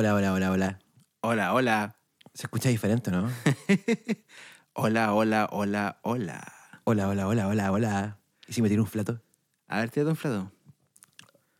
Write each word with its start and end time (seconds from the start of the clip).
Hola, 0.00 0.14
hola, 0.14 0.32
hola, 0.32 0.50
hola. 0.50 0.78
Hola, 1.20 1.52
hola. 1.52 1.96
Se 2.32 2.46
escucha 2.46 2.70
diferente, 2.70 3.10
¿no? 3.10 3.30
hola, 4.72 5.12
hola, 5.12 5.46
hola, 5.52 6.00
hola. 6.00 6.52
Hola, 6.84 7.06
hola, 7.06 7.28
hola, 7.28 7.46
hola, 7.46 7.70
hola. 7.70 8.18
¿Y 8.48 8.54
si 8.54 8.62
me 8.62 8.70
tiro 8.70 8.80
un 8.82 8.88
flato? 8.88 9.20
A 9.68 9.80
ver, 9.80 9.90
tírate 9.90 10.08
un 10.08 10.16
flato. 10.16 10.50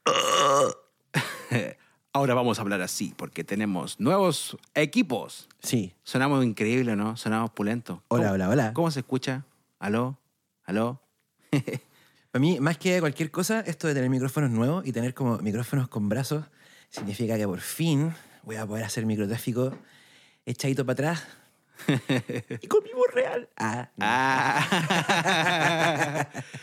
Ahora 2.14 2.32
vamos 2.32 2.58
a 2.58 2.62
hablar 2.62 2.80
así, 2.80 3.12
porque 3.14 3.44
tenemos 3.44 4.00
nuevos 4.00 4.56
equipos. 4.72 5.46
Sí. 5.62 5.92
Sonamos 6.02 6.42
increíble, 6.42 6.96
¿no? 6.96 7.18
Sonamos 7.18 7.50
pulentos. 7.50 7.98
Hola, 8.08 8.22
¿Cómo- 8.22 8.34
hola, 8.36 8.48
hola. 8.48 8.72
¿Cómo 8.72 8.90
se 8.90 9.00
escucha? 9.00 9.44
¿Aló? 9.78 10.18
¿Aló? 10.64 11.02
Para 11.52 12.40
mí, 12.40 12.58
más 12.58 12.78
que 12.78 13.00
cualquier 13.00 13.30
cosa, 13.30 13.60
esto 13.60 13.86
de 13.86 13.92
tener 13.92 14.08
micrófonos 14.08 14.48
nuevos 14.50 14.86
y 14.86 14.92
tener 14.92 15.12
como 15.12 15.36
micrófonos 15.40 15.88
con 15.88 16.08
brazos 16.08 16.46
significa 16.88 17.36
que 17.36 17.46
por 17.46 17.60
fin 17.60 18.14
voy 18.42 18.56
a 18.56 18.66
poder 18.66 18.84
hacer 18.84 19.06
microtráfico 19.06 19.76
echadito 20.46 20.84
para 20.84 21.10
atrás 21.10 21.26
y 22.60 22.66
con 22.66 22.82
mi 22.84 22.92
voz 22.92 23.06
real. 23.12 23.48
Ah, 23.56 23.88
no. 23.96 24.06
Ah. 24.06 24.66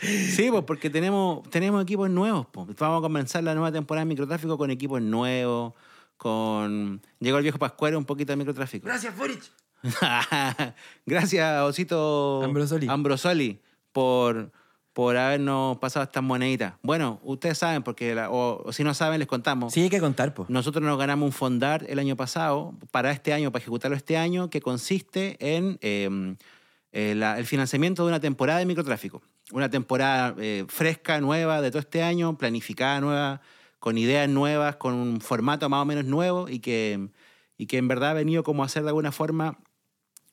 sí, 0.00 0.48
pues 0.50 0.64
porque 0.64 0.90
tenemos, 0.90 1.48
tenemos 1.50 1.82
equipos 1.82 2.08
nuevos. 2.10 2.46
Pues. 2.52 2.68
Vamos 2.76 2.98
a 2.98 3.02
comenzar 3.02 3.42
la 3.42 3.54
nueva 3.54 3.72
temporada 3.72 4.04
de 4.04 4.08
microtráfico 4.08 4.56
con 4.58 4.70
equipos 4.70 5.02
nuevos, 5.02 5.74
con... 6.16 7.02
Llegó 7.18 7.38
el 7.38 7.42
viejo 7.42 7.58
Pascuero 7.58 7.98
un 7.98 8.04
poquito 8.04 8.32
de 8.32 8.36
microtráfico. 8.36 8.86
Gracias, 8.86 9.16
Boric. 9.16 9.42
Gracias, 11.06 11.62
Osito 11.62 12.42
Ambrosoli. 12.42 12.88
Ambrosoli, 12.88 13.60
por, 13.92 14.50
por 14.98 15.16
habernos 15.16 15.78
pasado 15.78 16.02
estas 16.02 16.24
moneditas. 16.24 16.74
Bueno, 16.82 17.20
ustedes 17.22 17.56
saben, 17.56 17.84
porque 17.84 18.16
la- 18.16 18.30
o, 18.32 18.64
o 18.66 18.72
si 18.72 18.82
no 18.82 18.94
saben, 18.94 19.20
les 19.20 19.28
contamos. 19.28 19.72
Sí, 19.72 19.82
hay 19.82 19.90
que 19.90 20.00
contar, 20.00 20.34
pues. 20.34 20.50
Nosotros 20.50 20.82
nos 20.82 20.98
ganamos 20.98 21.24
un 21.24 21.30
fondar 21.32 21.86
el 21.88 22.00
año 22.00 22.16
pasado, 22.16 22.74
para 22.90 23.12
este 23.12 23.32
año, 23.32 23.52
para 23.52 23.62
ejecutarlo 23.62 23.96
este 23.96 24.16
año, 24.16 24.50
que 24.50 24.60
consiste 24.60 25.36
en 25.38 25.78
eh, 25.82 26.34
eh, 26.90 27.14
la- 27.16 27.38
el 27.38 27.46
financiamiento 27.46 28.02
de 28.02 28.08
una 28.08 28.18
temporada 28.18 28.58
de 28.58 28.66
microtráfico. 28.66 29.22
Una 29.52 29.70
temporada 29.70 30.34
eh, 30.36 30.64
fresca, 30.66 31.20
nueva 31.20 31.62
de 31.62 31.70
todo 31.70 31.78
este 31.78 32.02
año, 32.02 32.36
planificada 32.36 33.00
nueva, 33.00 33.40
con 33.78 33.98
ideas 33.98 34.28
nuevas, 34.28 34.74
con 34.78 34.94
un 34.94 35.20
formato 35.20 35.68
más 35.68 35.80
o 35.80 35.84
menos 35.84 36.06
nuevo 36.06 36.48
y 36.48 36.58
que, 36.58 37.08
y 37.56 37.66
que 37.66 37.76
en 37.78 37.86
verdad 37.86 38.10
ha 38.10 38.14
venido 38.14 38.42
como 38.42 38.64
a 38.64 38.66
hacer 38.66 38.82
de 38.82 38.88
alguna 38.88 39.12
forma 39.12 39.58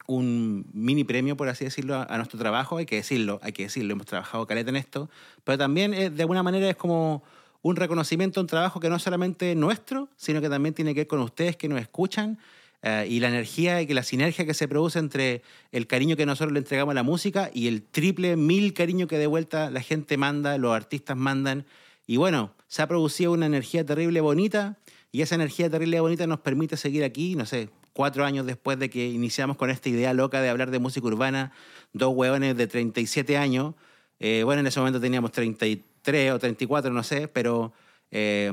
un 0.08 0.66
mini 0.74 1.04
premio, 1.04 1.36
por 1.36 1.50
así 1.50 1.66
decirlo, 1.66 1.96
a, 1.96 2.18
nuestro 2.18 2.40
trabajo. 2.40 2.78
Hay 2.78 2.86
que 2.86 2.98
decirlo, 2.98 3.40
hay 3.42 3.52
que 3.52 3.64
decirlo, 3.64 3.94
hemos 3.94 4.06
trabajado 4.06 4.46
caleta 4.48 4.70
en 4.70 4.76
esto. 4.76 5.10
Pero 5.44 5.58
también, 5.58 5.94
eh, 5.94 6.10
de 6.10 6.22
alguna 6.24 6.44
manera, 6.44 6.70
es 6.70 6.76
como 6.76 7.24
un 7.62 7.76
reconocimiento 7.76 8.42
un 8.42 8.48
trabajo 8.48 8.80
que 8.80 8.90
no 8.90 8.96
es 8.96 9.02
solamente 9.02 9.56
nuestro, 9.56 10.10
sino 10.16 10.40
que 10.40 10.50
también 10.50 10.76
tiene 10.76 10.94
que 10.94 11.02
ver 11.02 11.08
con 11.08 11.20
ustedes 11.22 11.58
que 11.58 11.68
nos 11.68 11.82
escuchan 11.82 12.38
eh, 12.84 13.08
y 13.10 13.20
la 13.20 13.30
energía 13.30 13.82
y 13.82 13.88
que 13.88 13.96
la 13.96 14.04
sinergia 14.04 14.46
que 14.46 14.54
se 14.54 14.68
produce 14.68 15.00
entre 15.00 15.42
el 15.72 15.88
cariño 15.88 16.16
que 16.16 16.28
nosotros 16.28 16.54
le 16.54 16.60
entregamos 16.60 16.92
a 16.92 16.94
la 16.94 17.02
música 17.02 17.50
y 17.52 17.68
el 17.68 17.82
triple, 17.82 18.36
mil 18.36 18.74
cariño 18.74 19.08
que 19.08 19.18
de 19.18 19.26
vuelta 19.26 19.72
la 19.72 19.82
gente 19.82 20.18
manda, 20.18 20.60
los 20.60 20.76
artistas 20.76 21.18
mandan. 21.18 21.66
Y 22.06 22.18
bueno, 22.18 22.54
se 22.68 22.84
ha 22.84 22.88
producido 22.88 23.32
una 23.32 23.48
energía 23.48 23.84
terrible 23.84 24.22
bonita 24.22 24.78
y 25.12 25.24
esa 25.24 25.34
energía 25.34 25.68
terrible 25.68 26.00
bonita 26.00 26.28
nos 26.28 26.42
permite 26.42 26.78
seguir 26.78 27.04
aquí, 27.04 27.36
no 27.36 27.48
sé, 27.48 27.70
cuatro 27.96 28.26
años 28.26 28.46
después 28.46 28.78
de 28.78 28.90
que 28.90 29.08
iniciamos 29.08 29.56
con 29.56 29.70
esta 29.70 29.88
idea 29.88 30.14
loca 30.14 30.42
de 30.42 30.50
hablar 30.50 30.70
de 30.70 30.80
música 30.80 31.08
urbana, 31.08 31.54
dos 31.94 32.14
hueones 32.14 32.58
de 32.58 32.68
37 32.68 33.38
años. 33.38 33.74
Eh, 34.20 34.42
bueno, 34.44 34.60
en 34.60 34.68
ese 34.68 34.80
momento 34.80 35.00
teníamos 35.00 35.32
33 35.32 36.34
o 36.34 36.40
34, 36.40 36.92
no 36.92 37.04
sé, 37.04 37.30
pero 37.30 37.72
eh, 38.12 38.52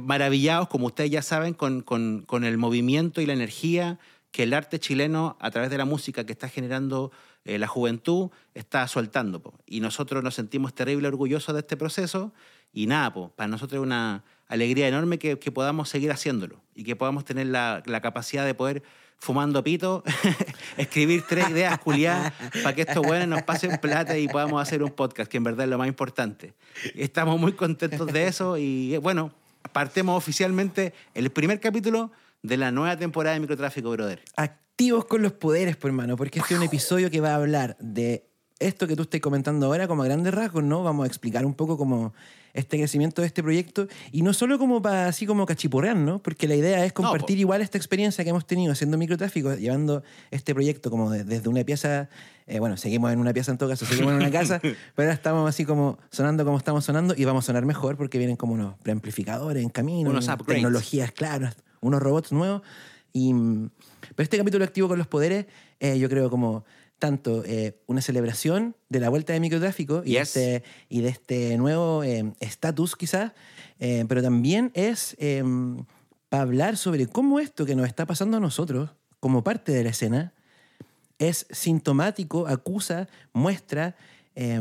maravillados, 0.00 0.68
como 0.68 0.86
ustedes 0.86 1.10
ya 1.10 1.20
saben, 1.22 1.52
con, 1.52 1.82
con- 1.82 2.44
el 2.44 2.56
movimiento 2.56 3.20
y 3.20 3.26
la 3.26 3.34
energía 3.34 3.98
que 4.30 4.44
el 4.44 4.54
arte 4.54 4.78
chileno, 4.78 5.36
a 5.38 5.50
través 5.50 5.70
de 5.70 5.78
la 5.78 5.84
música 5.84 6.24
que 6.24 6.32
está 6.32 6.48
generando 6.48 7.12
eh, 7.44 7.58
la 7.58 7.66
juventud, 7.66 8.30
está 8.54 8.88
soltando. 8.88 9.54
Y 9.66 9.80
nosotros 9.80 10.24
nos 10.24 10.34
sentimos 10.34 10.74
terrible 10.74 11.08
orgullosos 11.08 11.54
de 11.54 11.60
este 11.60 11.76
proceso. 11.76 12.32
Y 12.72 12.86
nada, 12.86 13.12
po, 13.12 13.30
para 13.36 13.48
nosotros 13.48 13.80
es 13.80 13.86
una 13.86 14.24
alegría 14.48 14.88
enorme 14.88 15.18
que, 15.18 15.38
que 15.38 15.52
podamos 15.52 15.88
seguir 15.88 16.10
haciéndolo 16.10 16.60
y 16.74 16.84
que 16.84 16.96
podamos 16.96 17.24
tener 17.24 17.46
la, 17.46 17.82
la 17.86 18.00
capacidad 18.00 18.44
de 18.44 18.54
poder, 18.54 18.82
fumando 19.18 19.62
pito, 19.62 20.02
escribir 20.76 21.24
tres 21.28 21.50
ideas 21.50 21.78
culiadas 21.78 22.32
para 22.62 22.74
que 22.74 22.82
estos 22.82 23.04
buenos 23.04 23.28
nos 23.28 23.42
pasen 23.42 23.78
plata 23.78 24.16
y 24.18 24.28
podamos 24.28 24.60
hacer 24.62 24.82
un 24.82 24.90
podcast, 24.90 25.30
que 25.30 25.36
en 25.36 25.44
verdad 25.44 25.64
es 25.64 25.70
lo 25.70 25.78
más 25.78 25.88
importante. 25.88 26.54
Estamos 26.94 27.38
muy 27.38 27.52
contentos 27.52 28.12
de 28.12 28.26
eso 28.26 28.56
y 28.56 28.96
bueno, 28.98 29.32
partemos 29.72 30.16
oficialmente 30.16 30.94
el 31.14 31.30
primer 31.30 31.60
capítulo 31.60 32.10
de 32.42 32.56
la 32.56 32.70
nueva 32.70 32.96
temporada 32.96 33.34
de 33.34 33.40
Microtráfico, 33.40 33.90
brother. 33.90 34.22
Activos 34.36 35.04
con 35.06 35.22
los 35.22 35.32
poderes, 35.32 35.76
por 35.76 35.90
hermano, 35.90 36.16
porque 36.16 36.38
este 36.38 36.54
es 36.54 36.60
un 36.60 36.66
episodio 36.66 37.10
que 37.10 37.20
va 37.20 37.32
a 37.32 37.36
hablar 37.36 37.76
de 37.80 38.24
esto 38.60 38.86
que 38.86 38.96
tú 38.96 39.02
estás 39.02 39.20
comentando 39.20 39.66
ahora 39.66 39.86
como 39.88 40.02
a 40.02 40.06
grandes 40.06 40.34
rasgos, 40.34 40.64
¿no? 40.64 40.82
Vamos 40.82 41.04
a 41.04 41.06
explicar 41.06 41.44
un 41.44 41.54
poco 41.54 41.76
como 41.76 42.12
este 42.54 42.78
crecimiento 42.78 43.20
de 43.22 43.26
este 43.28 43.42
proyecto 43.42 43.88
y 44.12 44.22
no 44.22 44.32
solo 44.32 44.58
como 44.58 44.80
para 44.82 45.06
así 45.08 45.26
como 45.26 45.46
cachiporrear, 45.46 45.96
¿no? 45.96 46.18
Porque 46.20 46.48
la 46.48 46.54
idea 46.56 46.84
es 46.84 46.92
compartir 46.92 47.36
po. 47.36 47.40
igual 47.40 47.60
esta 47.62 47.78
experiencia 47.78 48.24
que 48.24 48.30
hemos 48.30 48.46
tenido 48.46 48.72
haciendo 48.72 48.98
microtráfico, 48.98 49.54
llevando 49.54 50.02
este 50.30 50.54
proyecto 50.54 50.90
como 50.90 51.10
de- 51.10 51.24
desde 51.24 51.48
una 51.48 51.62
pieza, 51.64 52.08
eh, 52.46 52.58
bueno, 52.58 52.76
seguimos 52.76 53.12
en 53.12 53.18
una 53.20 53.32
pieza 53.32 53.52
en 53.52 53.58
todo 53.58 53.68
caso, 53.68 53.84
seguimos 53.86 54.12
en 54.12 54.18
una 54.18 54.30
casa, 54.30 54.58
pero 54.62 54.76
ahora 55.08 55.12
estamos 55.12 55.48
así 55.48 55.64
como 55.64 55.98
sonando 56.10 56.44
como 56.44 56.58
estamos 56.58 56.84
sonando 56.84 57.14
y 57.16 57.24
vamos 57.24 57.44
a 57.44 57.46
sonar 57.46 57.64
mejor 57.66 57.96
porque 57.96 58.18
vienen 58.18 58.36
como 58.36 58.54
unos 58.54 58.76
preamplificadores 58.82 59.62
en 59.62 59.68
camino, 59.70 60.10
Unos 60.10 60.24
upgrades. 60.28 60.46
tecnologías 60.46 61.12
claras, 61.12 61.56
unos 61.80 62.00
robots 62.02 62.32
nuevos. 62.32 62.62
Y, 63.12 63.32
mm, 63.32 63.70
pero 64.14 64.24
este 64.24 64.36
capítulo 64.38 64.64
activo 64.64 64.86
con 64.88 64.98
los 64.98 65.06
poderes, 65.06 65.46
eh, 65.80 65.98
yo 65.98 66.08
creo 66.08 66.28
como 66.30 66.64
tanto 66.98 67.44
eh, 67.44 67.78
una 67.86 68.00
celebración 68.02 68.74
de 68.88 69.00
la 69.00 69.08
vuelta 69.08 69.32
de 69.32 69.40
microtráfico 69.40 70.02
y, 70.04 70.12
Yes. 70.12 70.36
este, 70.36 70.64
y 70.88 71.00
de 71.00 71.08
este 71.08 71.56
nuevo 71.56 72.02
eh, 72.02 72.32
estatus 72.40 72.96
quizás, 72.96 73.32
eh, 73.78 74.04
pero 74.08 74.22
también 74.22 74.70
es 74.74 75.16
para 76.28 76.42
hablar 76.42 76.76
sobre 76.76 77.06
cómo 77.06 77.40
esto 77.40 77.64
que 77.64 77.74
nos 77.74 77.86
está 77.86 78.04
pasando 78.06 78.36
a 78.36 78.40
nosotros 78.40 78.90
como 79.20 79.42
parte 79.42 79.72
de 79.72 79.84
la 79.84 79.90
escena 79.90 80.32
es 81.18 81.46
sintomático, 81.50 82.46
acusa, 82.46 83.08
muestra 83.32 83.96
eh, 84.36 84.60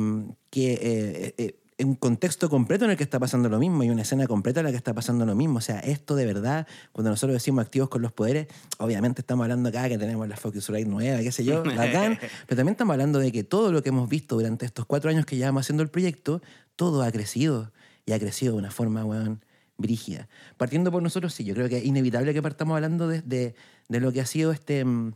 que 0.49 1.55
un 1.79 1.95
contexto 1.95 2.49
completo 2.49 2.85
en 2.85 2.91
el 2.91 2.97
que 2.97 3.03
está 3.03 3.19
pasando 3.19 3.49
lo 3.49 3.59
mismo 3.59 3.83
y 3.83 3.89
una 3.91 4.01
escena 4.01 4.25
completa 4.25 4.61
en 4.61 4.65
la 4.65 4.71
que 4.71 4.77
está 4.77 4.93
pasando 4.95 5.25
lo 5.25 5.35
mismo. 5.35 5.59
O 5.59 5.61
sea, 5.61 5.79
esto 5.79 6.15
de 6.15 6.25
verdad, 6.25 6.65
cuando 6.91 7.11
nosotros 7.11 7.33
decimos 7.35 7.63
activos 7.63 7.89
con 7.89 8.01
los 8.01 8.11
poderes, 8.11 8.47
obviamente 8.79 9.21
estamos 9.21 9.43
hablando 9.43 9.69
acá 9.69 9.87
que 9.87 9.97
tenemos 9.97 10.27
la 10.27 10.35
Focusrite 10.37 10.85
nueva, 10.89 11.19
qué 11.19 11.31
sé 11.31 11.43
yo, 11.45 11.63
bacán, 11.63 12.17
pero 12.47 12.57
también 12.57 12.69
estamos 12.73 12.93
hablando 12.93 13.19
de 13.19 13.31
que 13.31 13.43
todo 13.43 13.71
lo 13.71 13.83
que 13.83 13.89
hemos 13.89 14.09
visto 14.09 14.35
durante 14.35 14.65
estos 14.65 14.85
cuatro 14.87 15.09
años 15.11 15.25
que 15.25 15.35
llevamos 15.37 15.61
haciendo 15.65 15.83
el 15.83 15.89
proyecto, 15.89 16.41
todo 16.75 17.03
ha 17.03 17.11
crecido 17.11 17.71
y 18.07 18.11
ha 18.13 18.19
crecido 18.19 18.53
de 18.53 18.59
una 18.59 18.71
forma, 18.71 19.05
weón, 19.05 19.43
brígida. 19.77 20.27
Partiendo 20.57 20.91
por 20.91 21.03
nosotros, 21.03 21.33
sí, 21.35 21.43
yo 21.43 21.53
creo 21.53 21.69
que 21.69 21.77
es 21.77 21.85
inevitable 21.85 22.33
que 22.33 22.41
partamos 22.41 22.73
hablando 22.75 23.07
de, 23.07 23.21
de- 23.21 23.53
de 23.87 23.99
lo 23.99 24.11
que 24.11 24.19
ha 24.21 24.25
sido 24.25 24.51
este, 24.51 24.83
mm, 24.83 25.13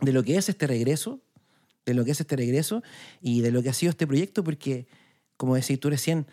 de 0.00 0.12
lo 0.12 0.22
que 0.22 0.36
es 0.36 0.48
este 0.48 0.66
regreso, 0.68 1.20
de 1.84 1.94
lo 1.94 2.04
que 2.04 2.12
es 2.12 2.20
este 2.20 2.36
regreso 2.36 2.82
y 3.20 3.40
de 3.40 3.50
lo 3.50 3.62
que 3.64 3.68
ha 3.70 3.72
sido 3.74 3.90
este 3.90 4.06
proyecto, 4.06 4.44
porque, 4.44 4.86
como 5.36 5.54
decís 5.54 5.78
tú 5.80 5.90
recién, 5.90 6.26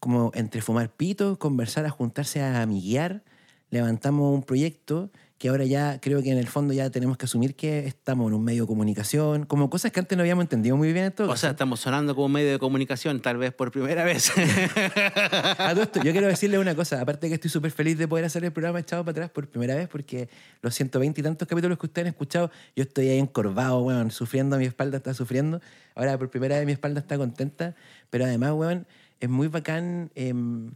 como 0.00 0.30
entre 0.34 0.60
fumar 0.60 0.90
pito, 0.90 1.38
conversar, 1.38 1.86
a 1.86 1.90
juntarse 1.90 2.42
a 2.42 2.62
amiguear, 2.62 3.24
levantamos 3.70 4.34
un 4.34 4.42
proyecto 4.42 5.10
que 5.38 5.48
ahora 5.48 5.64
ya 5.64 6.00
creo 6.00 6.22
que 6.22 6.30
en 6.30 6.38
el 6.38 6.46
fondo 6.46 6.72
ya 6.72 6.90
tenemos 6.90 7.16
que 7.16 7.24
asumir 7.24 7.56
que 7.56 7.86
estamos 7.86 8.28
en 8.28 8.34
un 8.34 8.44
medio 8.44 8.62
de 8.62 8.66
comunicación, 8.68 9.46
como 9.46 9.68
cosas 9.68 9.90
que 9.90 10.00
antes 10.00 10.16
no 10.16 10.22
habíamos 10.22 10.44
entendido 10.44 10.76
muy 10.76 10.92
bien 10.92 11.06
en 11.06 11.12
todo 11.12 11.30
O 11.30 11.36
sea, 11.36 11.50
estamos 11.50 11.80
sonando 11.80 12.14
como 12.14 12.28
medio 12.28 12.52
de 12.52 12.58
comunicación, 12.58 13.20
tal 13.20 13.36
vez 13.36 13.52
por 13.52 13.72
primera 13.72 14.04
vez. 14.04 14.32
A 15.58 15.70
todo 15.72 15.82
esto, 15.82 16.02
yo 16.02 16.12
quiero 16.12 16.28
decirle 16.28 16.58
una 16.58 16.74
cosa, 16.74 17.00
aparte 17.00 17.28
que 17.28 17.34
estoy 17.34 17.50
súper 17.50 17.72
feliz 17.72 17.98
de 17.98 18.06
poder 18.06 18.24
hacer 18.24 18.44
el 18.44 18.52
programa 18.52 18.78
echado 18.78 19.04
para 19.04 19.12
atrás 19.12 19.30
por 19.30 19.48
primera 19.48 19.74
vez, 19.74 19.88
porque 19.88 20.28
los 20.62 20.74
120 20.74 21.20
y 21.20 21.24
tantos 21.24 21.48
capítulos 21.48 21.78
que 21.78 21.86
ustedes 21.86 22.06
han 22.06 22.12
escuchado, 22.12 22.50
yo 22.76 22.84
estoy 22.84 23.08
ahí 23.08 23.18
encorvado, 23.18 23.80
weón, 23.82 24.12
sufriendo, 24.12 24.56
mi 24.56 24.66
espalda 24.66 24.98
está 24.98 25.14
sufriendo. 25.14 25.60
Ahora 25.96 26.16
por 26.16 26.30
primera 26.30 26.56
vez 26.56 26.66
mi 26.66 26.72
espalda 26.72 27.00
está 27.00 27.18
contenta, 27.18 27.74
pero 28.08 28.24
además, 28.24 28.52
weón, 28.52 28.86
es 29.18 29.28
muy 29.28 29.48
bacán 29.48 30.12
em, 30.14 30.70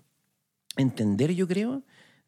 entender, 0.76 1.32
yo 1.34 1.46
creo, 1.46 1.82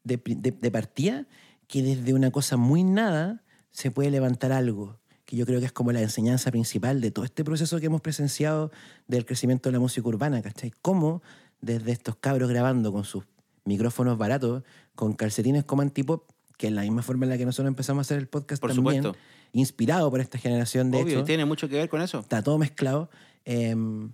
de, 0.05 0.17
de, 0.25 0.53
de 0.53 0.71
partida, 0.71 1.27
que 1.71 1.85
desde 1.85 2.15
una 2.15 2.33
cosa 2.33 2.57
muy 2.57 2.83
nada 2.83 3.45
se 3.71 3.93
puede 3.93 4.11
levantar 4.11 4.51
algo, 4.51 4.99
que 5.25 5.37
yo 5.37 5.47
creo 5.47 5.61
que 5.61 5.67
es 5.67 5.73
como 5.73 5.93
la 5.93 6.03
enseñanza 6.03 6.51
principal 6.51 7.01
de 7.01 7.13
todo 7.13 7.25
este 7.25 7.45
proceso 7.45 7.79
que 7.79 7.87
hemos 7.87 8.01
presenciado 8.01 8.73
del 9.07 9.25
crecimiento 9.25 9.69
de 9.69 9.75
la 9.75 9.79
música 9.79 10.09
urbana, 10.09 10.43
¿cachai? 10.43 10.73
Cómo 10.83 11.23
desde 11.61 11.93
estos 11.93 12.17
cabros 12.17 12.49
grabando 12.51 12.93
con 12.93 13.05
sus 13.05 13.23
micrófonos 13.65 14.19
baratos, 14.19 14.65
con 14.97 15.13
calcetines 15.13 15.63
como 15.63 15.83
antipop, 15.83 16.29
que 16.57 16.67
es 16.67 16.73
la 16.73 16.83
misma 16.83 17.03
forma 17.03 17.27
en 17.27 17.31
la 17.31 17.39
que 17.39 17.45
nosotros 17.47 17.69
empezamos 17.69 18.01
a 18.01 18.03
hacer 18.03 18.19
el 18.19 18.27
podcast 18.27 18.61
Por 18.61 18.75
también, 18.75 19.05
supuesto. 19.05 19.25
inspirado 19.53 20.11
por 20.11 20.21
esta 20.21 20.39
generación 20.39 20.91
de 20.91 21.01
Obvio, 21.01 21.19
hecho 21.19 21.25
tiene 21.25 21.45
mucho 21.45 21.69
que 21.69 21.77
ver 21.77 21.89
con 21.89 22.03
eso. 22.03 22.19
está 22.19 22.43
todo 22.43 22.59
mezclado. 22.59 23.11
em, 23.45 24.11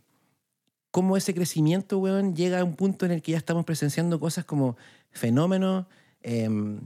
cómo 0.91 1.17
ese 1.17 1.33
crecimiento, 1.33 1.97
weón, 1.99 2.37
llega 2.37 2.61
a 2.61 2.65
un 2.65 2.77
punto 2.77 3.07
en 3.07 3.13
el 3.13 3.23
que 3.23 3.33
ya 3.33 3.39
estamos 3.39 3.65
presenciando 3.65 4.21
cosas 4.21 4.45
como 4.45 4.77
fenómenos 5.11 5.87
em, 6.23 6.81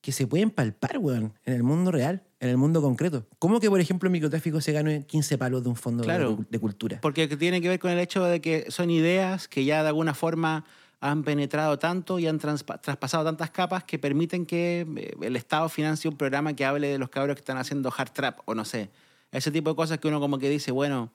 que 0.00 0.12
se 0.12 0.26
pueden 0.26 0.50
palpar, 0.50 0.98
weón, 0.98 1.34
en 1.44 1.54
el 1.54 1.62
mundo 1.62 1.90
real, 1.90 2.22
en 2.40 2.48
el 2.48 2.56
mundo 2.56 2.80
concreto. 2.80 3.26
¿Cómo 3.38 3.60
que, 3.60 3.68
por 3.68 3.80
ejemplo, 3.80 4.06
el 4.06 4.12
microtráfico 4.12 4.60
se 4.60 4.72
gane 4.72 5.04
15 5.06 5.36
palos 5.36 5.62
de 5.62 5.68
un 5.68 5.76
fondo 5.76 6.02
de- 6.02 6.06
Claro. 6.06 6.38
de, 6.48 6.58
cultura? 6.58 6.98
Porque 7.02 7.28
tiene 7.36 7.60
que 7.60 7.68
ver 7.68 7.78
con 7.78 7.90
el 7.90 7.98
hecho 7.98 8.24
de 8.24 8.40
que 8.40 8.66
son 8.70 8.90
ideas 8.90 9.46
que 9.48 9.64
ya 9.64 9.82
de 9.82 9.88
alguna 9.88 10.14
forma 10.14 10.64
han 11.00 11.22
penetrado 11.22 11.78
tanto 11.78 12.18
y 12.18 12.26
han 12.26 12.38
traspasado 12.38 13.24
tantas 13.24 13.50
capas 13.50 13.84
que 13.84 13.98
permiten 13.98 14.44
que 14.46 14.86
eh, 14.96 15.14
el 15.22 15.36
Estado 15.36 15.68
financie 15.68 16.10
un 16.10 16.16
programa 16.16 16.54
que 16.54 16.64
hable 16.64 16.88
de 16.88 16.98
los 16.98 17.08
cabros 17.10 17.36
que 17.36 17.40
están 17.40 17.56
haciendo 17.58 17.92
hard 17.96 18.10
trap 18.10 18.38
o 18.46 18.54
no 18.54 18.64
sé. 18.64 18.90
Ese 19.32 19.50
tipo 19.50 19.70
de 19.70 19.76
cosas 19.76 19.98
que 19.98 20.08
uno 20.08 20.20
como 20.20 20.38
que 20.38 20.48
dice, 20.50 20.72
bueno, 20.72 21.10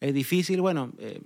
es 0.00 0.14
difícil, 0.14 0.60
bueno, 0.60 0.92
eh, 0.98 1.20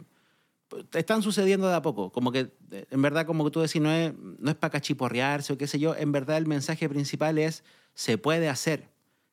están 0.92 1.22
sucediendo 1.22 1.68
de 1.68 1.74
a 1.74 1.82
poco. 1.82 2.10
Como 2.10 2.32
que, 2.32 2.52
eh, 2.70 2.86
en 2.90 3.02
verdad, 3.02 3.26
como 3.26 3.50
tú 3.50 3.60
decís, 3.60 3.80
no 3.80 3.90
es, 3.90 4.12
no 4.18 4.50
es 4.50 4.56
para 4.56 4.72
cachiporrearse 4.72 5.52
o 5.52 5.58
qué 5.58 5.66
sé 5.66 5.78
yo. 5.78 5.94
En 5.96 6.12
verdad, 6.12 6.36
el 6.36 6.46
mensaje 6.46 6.88
principal 6.88 7.38
es, 7.38 7.64
se 7.94 8.18
puede 8.18 8.48
hacer. 8.48 8.88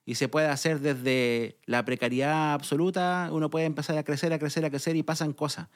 Y 0.05 0.15
se 0.15 0.27
puede 0.27 0.47
hacer 0.47 0.79
desde 0.79 1.59
la 1.65 1.85
precariedad 1.85 2.53
absoluta, 2.53 3.29
uno 3.31 3.49
puede 3.49 3.65
empezar 3.65 3.97
a 3.97 4.03
crecer, 4.03 4.33
a 4.33 4.39
crecer, 4.39 4.65
a 4.65 4.69
crecer 4.69 4.95
y 4.95 5.03
pasan 5.03 5.33
cosas. 5.33 5.67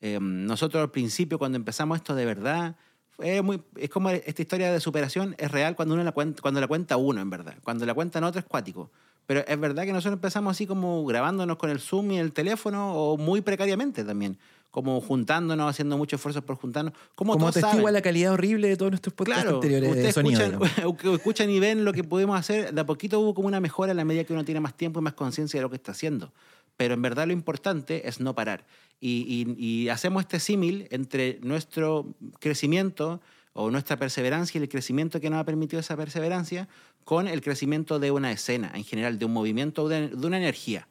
Eh, 0.00 0.18
nosotros 0.20 0.82
al 0.82 0.90
principio, 0.90 1.38
cuando 1.38 1.56
empezamos 1.56 1.96
esto 1.96 2.14
de 2.14 2.24
verdad, 2.24 2.76
es, 3.18 3.42
muy, 3.42 3.62
es 3.76 3.90
como 3.90 4.10
esta 4.10 4.42
historia 4.42 4.72
de 4.72 4.80
superación 4.80 5.34
es 5.38 5.50
real 5.50 5.74
cuando, 5.74 5.94
uno 5.94 6.04
la 6.04 6.12
cuenta, 6.12 6.40
cuando 6.40 6.60
la 6.60 6.68
cuenta 6.68 6.96
uno, 6.96 7.20
en 7.20 7.30
verdad. 7.30 7.56
Cuando 7.62 7.84
la 7.86 7.94
cuentan 7.94 8.24
otro 8.24 8.40
es 8.40 8.46
cuático. 8.46 8.90
Pero 9.26 9.44
es 9.46 9.60
verdad 9.60 9.84
que 9.84 9.92
nosotros 9.92 10.14
empezamos 10.14 10.52
así 10.52 10.66
como 10.66 11.04
grabándonos 11.04 11.58
con 11.58 11.68
el 11.68 11.80
Zoom 11.80 12.12
y 12.12 12.18
el 12.18 12.32
teléfono 12.32 12.94
o 12.94 13.18
muy 13.18 13.42
precariamente 13.42 14.02
también. 14.02 14.38
Como 14.70 15.00
juntándonos, 15.00 15.70
haciendo 15.70 15.96
muchos 15.96 16.18
esfuerzos 16.18 16.44
por 16.44 16.56
juntarnos. 16.56 16.92
Como, 17.14 17.32
Como 17.32 17.44
todos 17.44 17.54
testigo 17.54 17.70
saben. 17.72 17.88
a 17.88 17.92
la 17.92 18.02
calidad 18.02 18.32
horrible 18.34 18.68
de 18.68 18.76
todos 18.76 18.92
nuestros 18.92 19.14
podcasts 19.14 19.42
Claro, 19.42 19.56
anteriores 19.56 19.88
de 19.88 19.96
ustedes 19.96 20.14
sonido. 20.14 20.42
escuchan, 20.42 21.14
escuchan 21.14 21.50
y 21.50 21.58
ven 21.58 21.84
lo 21.84 21.92
que 21.92 22.04
pudimos 22.04 22.38
hacer. 22.38 22.74
De 22.74 22.80
a 22.80 22.84
poquito 22.86 23.18
hubo 23.20 23.32
como 23.34 23.48
una 23.48 23.60
mejora 23.60 23.92
a 23.92 23.94
la 23.94 24.04
medida 24.04 24.24
que 24.24 24.32
uno 24.34 24.44
tiene 24.44 24.60
más 24.60 24.76
tiempo 24.76 25.00
y 25.00 25.02
más 25.02 25.14
conciencia 25.14 25.58
de 25.58 25.62
lo 25.62 25.70
que 25.70 25.76
está 25.76 25.92
haciendo. 25.92 26.32
Pero 26.76 26.94
en 26.94 27.02
verdad 27.02 27.26
lo 27.26 27.32
importante 27.32 28.06
es 28.08 28.20
no 28.20 28.34
parar. 28.34 28.66
Y, 29.00 29.54
y- 29.58 29.64
y 29.84 29.88
hacemos 29.88 30.22
este 30.22 30.38
símil 30.38 30.86
entre 30.90 31.38
nuestro 31.42 32.14
crecimiento 32.38 33.20
o 33.52 33.70
nuestra 33.70 33.96
perseverancia 33.96 34.58
y 34.58 34.62
el 34.62 34.68
crecimiento 34.68 35.18
que 35.20 35.30
nos 35.30 35.40
ha 35.40 35.44
permitido 35.44 35.80
esa 35.80 35.96
perseverancia 35.96 36.68
con 37.04 37.26
el 37.26 37.40
crecimiento 37.40 37.98
de 37.98 38.10
una 38.10 38.30
escena 38.32 38.70
en 38.74 38.84
general, 38.84 39.18
de 39.18 39.24
un 39.24 39.32
movimiento, 39.32 39.88
de, 39.88 40.08
de 40.08 40.26
una 40.26 40.36
energía. 40.36 40.88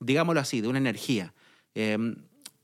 Digámoslo 0.00 0.40
así, 0.40 0.60
de 0.60 0.68
una 0.68 0.78
energía. 0.78 1.32
Eh, 1.74 1.98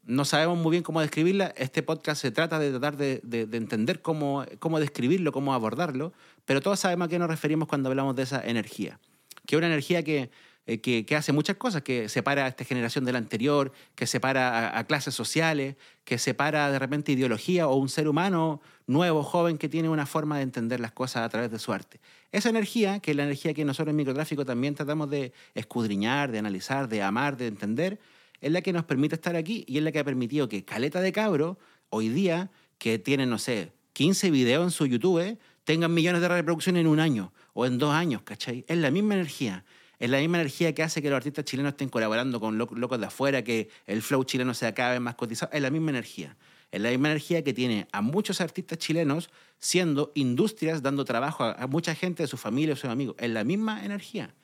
no 0.06 0.24
sabemos 0.24 0.56
muy 0.58 0.70
bien 0.70 0.82
cómo 0.82 1.00
describirla. 1.00 1.52
Este 1.56 1.82
podcast 1.82 2.22
se 2.22 2.30
trata 2.30 2.58
de 2.58 2.70
tratar 2.70 2.96
de, 2.96 3.20
de- 3.24 3.46
de 3.46 3.56
entender 3.56 4.00
cómo, 4.00 4.44
cómo 4.58 4.80
describirlo, 4.80 5.32
cómo 5.32 5.52
abordarlo, 5.52 6.12
pero 6.44 6.60
todos 6.60 6.80
sabemos 6.80 7.06
a 7.06 7.08
qué 7.08 7.18
nos 7.18 7.28
referimos 7.28 7.68
cuando 7.68 7.88
hablamos 7.88 8.14
de 8.16 8.22
esa 8.22 8.40
energía. 8.46 8.98
Que 9.46 9.56
es 9.56 9.58
una 9.58 9.66
energía 9.66 10.02
que, 10.02 10.30
eh, 10.66 10.80
que 10.80 11.16
hace 11.16 11.32
muchas 11.32 11.56
cosas, 11.56 11.82
que 11.82 12.08
separa 12.08 12.44
a 12.44 12.48
esta 12.48 12.64
generación 12.64 13.04
de 13.04 13.12
la 13.12 13.18
anterior, 13.18 13.72
que 13.94 14.06
separa 14.06 14.70
a, 14.70 14.78
a 14.78 14.84
clases 14.84 15.14
sociales, 15.14 15.76
que 16.04 16.18
separa 16.18 16.70
de 16.70 16.78
repente 16.78 17.12
ideología 17.12 17.68
o 17.68 17.74
un 17.76 17.88
ser 17.88 18.08
humano 18.08 18.60
nuevo, 18.86 19.22
joven, 19.24 19.58
que 19.58 19.68
tiene 19.68 19.88
una 19.88 20.06
forma 20.06 20.36
de 20.36 20.42
entender 20.42 20.78
las 20.80 20.92
cosas 20.92 21.22
a 21.24 21.28
través 21.28 21.50
de 21.50 21.58
su 21.58 21.72
arte. 21.72 22.00
Esa 22.32 22.48
energía, 22.48 23.00
que 23.00 23.10
es 23.12 23.16
la 23.16 23.24
energía 23.24 23.54
que 23.54 23.64
nosotros 23.64 23.90
en 23.90 23.96
microtráfico 23.96 24.44
también 24.44 24.74
tratamos 24.74 25.10
de 25.10 25.32
escudriñar, 25.54 26.30
de 26.30 26.38
analizar, 26.38 26.88
de 26.88 27.02
amar, 27.02 27.36
de 27.36 27.46
entender, 27.48 27.98
es 28.40 28.52
la 28.52 28.60
que 28.62 28.72
nos 28.72 28.84
permite 28.84 29.14
estar 29.14 29.36
aquí 29.36 29.64
y 29.66 29.78
es 29.78 29.84
la 29.84 29.92
que 29.92 29.98
ha 29.98 30.04
permitido 30.04 30.48
que 30.48 30.64
Caleta 30.64 31.00
de 31.00 31.12
Cabro, 31.12 31.58
hoy 31.90 32.08
día, 32.08 32.50
que 32.78 32.98
tienen, 32.98 33.30
no 33.30 33.38
sé, 33.38 33.72
15 33.94 34.30
videos 34.30 34.64
en 34.64 34.70
su 34.70 34.86
YouTube, 34.86 35.38
tengan 35.64 35.92
millones 35.94 36.20
de 36.20 36.28
reproducciones 36.28 36.80
en 36.80 36.86
un 36.86 37.00
año 37.00 37.32
o 37.54 37.66
en 37.66 37.78
dos 37.78 37.92
años, 37.92 38.22
¿cachai? 38.22 38.64
Es 38.68 38.76
la 38.78 38.90
misma 38.90 39.14
energía. 39.14 39.64
Es 39.98 40.10
la 40.10 40.18
misma 40.18 40.38
energía 40.38 40.74
que 40.74 40.82
hace 40.82 41.00
que 41.00 41.08
los 41.08 41.16
artistas 41.16 41.46
chilenos 41.46 41.70
estén 41.72 41.88
colaborando 41.88 42.38
con 42.38 42.58
lo- 42.58 42.68
locos 42.74 43.00
de 43.00 43.06
afuera, 43.06 43.42
que 43.42 43.70
el 43.86 44.02
flow 44.02 44.22
chileno 44.24 44.52
sea 44.52 44.74
cada 44.74 44.90
vez 44.92 45.00
más 45.00 45.14
cotizado. 45.14 45.50
Es 45.54 45.62
la 45.62 45.70
misma 45.70 45.90
energía. 45.90 46.36
Es 46.70 46.82
la 46.82 46.90
misma 46.90 47.08
energía 47.08 47.42
que 47.42 47.54
tiene 47.54 47.88
a 47.92 48.02
muchos 48.02 48.42
artistas 48.42 48.76
chilenos 48.78 49.30
siendo 49.58 50.12
industrias, 50.14 50.82
dando 50.82 51.06
trabajo 51.06 51.44
a, 51.44 51.52
a 51.52 51.66
mucha 51.66 51.94
gente 51.94 52.22
de 52.24 52.26
su 52.26 52.36
familia 52.36 52.74
o 52.74 52.76
sus 52.76 52.90
amigos. 52.90 53.16
Es 53.18 53.30
la 53.30 53.42
misma 53.44 53.82
energía. 53.86 54.34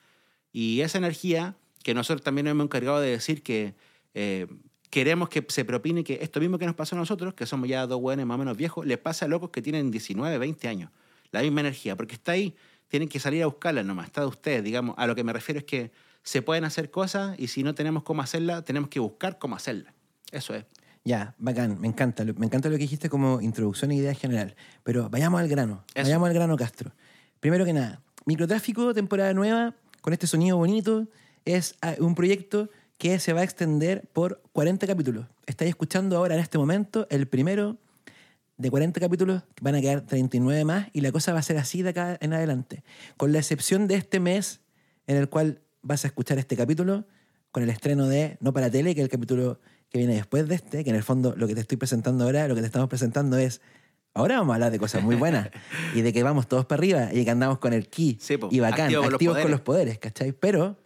Y 0.52 0.80
esa 0.80 0.96
energía 0.96 1.56
que 1.82 1.94
nosotros 1.94 2.23
también 2.23 2.44
nos 2.44 2.52
hemos 2.52 2.64
encargado 2.64 3.00
de 3.00 3.11
decir 3.11 3.43
que 3.43 3.75
eh, 4.14 4.46
queremos 4.90 5.29
que 5.29 5.44
se 5.49 5.64
propine 5.64 6.05
que 6.05 6.19
esto 6.23 6.40
mismo 6.40 6.58
que 6.58 6.67
nos 6.67 6.75
pasó 6.75 6.96
a 6.96 6.99
nosotros, 6.99 7.34
que 7.34 7.46
somos 7.46 7.69
ya 7.69 7.87
dos 7.87 8.00
hueones 8.00 8.26
más 8.26 8.34
o 8.37 8.38
menos 8.38 8.56
viejos, 8.56 8.87
les 8.87 8.99
pasa 8.99 9.25
a 9.25 9.29
locos 9.29 9.50
que 9.50 9.62
tienen 9.62 9.90
19, 9.90 10.38
20 10.38 10.69
años. 10.69 10.90
La 11.31 11.43
misma 11.43 11.61
energía, 11.61 11.96
porque 11.96 12.14
está 12.14 12.32
ahí, 12.32 12.55
tienen 12.88 13.08
que 13.08 13.19
salir 13.19 13.43
a 13.43 13.46
buscarla 13.46 13.82
nomás, 13.82 14.06
está 14.06 14.20
de 14.20 14.26
ustedes, 14.26 14.62
digamos. 14.62 14.94
A 14.99 15.06
lo 15.06 15.14
que 15.14 15.25
me 15.25 15.32
refiero 15.32 15.58
es 15.58 15.64
que 15.64 15.93
se 16.23 16.43
pueden 16.43 16.64
hacer 16.64 16.90
cosas 16.90 17.38
y 17.38 17.49
si 17.49 17.62
no 17.62 17.75
tenemos 17.75 18.02
cómo 18.02 18.23
hacerla, 18.23 18.62
tenemos 18.62 18.90
que 18.90 19.00
buscar 19.00 19.38
cómo 19.38 19.56
hacerla. 19.56 19.94
Eso 20.31 20.55
es. 20.55 20.67
Ya, 21.05 21.35
bacán, 21.38 21.81
me 21.81 21.88
encanta. 21.88 22.25
Me 22.25 22.46
encanta 22.46 22.69
lo 22.69 22.76
que 22.76 22.82
dijiste 22.82 23.08
como 23.08 23.40
introducción 23.40 23.90
e 23.90 23.96
idea 23.96 24.14
general. 24.14 24.55
Pero 24.85 25.11
vayamos 25.11 25.40
al 25.40 25.49
grano. 25.49 25.85
Eso. 25.94 26.05
Vayamos 26.05 26.28
al 26.28 26.35
grano, 26.35 26.56
Castro. 26.56 26.93
Primero 27.40 27.64
que 27.64 27.73
nada, 27.73 28.00
Microtráfico, 28.25 28.94
temporada 28.94 29.35
nueva, 29.35 29.75
con 30.00 30.12
este 30.12 30.26
sonido 30.26 30.56
bonito, 30.56 31.08
es 31.44 31.76
ah, 31.82 31.94
un 31.98 32.14
proyecto 32.14 32.70
que 32.98 33.18
se 33.18 33.32
va 33.32 33.40
a 33.40 33.44
extender 33.44 34.08
por 34.12 34.42
40 34.52 34.86
capítulos. 34.86 35.26
Estáis 35.46 35.70
escuchando 35.70 36.16
ahora 36.16 36.34
en 36.34 36.40
este 36.40 36.58
momento 36.58 37.06
el 37.10 37.26
primero 37.26 37.78
de 38.56 38.70
40 38.70 39.00
capítulos, 39.00 39.42
van 39.60 39.74
a 39.74 39.80
quedar 39.80 40.02
39 40.02 40.64
más 40.64 40.88
y 40.92 41.00
la 41.00 41.10
cosa 41.10 41.32
va 41.32 41.40
a 41.40 41.42
ser 41.42 41.56
así 41.58 41.82
de 41.82 41.90
acá 41.90 42.16
en 42.20 42.32
adelante. 42.32 42.84
Con 43.16 43.32
la 43.32 43.38
excepción 43.38 43.88
de 43.88 43.96
este 43.96 44.20
mes 44.20 44.60
en 45.06 45.16
el 45.16 45.28
cual 45.28 45.62
vas 45.82 46.04
a 46.04 46.08
escuchar 46.08 46.38
este 46.38 46.56
capítulo 46.56 47.04
con 47.50 47.62
el 47.62 47.70
estreno 47.70 48.06
de 48.06 48.36
No 48.40 48.52
para 48.52 48.70
Tele, 48.70 48.94
que 48.94 49.00
es 49.00 49.04
el 49.04 49.10
capítulo 49.10 49.58
que 49.88 49.98
viene 49.98 50.14
después 50.14 50.48
de 50.48 50.54
este, 50.54 50.84
que 50.84 50.90
en 50.90 50.96
el 50.96 51.02
fondo 51.02 51.34
lo 51.36 51.46
que 51.46 51.54
te 51.54 51.60
estoy 51.60 51.76
presentando 51.76 52.24
ahora, 52.24 52.48
lo 52.48 52.54
que 52.54 52.60
te 52.60 52.66
estamos 52.66 52.88
presentando 52.88 53.36
es, 53.36 53.60
ahora 54.14 54.38
vamos 54.38 54.52
a 54.52 54.54
hablar 54.54 54.72
de 54.72 54.78
cosas 54.78 55.02
muy 55.02 55.16
buenas 55.16 55.50
y 55.94 56.00
de 56.02 56.12
que 56.12 56.22
vamos 56.22 56.46
todos 56.46 56.64
para 56.64 56.78
arriba 56.78 57.08
y 57.12 57.24
que 57.24 57.30
andamos 57.30 57.58
con 57.58 57.72
el 57.72 57.88
ki 57.88 58.18
Sí, 58.20 58.36
po, 58.38 58.48
y 58.50 58.60
bacán, 58.60 58.86
activos 58.86 59.04
con 59.04 59.12
los 59.12 59.18
con 59.18 59.26
poderes. 59.26 59.50
los 59.50 59.60
poderes, 59.60 59.98
¿cachai? 59.98 60.32
Pero 60.32 60.78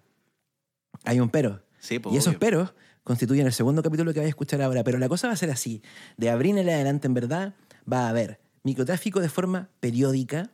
hay 1.05 1.21
un 1.21 1.29
pero. 1.31 1.63
Sí, 1.81 1.99
po, 1.99 2.13
y 2.13 2.17
esos 2.17 2.29
obvio. 2.29 2.39
peros 2.41 2.75
constituyen 3.05 3.47
el 3.47 3.53
segundo 3.53 3.83
capítulo 3.83 4.13
que 4.13 4.21
vais 4.21 4.27
a 4.27 4.31
escuchar 4.31 4.61
ahora. 4.63 4.83
Pero 4.85 4.99
la 4.99 5.09
cosa 5.09 5.27
va 5.29 5.35
a 5.35 5.37
ser 5.37 5.51
así. 5.51 5.83
De 6.17 6.31
abril 6.31 6.59
en 6.59 6.69
adelante, 6.69 7.07
en 7.07 7.15
verdad, 7.15 7.55
va 7.91 8.07
a 8.07 8.09
haber 8.09 8.41
microtráfico 8.65 9.21
de 9.21 9.29
forma 9.29 9.69
periódica, 9.81 10.51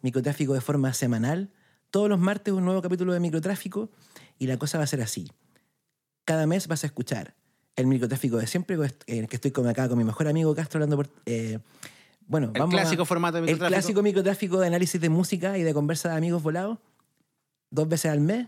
microtráfico 0.00 0.54
de 0.54 0.60
forma 0.62 0.92
semanal, 0.94 1.50
todos 1.90 2.08
los 2.08 2.18
martes 2.18 2.54
un 2.54 2.64
nuevo 2.64 2.80
capítulo 2.80 3.12
de 3.12 3.20
microtráfico 3.20 3.90
y 4.38 4.46
la 4.46 4.56
cosa 4.58 4.78
va 4.78 4.84
a 4.84 4.86
ser 4.86 5.02
así. 5.02 5.30
Cada 6.24 6.46
mes 6.46 6.68
vas 6.68 6.84
a 6.84 6.86
escuchar 6.86 7.34
el 7.76 7.86
microtráfico 7.86 8.36
de 8.38 8.46
siempre, 8.46 8.76
eh, 9.06 9.26
que 9.26 9.36
estoy 9.36 9.50
con 9.50 9.66
acá 9.66 9.88
con 9.88 9.98
mi 9.98 10.04
mejor 10.04 10.28
amigo 10.28 10.54
Castro 10.54 10.78
hablando 10.78 10.96
por... 10.96 11.10
eh, 11.26 11.58
bueno, 12.26 12.52
El 12.54 12.60
vamos 12.60 12.74
a- 12.76 12.78
clásico 12.82 13.04
formato 13.04 13.34
de 13.34 13.40
El 13.40 13.44
microtráfico. 13.46 13.74
clásico 13.76 14.02
microtráfico 14.02 14.60
de 14.60 14.66
análisis 14.68 15.00
de 15.00 15.08
música 15.08 15.58
y 15.58 15.62
de 15.62 15.74
conversa 15.74 16.10
de 16.10 16.16
amigos 16.16 16.42
volados, 16.42 16.78
dos 17.70 17.88
veces 17.88 18.10
al 18.10 18.20
mes, 18.20 18.46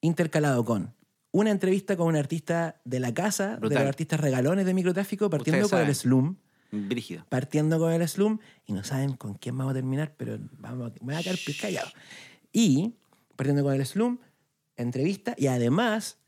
intercalado 0.00 0.64
con 0.64 0.94
una 1.30 1.50
entrevista 1.50 1.96
con 1.96 2.06
un 2.06 2.16
artista 2.16 2.80
de 2.84 3.00
la 3.00 3.12
casa, 3.12 3.50
de 3.50 3.56
Brutal. 3.56 3.78
los 3.80 3.88
artistas 3.88 4.20
regalones 4.20 4.64
de 4.66 4.74
microtráfico, 4.74 5.28
partiendo 5.30 5.68
con 5.68 5.80
el. 5.80 5.94
Slum, 5.94 6.36
Brígido. 6.70 7.24
partiendo 7.28 7.78
con 7.78 7.92
el 7.92 8.06
Slum, 8.08 8.38
y 8.66 8.72
no 8.72 8.82
saben 8.84 9.12
con 9.14 9.34
quién 9.34 9.56
vamos 9.56 9.72
a 9.72 9.74
terminar, 9.74 10.14
pero 10.16 10.38
vamos, 10.58 10.92
me 11.00 11.12
voy 11.12 11.14
a 11.16 11.22
quedar 11.22 11.38
callado. 11.60 11.88
Y, 12.52 12.94
partiendo 13.36 13.62
con 13.62 13.74
el 13.74 13.84
Slum, 13.84 14.18
entrevista, 14.76 15.34
y 15.36 15.48
además, 15.48 16.18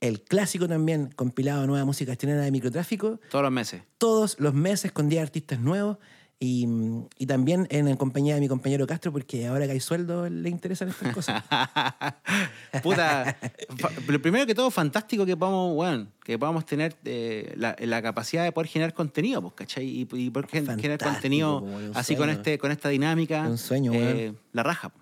el 0.00 0.22
clásico 0.22 0.68
también, 0.68 1.10
compilado 1.14 1.66
Nueva 1.66 1.84
Música 1.84 2.14
Chilena 2.16 2.42
de 2.42 2.50
Microtráfico, 2.50 3.20
Todos 3.30 3.42
los 3.42 3.52
meses. 3.52 3.82
todos 3.98 4.38
los 4.38 4.52
meses 4.52 4.92
con 4.92 5.08
10 5.08 5.22
artistas 5.22 5.60
nuevos 5.60 5.98
y, 6.44 6.66
y 7.18 7.26
también 7.26 7.68
en, 7.70 7.94
compañía 7.96 8.34
de 8.34 8.40
mi 8.40 8.48
compañero 8.48 8.84
Castro, 8.86 9.12
porque 9.12 9.46
ahora 9.46 9.66
que 9.66 9.72
hay 9.72 9.80
sueldo 9.80 10.28
le 10.28 10.48
interesan 10.48 10.88
estas 10.88 11.14
cosas. 11.14 11.44
Puta, 12.82 13.36
lo 14.08 14.20
primero 14.20 14.44
que 14.46 14.54
todo, 14.54 14.70
fantástico 14.70 15.24
que 15.24 15.36
podamos, 15.36 15.74
bueno, 15.74 16.08
que 16.24 16.38
podamos 16.38 16.66
tener 16.66 16.96
eh, 17.04 17.52
la, 17.56 17.76
la 17.78 18.02
capacidad 18.02 18.42
de 18.44 18.50
poder 18.52 18.68
generar 18.68 18.92
contenido, 18.94 19.40
pues, 19.42 19.54
¿cachai? 19.54 19.84
Y, 19.86 20.08
y 20.12 20.30
poder 20.30 20.48
gen- 20.48 20.66
generar 20.80 20.98
contenido 20.98 21.64
así 21.94 22.16
con, 22.16 22.28
este, 22.28 22.58
con 22.58 22.72
esta 22.72 22.88
dinámica. 22.88 23.42
Un 23.48 23.58
sueño, 23.58 23.92
eh. 23.94 24.34
La 24.52 24.62
raja. 24.62 24.88
po. 24.88 24.98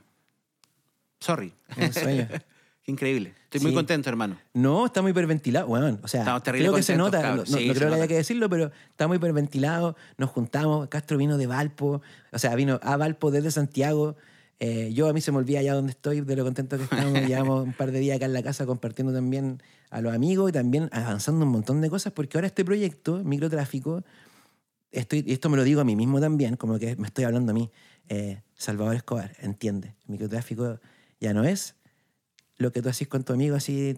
Sorry. 1.21 1.55
Un 1.77 1.93
sueño. 1.93 2.29
Qué 2.83 2.93
increíble. 2.93 3.35
Estoy 3.45 3.61
muy 3.61 3.75
contento, 3.75 4.09
hermano. 4.09 4.39
No, 4.55 4.87
está 4.87 5.03
muy 5.03 5.11
hiperventilado. 5.11 5.67
Bueno, 5.67 5.99
o 6.03 6.09
sea, 6.09 6.21
Estamos 6.21 6.43
creo 6.43 6.75
que 6.75 6.83
se 6.83 6.97
nota, 6.97 7.37
no, 7.37 7.45
Sí, 7.45 7.53
no 7.53 7.75
se 7.75 7.79
creo 7.79 7.91
que 7.91 7.95
haya 7.97 8.09
que 8.09 8.15
decirlo, 8.15 8.49
pero 8.49 8.71
está 8.91 9.07
muy 9.07 9.19
hiperventilado. 9.19 9.97
Nos 10.17 10.31
juntamos, 10.31 10.89
Castro 10.89 11.19
vino 11.19 11.37
de 11.37 11.47
Valpo, 11.47 12.01
o 12.33 12.39
sea, 12.39 12.55
vino 12.55 12.81
a 12.83 12.97
Valpo 12.97 13.31
desde 13.31 13.51
Santiago. 13.51 14.17
Eh, 14.61 14.93
yo 14.93 15.09
a 15.09 15.13
mí 15.13 15.21
se 15.21 15.33
me 15.33 15.39
olvida 15.39 15.63
ya 15.63 15.75
donde 15.75 15.91
estoy, 15.91 16.21
de 16.21 16.37
lo 16.37 16.45
contento 16.45 16.77
que 16.79 16.85
estamos. 16.85 17.13
Llevamos 17.29 17.65
un 17.65 17.73
par 17.73 17.93
de 17.93 17.99
días 17.99 18.17
acá 18.17 18.27
en 18.27 18.33
la 18.33 18.43
casa 18.43 18.67
compartiendo 18.67 19.13
también 19.13 19.63
a 19.91 20.01
los 20.01 20.15
amigos 20.15 20.51
y 20.51 20.53
también 20.53 20.89
avanzando 20.93 21.45
un 21.45 21.53
montón 21.53 21.81
de 21.81 21.91
cosas, 21.91 22.13
porque 22.13 22.39
ahora 22.39 22.47
este 22.47 22.65
proyecto, 22.65 23.23
microtráfico, 23.25 24.05
estoy, 24.91 25.25
y 25.27 25.33
esto 25.33 25.49
me 25.49 25.57
lo 25.57 25.65
digo 25.65 25.81
a 25.81 25.85
mí 25.85 25.97
mismo 25.97 26.21
también, 26.21 26.57
como 26.57 26.79
que 26.79 26.97
me 26.97 27.07
estoy 27.07 27.25
hablando 27.25 27.53
a 27.53 27.55
mí. 27.55 27.71
eh, 28.09 28.43
Salvador 28.55 28.95
Escobar, 28.97 29.33
entiende. 29.41 29.95
Microtráfico 30.07 30.79
ya 31.21 31.33
no 31.33 31.45
es 31.45 31.75
lo 32.61 32.73
que 32.73 32.83
tú 32.83 32.89
haces 32.91 33.09
con 33.09 33.25
tu 33.25 33.33
amigo 33.33 33.57
así 33.57 33.97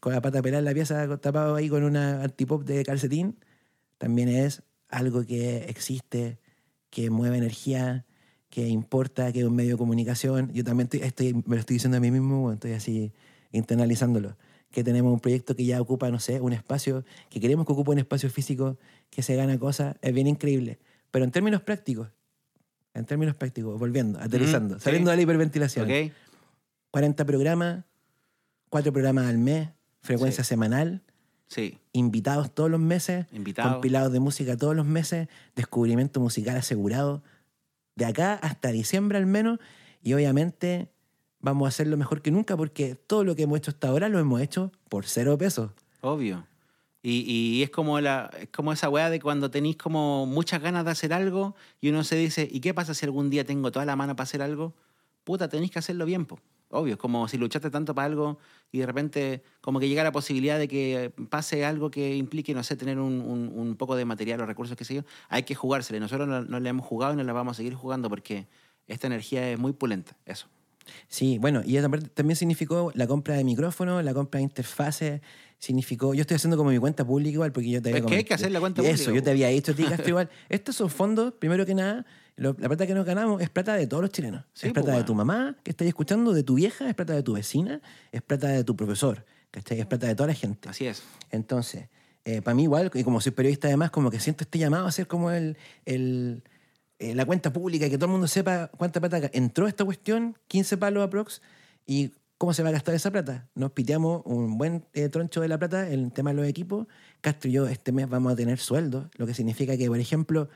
con 0.00 0.12
la 0.12 0.20
pata 0.20 0.42
pelada 0.42 0.58
en 0.58 0.64
la 0.66 0.74
pieza 0.74 1.16
tapado 1.18 1.54
ahí 1.54 1.68
con 1.68 1.82
una 1.82 2.22
antipop 2.22 2.62
de 2.64 2.84
calcetín. 2.84 3.36
También 3.98 4.28
es 4.28 4.62
algo 4.88 5.24
que 5.24 5.64
existe, 5.68 6.38
que 6.90 7.08
mueve 7.08 7.38
energía, 7.38 8.04
que 8.50 8.68
importa, 8.68 9.32
que 9.32 9.40
es 9.40 9.44
un 9.46 9.54
medio 9.56 9.72
de 9.72 9.78
comunicación. 9.78 10.52
Yo 10.52 10.62
también 10.64 10.88
estoy, 10.92 11.00
estoy- 11.00 11.32
me 11.46 11.56
lo 11.56 11.60
estoy 11.60 11.74
diciendo 11.76 11.96
a 11.96 12.00
mí 12.00 12.10
mismo, 12.10 12.52
estoy 12.52 12.72
así 12.72 13.12
internalizándolo. 13.52 14.36
Que 14.70 14.82
tenemos 14.84 15.12
un 15.12 15.20
proyecto 15.20 15.54
que 15.56 15.64
ya 15.64 15.80
ocupa, 15.80 16.10
no 16.10 16.18
sé, 16.18 16.40
un 16.40 16.52
espacio, 16.52 17.04
que 17.30 17.40
queremos 17.40 17.64
que 17.66 17.72
ocupe 17.72 17.92
un 17.92 17.98
espacio 17.98 18.28
físico, 18.28 18.78
que 19.08 19.22
se 19.22 19.36
gana 19.36 19.58
cosas, 19.58 19.96
es 20.02 20.12
bien 20.12 20.26
increíble. 20.26 20.78
Pero 21.10 21.24
en 21.24 21.30
términos 21.30 21.62
prácticos, 21.62 22.08
en 22.94 23.04
términos 23.06 23.36
prácticos, 23.36 23.78
volviendo, 23.78 24.18
aterrizando, 24.18 24.74
sí. 24.78 24.84
saliendo 24.84 25.10
de 25.10 25.16
la 25.16 25.22
hiperventilación. 25.22 25.90
¿Ok? 25.90 26.12
40 26.90 27.24
programas, 27.24 27.84
4 28.72 28.90
programas 28.90 29.26
al 29.26 29.36
mes, 29.36 29.68
frecuencia 30.00 30.44
semanal, 30.44 31.02
Sí. 31.46 31.78
invitados 31.92 32.54
todos 32.54 32.70
los 32.70 32.80
meses, 32.80 33.26
Invitados. 33.30 33.70
compilados 33.72 34.10
de 34.14 34.18
música 34.18 34.56
todos 34.56 34.74
los 34.74 34.86
meses, 34.86 35.28
descubrimiento 35.54 36.20
musical 36.20 36.56
asegurado, 36.56 37.22
de 37.96 38.06
acá 38.06 38.32
hasta 38.32 38.70
diciembre 38.70 39.18
al 39.18 39.26
menos, 39.26 39.58
y 40.02 40.14
obviamente 40.14 40.88
vamos 41.40 41.66
a 41.66 41.68
hacerlo 41.68 41.98
mejor 41.98 42.22
que 42.22 42.30
nunca 42.30 42.56
porque 42.56 42.94
todo 42.94 43.24
lo 43.24 43.36
que 43.36 43.42
hemos 43.42 43.58
hecho 43.58 43.72
hasta 43.72 43.88
ahora 43.88 44.08
lo 44.08 44.18
hemos 44.18 44.40
hecho 44.40 44.72
por 44.88 45.04
cero 45.04 45.36
pesos. 45.36 45.70
Obvio. 46.00 46.46
Y, 47.02 47.30
y 47.58 47.62
es 47.62 47.68
como 47.68 48.00
la 48.00 48.30
es 48.40 48.48
como 48.48 48.72
esa 48.72 48.88
weá 48.88 49.10
de 49.10 49.20
cuando 49.20 49.50
tenéis 49.50 49.76
como 49.76 50.24
muchas 50.24 50.62
ganas 50.62 50.86
de 50.86 50.92
hacer 50.92 51.12
algo 51.12 51.54
y 51.78 51.90
uno 51.90 52.04
se 52.04 52.16
dice, 52.16 52.48
¿y 52.50 52.60
qué 52.60 52.72
pasa 52.72 52.94
si 52.94 53.04
algún 53.04 53.28
día 53.28 53.44
tengo 53.44 53.70
toda 53.70 53.84
la 53.84 53.96
mano 53.96 54.16
para 54.16 54.24
hacer 54.24 54.40
algo? 54.40 54.72
Puta, 55.24 55.48
tenéis 55.48 55.72
que 55.72 55.80
hacerlo 55.80 56.06
bien, 56.06 56.24
po. 56.24 56.40
Obvio, 56.74 56.96
como 56.98 57.28
si 57.28 57.36
luchaste 57.38 57.70
tanto 57.70 57.94
para 57.94 58.06
algo 58.06 58.38
y 58.72 58.78
de 58.78 58.86
repente 58.86 59.42
como 59.60 59.78
que 59.78 59.88
llega 59.88 60.02
la 60.02 60.10
posibilidad 60.10 60.58
de 60.58 60.66
que 60.68 61.12
pase 61.28 61.64
algo 61.64 61.90
que 61.90 62.16
implique, 62.16 62.54
no 62.54 62.62
sé, 62.64 62.76
tener 62.76 62.98
un, 62.98 63.20
un- 63.20 63.52
un 63.54 63.76
poco 63.76 63.94
de 63.94 64.04
material 64.06 64.40
o 64.40 64.46
recursos, 64.46 64.76
qué 64.76 64.84
sé 64.84 64.94
yo, 64.94 65.02
hay 65.28 65.42
que 65.42 65.54
jugársela. 65.54 66.00
Nosotros 66.00 66.26
no, 66.26 66.42
no 66.42 66.60
le 66.60 66.68
hemos 66.70 66.86
jugado 66.86 67.12
y 67.12 67.16
no 67.16 67.24
la 67.24 67.32
vamos 67.34 67.52
a 67.52 67.56
seguir 67.58 67.74
jugando 67.74 68.08
porque 68.08 68.46
esta 68.88 69.06
energía 69.06 69.50
es 69.50 69.58
muy 69.58 69.72
pulenta, 69.74 70.16
eso. 70.26 70.48
Sí, 71.08 71.38
bueno, 71.38 71.60
y 71.64 71.76
aparte 71.76 72.08
también 72.08 72.36
significó 72.36 72.90
la 72.94 73.06
compra 73.06 73.36
de 73.36 73.44
micrófonos, 73.44 74.02
la 74.02 74.14
compra 74.14 74.38
de 74.38 74.44
interfaces, 74.44 75.20
significó, 75.58 76.14
yo 76.14 76.22
estoy 76.22 76.36
haciendo 76.36 76.56
como 76.56 76.70
mi 76.70 76.78
cuenta 76.78 77.04
pública 77.04 77.34
igual, 77.34 77.52
porque 77.52 77.70
yo 77.70 77.80
te 77.82 77.90
había 77.90 78.00
Es 78.00 78.06
que 78.06 78.14
hay 78.16 78.24
que 78.24 78.34
hacer 78.34 78.50
la 78.50 78.58
cuenta 78.60 78.82
Eso, 78.82 78.88
pública, 79.04 79.12
yo 79.14 79.20
po. 79.20 79.24
te 79.24 79.30
había 79.30 79.48
dicho 79.48 79.74
Castro, 79.76 80.08
igual. 80.08 80.30
Estos 80.48 80.74
son 80.76 80.90
fondos, 80.90 81.34
primero 81.38 81.64
que 81.66 81.74
nada, 81.74 82.04
lo- 82.36 82.56
la 82.58 82.68
plata 82.68 82.86
que 82.86 82.94
nos 82.94 83.04
ganamos 83.06 83.40
es 83.42 83.50
plata 83.50 83.74
de 83.74 83.86
todos 83.86 84.02
los 84.02 84.10
chilenos. 84.10 84.44
Sí, 84.54 84.68
es 84.68 84.72
plata 84.72 84.88
de 84.90 84.94
weón. 84.98 85.06
tu 85.06 85.14
mamá 85.14 85.56
que 85.62 85.70
estás 85.70 85.86
escuchando, 85.88 86.32
de 86.32 86.42
tu 86.42 86.54
vieja, 86.54 86.88
es 86.88 86.94
plata 86.94 87.12
de 87.14 87.22
tu 87.22 87.34
vecina, 87.34 87.80
es 88.10 88.22
plata 88.22 88.48
de 88.48 88.64
tu 88.64 88.74
profesor, 88.76 89.24
¿cachai? 89.50 89.80
Es 89.80 89.86
plata 89.86 90.06
de 90.06 90.14
toda 90.14 90.28
la 90.28 90.34
gente. 90.34 90.68
Así 90.68 90.86
es. 90.86 91.02
Entonces, 91.30 91.88
para 92.44 92.54
mí 92.54 92.62
igual, 92.64 92.90
y 92.94 93.02
como 93.04 93.20
soy 93.20 93.32
periodista 93.32 93.68
además, 93.68 93.90
como 93.90 94.10
que 94.10 94.20
siento 94.20 94.44
este 94.44 94.58
llamado 94.58 94.86
a 94.86 94.92
ser 94.92 95.06
como 95.06 95.30
el, 95.30 95.56
el- 95.84 96.42
eh, 96.98 97.14
la 97.16 97.24
cuenta 97.26 97.52
pública, 97.52 97.88
que 97.90 97.96
todo 97.96 98.06
el 98.06 98.12
mundo 98.12 98.28
sepa 98.28 98.68
cuánta 98.78 99.00
plata 99.00 99.28
entró 99.32 99.66
esta 99.66 99.84
cuestión, 99.84 100.38
15 100.46 100.76
palos 100.76 101.02
aprox, 101.02 101.42
y 101.84 102.12
cómo 102.38 102.54
se 102.54 102.62
va 102.62 102.68
a 102.68 102.72
gastar 102.72 102.94
esa 102.94 103.10
plata. 103.10 103.48
Nos 103.56 103.72
piteamos 103.72 104.22
un 104.24 104.56
buen 104.56 104.84
eh, 104.94 105.08
troncho 105.08 105.40
de 105.40 105.48
la 105.48 105.58
plata 105.58 105.88
en 105.90 106.00
el 106.04 106.12
tema 106.12 106.30
de 106.30 106.36
los 106.36 106.46
equipos. 106.46 106.86
Castro 107.20 107.50
y 107.50 107.54
yo 107.54 107.66
este 107.66 107.90
mes 107.92 108.08
vamos 108.08 108.32
a 108.32 108.36
tener 108.36 108.58
sueldo, 108.58 109.10
lo 109.16 109.26
que 109.26 109.34
significa 109.34 109.76
que, 109.76 109.88
por 109.88 109.98
ejemplo, 109.98 110.48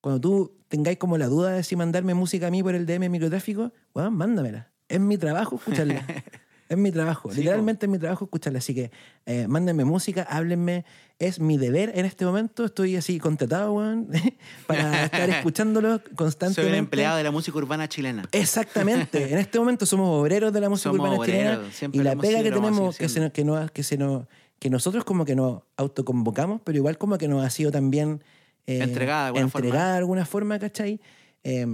cuando 0.00 0.20
tú 0.20 0.52
tengáis 0.68 0.98
como 0.98 1.18
la 1.18 1.26
duda 1.26 1.52
de 1.52 1.62
si 1.62 1.76
mandarme 1.76 2.14
música 2.14 2.46
a 2.48 2.50
mí 2.50 2.62
por 2.62 2.74
el 2.74 2.86
DM 2.86 3.08
microtráfico, 3.10 3.72
bueno, 3.94 4.10
mándamela. 4.10 4.70
Es 4.88 5.00
mi 5.00 5.16
trabajo 5.18 5.56
escucharla. 5.56 6.04
es 6.68 6.76
mi 6.78 6.90
trabajo. 6.92 7.30
Sí, 7.30 7.38
Literalmente 7.38 7.86
es 7.86 7.90
mi 7.92 7.98
trabajo 7.98 8.24
escucharla. 8.26 8.58
Así 8.58 8.74
que 8.74 8.90
eh, 9.26 9.46
mándenme 9.48 9.84
música, 9.84 10.22
háblenme. 10.22 10.84
Es 11.18 11.40
mi 11.40 11.56
deber 11.56 11.92
en 11.94 12.04
este 12.04 12.24
momento. 12.26 12.64
Estoy 12.66 12.94
así 12.96 13.18
contratado, 13.18 13.72
weón, 13.72 14.08
para 14.66 15.04
estar 15.06 15.28
escuchándolo 15.30 15.98
Soy 15.98 16.14
constantemente. 16.14 16.72
un 16.72 16.78
empleado 16.78 17.16
de 17.16 17.22
la 17.24 17.30
música 17.30 17.56
urbana 17.58 17.88
chilena. 17.88 18.28
Exactamente. 18.32 19.32
En 19.32 19.38
este 19.38 19.58
momento 19.58 19.86
somos 19.86 20.08
obreros 20.20 20.52
de 20.52 20.60
la 20.60 20.68
música 20.68 20.90
Somos 20.90 21.08
urbana 21.08 21.24
chilena. 21.24 21.60
siempre 21.72 22.00
Y 22.00 22.04
la 22.04 22.16
pega 22.16 22.42
que 22.42 22.50
tenemos, 22.50 22.96
que, 22.98 23.08
se, 23.08 23.20
nos- 23.20 23.32
que, 23.32 23.44
nos- 23.44 23.70
que, 23.70 23.82
se 23.82 23.96
nos- 23.96 24.26
que 24.58 24.70
nosotros 24.70 25.04
como 25.04 25.24
que 25.24 25.34
nos 25.36 25.62
autoconvocamos, 25.76 26.60
pero 26.64 26.76
igual 26.78 26.98
como 26.98 27.18
que 27.18 27.28
nos 27.28 27.44
ha 27.44 27.50
sido 27.50 27.70
también 27.70 28.22
eh, 28.66 28.82
Entregada 28.82 29.22
de 29.22 29.26
alguna 29.28 29.42
entregada 29.44 29.78
forma. 29.78 29.90
de 29.92 29.98
alguna 29.98 30.24
forma, 30.26 30.58
¿cachai? 30.58 31.00
Eh, 31.44 31.66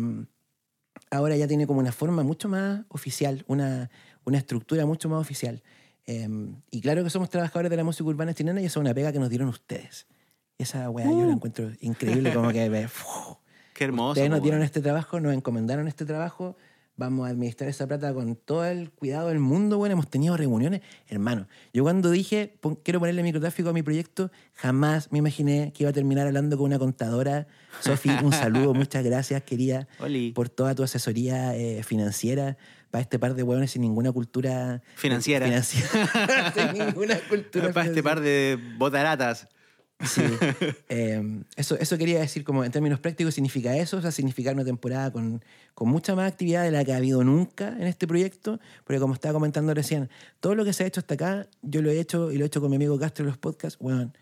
ahora 1.10 1.36
ya 1.36 1.46
tiene 1.46 1.66
como 1.66 1.80
una 1.80 1.92
forma 1.92 2.22
mucho 2.22 2.48
más 2.48 2.84
oficial, 2.88 3.44
una, 3.48 3.90
una 4.24 4.38
estructura 4.38 4.86
mucho 4.86 5.08
más 5.08 5.20
oficial. 5.20 5.62
Eh, 6.06 6.28
y 6.70 6.80
claro 6.80 7.04
que 7.04 7.10
somos 7.10 7.30
trabajadores 7.30 7.70
de 7.70 7.76
la 7.76 7.84
música 7.84 8.04
urbana 8.08 8.34
chilena 8.34 8.60
y 8.60 8.66
esa 8.66 8.80
es 8.80 8.84
una 8.84 8.94
pega 8.94 9.12
que 9.12 9.18
nos 9.18 9.30
dieron 9.30 9.48
ustedes. 9.48 10.06
Esa 10.58 10.90
weá 10.90 11.06
yo 11.06 11.12
Uh. 11.12 11.26
la 11.26 11.32
encuentro 11.32 11.70
increíble, 11.80 12.32
como 12.32 12.50
que 12.50 12.68
Qué 13.74 13.84
hermoso. 13.84 14.10
Ustedes 14.12 14.30
nos 14.30 14.42
dieron 14.42 14.62
este 14.62 14.80
trabajo, 14.80 15.18
nos 15.20 15.32
encomendaron 15.32 15.88
este 15.88 16.04
trabajo. 16.04 16.56
Vamos 17.02 17.26
a 17.26 17.30
administrar 17.30 17.68
esa 17.68 17.84
plata 17.88 18.14
con 18.14 18.36
todo 18.36 18.64
el 18.64 18.90
cuidado 18.92 19.28
del 19.28 19.40
mundo. 19.40 19.76
Bueno, 19.76 19.94
hemos 19.94 20.08
tenido 20.08 20.36
reuniones. 20.36 20.82
Hermano, 21.08 21.48
yo 21.72 21.82
cuando 21.82 22.10
dije 22.10 22.54
pon- 22.60 22.76
quiero 22.76 23.00
ponerle 23.00 23.24
microtráfico 23.24 23.70
a 23.70 23.72
mi 23.72 23.82
proyecto, 23.82 24.30
jamás 24.54 25.10
me 25.10 25.18
imaginé 25.18 25.72
que 25.74 25.82
iba 25.82 25.90
a 25.90 25.92
terminar 25.92 26.28
hablando 26.28 26.56
con 26.56 26.66
una 26.66 26.78
contadora. 26.78 27.48
Sofi, 27.80 28.08
un 28.22 28.32
saludo, 28.32 28.72
muchas 28.72 29.02
gracias, 29.02 29.42
querida, 29.42 29.88
Oli. 29.98 30.30
por 30.30 30.48
toda 30.48 30.76
tu 30.76 30.84
asesoría 30.84 31.56
eh, 31.56 31.82
financiera 31.82 32.56
para 32.92 33.02
este 33.02 33.18
par 33.18 33.34
de 33.34 33.42
hueones 33.42 33.72
sin 33.72 33.82
ninguna 33.82 34.12
cultura 34.12 34.80
Financiera. 34.94 35.46
financiera. 35.46 36.52
sin 36.54 36.78
ninguna 36.86 37.18
cultura 37.28 37.64
Para 37.72 37.86
este 37.86 38.00
financiera. 38.00 38.02
par 38.02 38.20
de 38.20 38.58
botaratas. 38.78 39.48
Sí. 40.04 40.22
Eh, 40.88 41.42
eso, 41.56 41.76
eso 41.78 41.96
quería 41.96 42.20
decir, 42.20 42.44
como 42.44 42.64
en 42.64 42.70
términos 42.70 43.00
prácticos, 43.00 43.34
significa 43.34 43.76
eso, 43.76 43.96
o 43.96 44.02
sea, 44.02 44.10
significar 44.10 44.54
una 44.54 44.64
temporada 44.64 45.10
con, 45.10 45.42
con 45.74 45.88
mucha 45.88 46.14
más 46.14 46.30
actividad 46.30 46.64
de 46.64 46.70
la 46.70 46.84
que 46.84 46.92
ha 46.92 46.96
habido 46.96 47.24
nunca 47.24 47.68
en 47.68 47.84
este 47.84 48.06
proyecto, 48.06 48.60
porque 48.84 49.00
como 49.00 49.14
estaba 49.14 49.32
comentando 49.32 49.72
recién, 49.72 50.10
todo 50.40 50.54
lo 50.54 50.64
que 50.64 50.72
se 50.72 50.84
ha 50.84 50.86
hecho 50.86 51.00
hasta 51.00 51.14
acá, 51.14 51.48
yo 51.62 51.80
lo 51.80 51.90
he 51.90 51.98
hecho 51.98 52.30
y 52.30 52.36
lo 52.36 52.44
he 52.44 52.46
hecho 52.46 52.60
con 52.60 52.70
mi 52.70 52.76
amigo 52.76 52.98
Castro 52.98 53.24
en 53.24 53.28
los 53.28 53.38
podcasts, 53.38 53.78
bueno, 53.78 54.12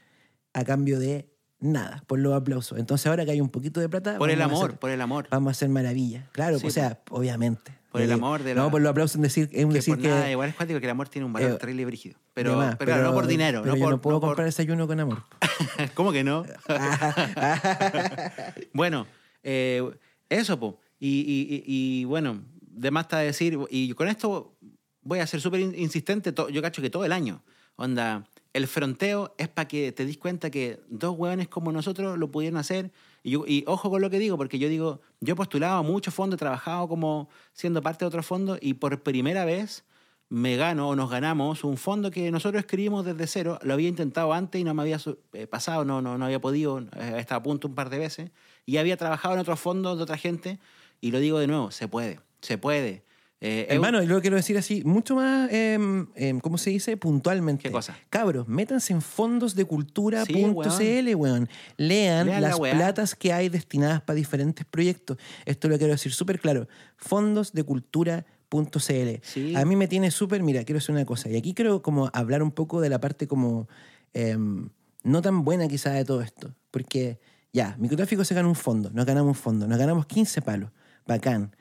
a 0.52 0.64
cambio 0.64 0.98
de 1.00 1.29
nada, 1.60 2.02
por 2.06 2.18
los 2.18 2.34
aplausos. 2.34 2.78
Entonces 2.78 3.06
ahora 3.06 3.24
que 3.24 3.32
hay 3.32 3.40
un 3.40 3.48
poquito 3.50 3.80
de 3.80 3.88
plata... 3.88 4.18
Por 4.18 4.30
el 4.30 4.40
amor, 4.42 4.70
hacer- 4.70 4.78
por 4.78 4.90
el 4.90 5.00
amor. 5.00 5.26
Vamos 5.30 5.48
a 5.48 5.52
hacer 5.52 5.68
maravillas. 5.68 6.28
Claro, 6.32 6.58
Sí, 6.58 6.66
o 6.66 6.70
sea, 6.70 7.00
obviamente. 7.10 7.78
Por 7.92 8.02
el 8.02 8.10
Eh, 8.10 8.14
amor 8.14 8.42
de 8.44 8.54
la- 8.54 8.62
No, 8.62 8.70
por 8.70 8.80
los 8.80 8.90
aplausos 8.90 9.16
en 9.16 9.22
decir, 9.22 9.48
es 9.52 9.64
un 9.64 9.70
Que 9.70 9.78
decir 9.78 9.94
por 9.94 10.02
que... 10.02 10.08
nada, 10.08 10.30
igual 10.30 10.48
es 10.50 10.54
cuático 10.54 10.78
que 10.78 10.86
el 10.86 10.90
amor 10.90 11.08
tiene 11.08 11.26
un 11.26 11.32
valor 11.32 11.52
Eh, 11.52 11.54
terrible 11.56 11.82
y 11.82 11.84
brígido. 11.86 12.18
Pero, 12.34 12.56
más, 12.56 12.76
pero, 12.76 12.92
claro, 12.92 13.08
no 13.08 13.14
por 13.14 13.26
dinero. 13.26 13.62
Pero 13.62 13.74
no 13.74 13.78
yo 13.78 13.84
por, 13.84 13.90
no 13.92 14.00
puedo 14.00 14.16
no 14.16 14.20
por- 14.20 14.28
comprar 14.30 14.46
desayuno 14.46 14.86
con 14.86 15.00
amor. 15.00 15.24
¿Cómo 15.94 16.12
que 16.12 16.22
no? 16.22 16.44
bueno, 18.72 19.06
eh, 19.42 19.82
eso, 20.28 20.58
po. 20.58 20.80
Y, 20.98 21.08
y- 21.08 21.56
y- 21.56 21.64
y, 22.00 22.04
bueno, 22.04 22.42
de 22.60 22.90
más 22.90 23.04
está 23.04 23.18
decir, 23.18 23.58
y 23.70 23.92
con 23.94 24.08
esto 24.08 24.54
voy 25.02 25.18
a 25.18 25.26
ser 25.26 25.40
súper 25.40 25.60
in- 25.60 25.74
insistente, 25.74 26.32
yo 26.52 26.62
cacho 26.62 26.82
que 26.82 26.90
todo 26.90 27.04
el 27.04 27.12
año. 27.12 27.42
Onda, 27.76 28.24
el 28.52 28.66
fronteo 28.66 29.34
es 29.38 29.48
para 29.48 29.68
que 29.68 29.92
te 29.92 30.04
des 30.04 30.18
cuenta 30.18 30.50
que 30.50 30.80
dos 30.88 31.16
hueones 31.16 31.48
como 31.48 31.72
nosotros 31.72 32.18
lo 32.18 32.30
pudieron 32.30 32.58
hacer. 32.58 32.90
Y, 33.22 33.64
ojo 33.66 33.90
con 33.90 34.00
lo 34.00 34.10
que 34.10 34.18
digo, 34.18 34.36
porque 34.36 34.58
yo 34.58 34.68
digo, 34.68 35.00
yo 35.20 35.34
he 35.34 35.36
postulado 35.36 35.78
a 35.78 35.82
muchos 35.82 36.14
fondos, 36.14 36.36
he 36.36 36.38
trabajado 36.38 36.88
como 36.88 37.28
siendo 37.52 37.82
parte 37.82 38.04
de 38.04 38.08
otros 38.08 38.26
fondos 38.26 38.58
y 38.60 38.74
por 38.74 39.02
primera 39.02 39.44
vez 39.44 39.84
me 40.30 40.56
gano 40.56 40.88
o 40.88 40.96
nos 40.96 41.10
ganamos 41.10 41.64
un 41.64 41.76
fondo 41.76 42.10
que 42.10 42.30
nosotros 42.30 42.60
escribimos 42.60 43.04
desde 43.04 43.26
cero. 43.26 43.58
Lo 43.62 43.74
había 43.74 43.88
intentado 43.88 44.32
antes 44.32 44.60
y 44.60 44.64
no 44.64 44.74
me 44.74 44.82
había 44.82 44.98
eh, 45.32 45.46
pasado, 45.46 45.84
no, 45.84 46.00
no, 46.00 46.18
no 46.18 46.24
había 46.24 46.40
podido, 46.40 46.78
eh, 46.78 47.14
estaba 47.18 47.40
a 47.40 47.42
punto 47.42 47.68
un 47.68 47.74
par 47.74 47.90
de 47.90 47.98
veces. 47.98 48.30
Y 48.64 48.78
había 48.78 48.96
trabajado 48.96 49.34
en 49.34 49.40
otros 49.40 49.60
fondos 49.60 49.96
de 49.96 50.02
otra 50.02 50.16
gente. 50.16 50.58
Y 51.00 51.10
lo 51.10 51.18
digo 51.18 51.38
de 51.38 51.46
nuevo, 51.46 51.70
se 51.70 51.88
puede, 51.88 52.20
se 52.40 52.58
puede. 52.58 53.04
Eh, 53.42 53.66
un- 53.70 53.74
Hermano, 53.76 54.02
yo 54.02 54.10
lo 54.14 54.20
quiero 54.20 54.36
decir 54.36 54.58
así, 54.58 54.82
mucho 54.84 55.14
más, 55.16 55.50
em, 55.50 56.08
em, 56.14 56.40
¿cómo 56.40 56.58
se 56.58 56.68
dice? 56.70 56.96
Puntualmente. 56.98 57.62
¿Qué 57.62 57.70
cosa? 57.70 57.96
Cabros, 58.10 58.46
métanse 58.48 58.92
en 58.92 59.00
fondosdecultura.cl, 59.00 60.26
Sí, 60.26 60.44
weón. 60.44 61.18
weón. 61.20 61.48
Lean, 61.78 62.26
Lean 62.26 62.42
la 62.42 62.48
las 62.50 62.60
platas 62.60 63.14
que 63.14 63.32
hay 63.32 63.48
destinadas 63.48 64.02
para 64.02 64.16
diferentes 64.16 64.66
proyectos. 64.66 65.16
Esto 65.46 65.68
lo 65.68 65.78
quiero 65.78 65.94
decir 65.94 66.12
súper 66.12 66.38
claro. 66.38 66.68
Fondosdecultura.cl. 66.96 69.20
Sí. 69.22 69.54
A 69.56 69.64
mí 69.64 69.76
me 69.76 69.88
tiene 69.88 70.10
súper, 70.10 70.42
mira, 70.42 70.64
quiero 70.64 70.78
decir 70.78 70.94
una 70.94 71.04
cosa. 71.04 71.28
Y 71.30 71.36
aquí 71.36 71.54
quiero 71.54 71.82
como 71.82 72.10
hablar 72.12 72.42
un 72.42 72.50
poco 72.50 72.80
de 72.80 72.88
la 72.88 73.00
parte 73.00 73.26
como 73.26 73.68
em, 74.12 74.68
no 75.02 75.22
tan 75.22 75.44
buena 75.44 75.68
quizá 75.68 75.90
de 75.92 76.04
todo 76.04 76.20
esto. 76.20 76.54
Porque 76.70 77.18
ya, 77.52 77.76
microtráfico 77.78 78.24
se 78.24 78.34
gana 78.34 78.48
un 78.48 78.54
fondo, 78.54 78.90
nos 78.92 79.06
ganamos 79.06 79.36
un 79.36 79.42
fondo, 79.42 79.66
nos 79.66 79.78
ganamos 79.78 80.06
15 80.06 80.42
palos. 80.42 80.70
Bacán 81.06 81.54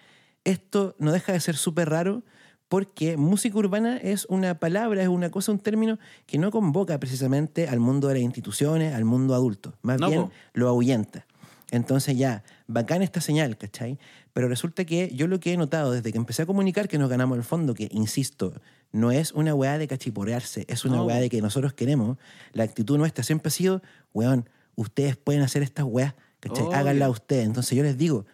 esto 0.43 0.95
no 0.99 1.11
deja 1.11 1.33
de 1.33 1.39
ser 1.39 1.55
súper 1.55 1.89
raro 1.89 2.23
porque 2.67 3.17
música 3.17 3.57
urbana 3.57 3.97
es 3.97 4.25
una 4.25 4.59
palabra, 4.59 5.01
es 5.01 5.07
una 5.07 5.31
cosa, 5.31 5.51
un 5.51 5.59
término 5.59 5.97
que 6.27 6.37
no 6.37 6.51
convoca 6.51 6.99
precisamente 6.99 7.67
al 7.67 7.79
mundo 7.79 8.07
de 8.07 8.15
las 8.15 8.23
instituciones, 8.23 8.93
al 8.93 9.05
mundo 9.05 9.33
adulto. 9.33 9.73
Más 9.81 9.99
No, 9.99 10.07
bien 10.07 10.21
po. 10.23 10.31
lo 10.53 10.67
ahuyenta. 10.69 11.25
Entonces 11.71 12.17
ya, 12.17 12.43
bacán 12.67 13.01
esta 13.01 13.21
señal, 13.21 13.57
¿cachai? 13.57 13.99
Pero 14.33 14.47
resulta 14.47 14.85
que 14.85 15.11
yo 15.15 15.27
lo 15.27 15.39
que 15.39 15.53
he 15.53 15.57
notado 15.57 15.91
desde 15.91 16.11
que 16.11 16.17
empecé 16.17 16.43
a 16.43 16.45
comunicar 16.45 16.87
que 16.87 16.97
nos 16.97 17.09
ganamos 17.09 17.37
el 17.37 17.43
fondo, 17.43 17.73
que 17.73 17.89
insisto, 17.91 18.53
no 18.91 19.11
es 19.11 19.31
una 19.33 19.53
weá 19.53 19.77
de 19.77 19.87
cachiporearse, 19.87 20.65
es 20.67 20.85
una 20.85 20.97
No. 20.97 21.05
weá 21.05 21.17
de 21.17 21.29
que 21.29 21.41
nosotros 21.41 21.73
queremos. 21.73 22.17
La 22.53 22.63
actitud 22.63 22.97
nuestra 22.97 23.23
siempre 23.23 23.49
ha 23.49 23.51
sido, 23.51 23.81
weón, 24.13 24.47
ustedes 24.75 25.15
pueden 25.17 25.41
hacer 25.41 25.61
estas 25.63 25.85
weas, 25.85 26.13
¿cachai? 26.39 26.65
Háganla 26.73 27.09
ustedes. 27.09 27.45
Entonces 27.45 27.75
yo 27.77 27.83
les 27.83 27.97
digo, 27.97 28.25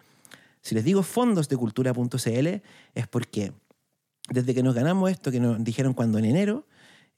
si 0.66 0.74
les 0.74 0.84
digo 0.84 1.02
fondos 1.04 1.48
de 1.48 1.56
cultura.cl 1.56 2.46
es 2.94 3.06
porque 3.08 3.52
desde 4.28 4.52
que 4.52 4.62
nos 4.64 4.74
ganamos 4.74 5.10
esto, 5.12 5.30
que 5.30 5.38
nos 5.38 5.62
dijeron 5.62 5.94
cuando 5.94 6.18
en 6.18 6.24
enero, 6.24 6.66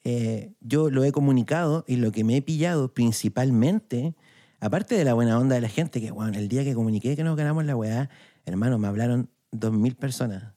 eh, 0.04 0.52
yo 0.60 0.90
lo 0.90 1.02
he 1.04 1.12
comunicado 1.12 1.82
y 1.88 1.96
lo 1.96 2.12
que 2.12 2.24
me 2.24 2.36
he 2.36 2.42
pillado 2.42 2.92
principalmente, 2.92 4.14
aparte 4.60 4.96
de 4.96 5.04
la 5.04 5.14
buena 5.14 5.38
onda 5.38 5.54
de 5.54 5.62
la 5.62 5.68
gente, 5.70 6.00
que 6.00 6.10
bueno, 6.10 6.36
el 6.38 6.48
día 6.48 6.62
que 6.64 6.74
comuniqué 6.74 7.16
que 7.16 7.24
nos 7.24 7.36
ganamos 7.36 7.64
la 7.64 7.74
weá, 7.74 8.10
hermano, 8.44 8.78
me 8.78 8.86
hablaron 8.88 9.30
dos 9.50 9.72
mil 9.72 9.96
personas. 9.96 10.52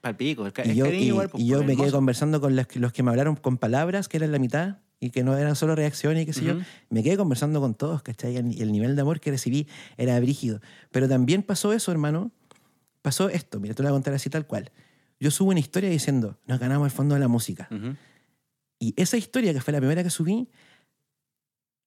Palpico. 0.00 0.48
Y 0.64 0.74
yo, 0.74 0.86
y- 0.86 1.04
igual, 1.04 1.28
pues, 1.28 1.42
y 1.42 1.46
yo 1.46 1.58
pues, 1.58 1.66
me 1.68 1.76
quedé 1.76 1.92
conversando 1.92 2.40
con 2.40 2.56
que- 2.66 2.80
los 2.80 2.92
que 2.92 3.02
me 3.04 3.10
hablaron 3.10 3.36
con 3.36 3.56
palabras, 3.56 4.08
que 4.08 4.16
eran 4.16 4.32
la 4.32 4.40
mitad, 4.40 4.78
y 5.02 5.10
que 5.10 5.24
no 5.24 5.36
eran 5.36 5.56
solo 5.56 5.74
reacciones 5.74 6.22
y 6.22 6.26
qué 6.26 6.32
sé 6.32 6.44
yo. 6.44 6.54
Ujú. 6.54 6.62
Me 6.88 7.02
quedé 7.02 7.16
conversando 7.16 7.60
con 7.60 7.74
todos, 7.74 8.02
¿cachai? 8.02 8.34
Y 8.34 8.62
el 8.62 8.70
nivel 8.70 8.94
de 8.94 9.02
amor 9.02 9.18
que 9.18 9.32
recibí 9.32 9.66
era 9.96 10.18
brígido. 10.20 10.60
Pero 10.92 11.08
también 11.08 11.42
pasó 11.42 11.72
eso, 11.72 11.90
hermano. 11.90 12.30
Pasó 13.02 13.28
esto, 13.28 13.58
mira, 13.58 13.74
te 13.74 13.82
lo 13.82 13.88
voy 13.88 13.94
a 13.94 13.96
contar 13.96 14.14
así 14.14 14.30
tal 14.30 14.46
cual. 14.46 14.70
Yo 15.18 15.32
subo 15.32 15.50
una 15.50 15.58
historia 15.58 15.90
diciendo, 15.90 16.38
nos 16.46 16.60
ganamos 16.60 16.86
el 16.86 16.92
fondo 16.92 17.16
de 17.16 17.20
la 17.20 17.26
música. 17.26 17.66
Ujú. 17.72 17.96
Y 18.78 18.94
esa 18.96 19.16
historia, 19.16 19.52
que 19.52 19.60
fue 19.60 19.72
la 19.72 19.80
primera 19.80 20.04
que 20.04 20.10
subí, 20.10 20.48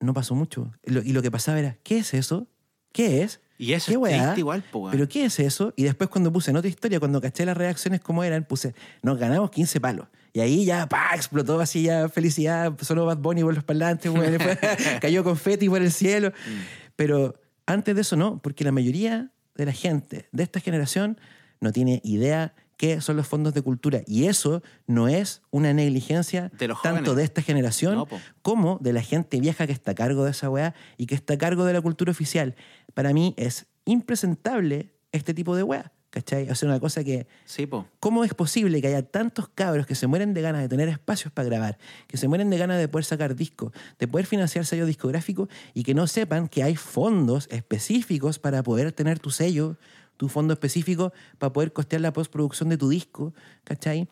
no 0.01 0.13
pasó 0.13 0.35
mucho. 0.35 0.73
Y 0.83 1.13
lo 1.13 1.21
que 1.21 1.31
pasaba 1.31 1.57
era, 1.57 1.77
¿qué 1.83 1.99
es 1.99 2.13
eso? 2.13 2.49
¿Qué 2.91 3.21
es? 3.23 3.39
Y 3.57 3.71
eso 3.71 3.93
¿Qué 3.93 4.07
es 4.09 4.21
triste 4.21 4.39
igual, 4.41 4.61
po. 4.69 4.91
¿Pero 4.91 5.07
qué 5.07 5.23
es 5.23 5.39
eso? 5.39 5.73
Y 5.77 5.83
después 5.83 6.09
cuando 6.09 6.33
puse 6.33 6.51
en 6.51 6.57
otra 6.57 6.69
historia, 6.69 6.99
cuando 6.99 7.21
caché 7.21 7.45
las 7.45 7.55
reacciones 7.55 8.01
como 8.01 8.25
eran, 8.25 8.43
puse, 8.43 8.75
nos 9.01 9.17
ganamos 9.17 9.51
15 9.51 9.79
palos. 9.79 10.07
Y 10.35 10.41
ahí 10.41 10.65
ya, 10.65 10.89
pa, 10.89 11.11
explotó 11.15 11.61
así 11.61 11.83
ya 11.83 12.09
felicidad, 12.09 12.73
solo 12.81 13.05
Bad 13.05 13.19
Bunny 13.19 13.41
por 13.41 13.55
los 13.55 13.63
parlantes, 13.63 14.13
después 14.13 14.59
cayó 15.01 15.23
confeti 15.23 15.69
por 15.69 15.81
el 15.81 15.93
cielo. 15.93 16.31
Mm. 16.31 16.59
Pero 16.97 17.35
antes 17.65 17.95
de 17.95 18.01
eso 18.01 18.17
no, 18.17 18.39
porque 18.39 18.65
la 18.65 18.73
mayoría 18.73 19.31
de 19.55 19.65
la 19.65 19.71
gente 19.71 20.27
de 20.33 20.43
esta 20.43 20.59
generación 20.59 21.17
no 21.61 21.71
tiene 21.71 22.01
idea 22.03 22.53
qué 22.75 22.99
son 22.99 23.15
los 23.15 23.29
fondos 23.29 23.53
de 23.53 23.61
cultura. 23.61 24.01
Y 24.07 24.25
eso 24.25 24.61
no 24.87 25.07
es 25.07 25.41
una 25.51 25.71
negligencia 25.71 26.51
De 26.59 26.67
los 26.67 26.81
tanto 26.81 27.15
de 27.15 27.23
esta 27.23 27.41
generación 27.41 27.95
No, 27.95 28.07
como 28.41 28.77
de 28.81 28.91
la 28.91 29.03
gente 29.03 29.39
vieja 29.39 29.65
que 29.65 29.71
está 29.71 29.91
a 29.91 29.95
cargo 29.95 30.25
de 30.25 30.31
esa 30.31 30.49
weá 30.49 30.75
y 30.97 31.05
que 31.05 31.15
está 31.15 31.35
a 31.35 31.37
cargo 31.37 31.63
de 31.63 31.71
la 31.71 31.79
cultura 31.79 32.11
oficial. 32.11 32.55
Para 32.93 33.13
mí 33.13 33.35
es 33.37 33.67
impresentable 33.85 34.91
este 35.13 35.33
tipo 35.33 35.55
de 35.55 35.63
weá. 35.63 35.93
¿Cachai? 36.15 36.49
O 36.49 36.55
sea, 36.55 36.69
una 36.69 36.79
cosa 36.79 37.03
que 37.03 37.27
Sí, 37.43 37.65
po. 37.67 37.85
¿Cómo 37.99 38.23
es 38.23 38.33
posible 38.33 38.79
que 38.81 38.87
haya 38.87 39.03
tantos 39.03 39.49
cabros 39.49 39.85
que 39.85 39.95
se 39.95 40.07
mueren 40.07 40.33
de 40.33 40.41
ganas 40.41 40.61
de 40.61 40.69
tener 40.69 40.87
espacios 40.87 41.33
para 41.33 41.49
grabar, 41.49 41.77
que 42.07 42.15
se 42.15 42.29
mueren 42.29 42.49
de 42.49 42.57
ganas 42.57 42.79
de 42.79 42.87
poder 42.87 43.03
sacar 43.03 43.35
discos, 43.35 43.73
de 43.99 44.07
poder 44.07 44.25
financiar 44.25 44.65
sellos 44.65 44.87
discográficos 44.87 45.49
y 45.73 45.83
que 45.83 45.93
no 45.93 46.07
sepan 46.07 46.47
que 46.47 46.63
hay 46.63 46.77
fondos 46.77 47.49
específicos 47.51 48.39
para 48.39 48.63
poder 48.63 48.93
tener 48.93 49.19
tu 49.19 49.29
sello, 49.29 49.75
tu 50.15 50.29
fondo 50.29 50.53
específico 50.53 51.11
para 51.37 51.51
poder 51.51 51.73
costear 51.73 52.01
la 52.01 52.13
postproducción 52.13 52.69
de 52.69 52.77
tu 52.77 52.87
disco, 52.87 53.33
¿cachai? 53.65 54.07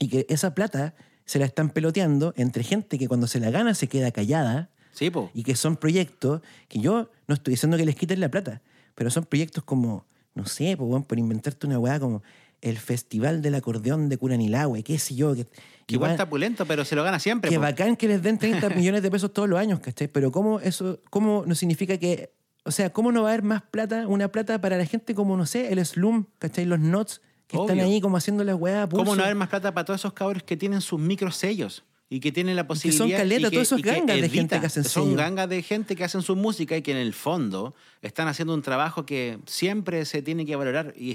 Y 0.00 0.08
que 0.08 0.26
esa 0.30 0.52
plata 0.56 0.96
se 1.26 1.38
la 1.38 1.44
están 1.44 1.70
peloteando 1.70 2.34
entre 2.36 2.64
gente 2.64 2.98
que 2.98 3.06
cuando 3.06 3.28
se 3.28 3.38
la 3.38 3.50
gana 3.52 3.74
se 3.74 3.86
queda 3.86 4.10
callada 4.10 4.70
Sí, 4.90 5.10
po. 5.10 5.30
y 5.32 5.44
que 5.44 5.54
son 5.54 5.76
proyectos 5.76 6.40
que 6.66 6.80
yo 6.80 7.08
no 7.28 7.34
estoy 7.36 7.52
diciendo 7.52 7.76
que 7.76 7.84
les 7.84 7.94
quiten 7.94 8.18
la 8.18 8.32
plata, 8.32 8.62
pero 8.96 9.10
son 9.10 9.24
proyectos 9.26 9.62
como, 9.62 10.04
no 10.34 10.46
sé, 10.46 10.76
po, 10.76 10.84
weón, 10.84 11.04
por 11.04 11.18
inventarte 11.18 11.66
una 11.66 11.78
weá 11.78 11.98
como 11.98 12.22
el 12.60 12.78
Festival 12.78 13.42
del 13.42 13.54
Acordeón 13.54 14.08
de 14.08 14.18
Curanilahue, 14.18 14.82
qué 14.82 14.98
sé 14.98 15.14
yo. 15.14 15.34
Que, 15.34 15.46
Que 15.86 15.94
igual 15.94 16.12
está 16.12 16.28
pulento, 16.28 16.66
pero 16.66 16.84
se 16.84 16.94
lo 16.94 17.02
gana 17.02 17.18
siempre, 17.18 17.50
que 17.50 17.56
po. 17.56 17.62
bacán 17.62 17.96
que 17.96 18.08
les 18.08 18.22
den 18.22 18.38
30 18.38 18.70
millones 18.70 19.02
de 19.02 19.10
pesos 19.10 19.32
todos 19.32 19.48
los 19.48 19.58
años, 19.58 19.80
¿cachai? 19.80 20.08
Pero 20.08 20.30
¿cómo 20.30 20.60
eso, 20.60 21.00
cómo 21.10 21.44
no 21.46 21.54
significa 21.54 21.96
que, 21.96 22.32
o 22.64 22.70
sea, 22.70 22.90
cómo 22.90 23.12
no 23.12 23.22
va 23.22 23.30
a 23.30 23.32
haber 23.32 23.44
más 23.44 23.62
plata, 23.62 24.06
una 24.06 24.28
plata 24.28 24.60
para 24.60 24.76
la 24.76 24.84
gente 24.84 25.14
como, 25.14 25.36
no 25.36 25.46
sé, 25.46 25.72
el 25.72 25.84
Slum, 25.84 26.26
¿cachai? 26.38 26.66
Los 26.66 26.80
Nots, 26.80 27.22
que 27.46 27.56
están 27.56 27.80
ahí 27.80 28.00
como 28.00 28.16
haciendo 28.16 28.44
la 28.44 28.54
weá. 28.54 28.82
a 28.82 28.88
¿Cómo 28.88 29.04
pulso. 29.04 29.16
no 29.16 29.24
haber 29.24 29.36
más 29.36 29.48
plata 29.48 29.72
para 29.72 29.84
todos 29.84 30.00
esos 30.00 30.12
cabros 30.12 30.42
que 30.42 30.56
tienen 30.56 30.80
sus 30.80 31.00
microsellos? 31.00 31.84
Y 32.12 32.18
que 32.18 32.32
tienen 32.32 32.56
la 32.56 32.62
que 32.64 32.68
posibilidad... 32.68 32.98
son 33.06 33.10
caleta, 33.16 33.40
y 33.40 33.44
que- 33.44 33.50
todos 33.50 33.62
esos 33.68 33.80
que 33.82 33.88
gangas 33.92 34.20
de 34.20 34.28
gente 34.28 34.58
que 34.60 34.66
hacen 34.66 34.82
Son 34.84 35.04
sello. 35.04 35.16
gangas 35.16 35.48
de 35.48 35.62
gente 35.62 35.94
que 35.94 36.02
hacen 36.02 36.22
su 36.22 36.34
música 36.34 36.76
y 36.76 36.82
que 36.82 36.90
en 36.90 36.96
el 36.96 37.14
fondo 37.14 37.72
están 38.02 38.26
haciendo 38.26 38.52
un 38.52 38.62
trabajo 38.62 39.06
que 39.06 39.38
siempre 39.46 40.04
se 40.04 40.20
tiene 40.20 40.44
que 40.44 40.56
valorar. 40.56 40.92
Y, 40.96 41.14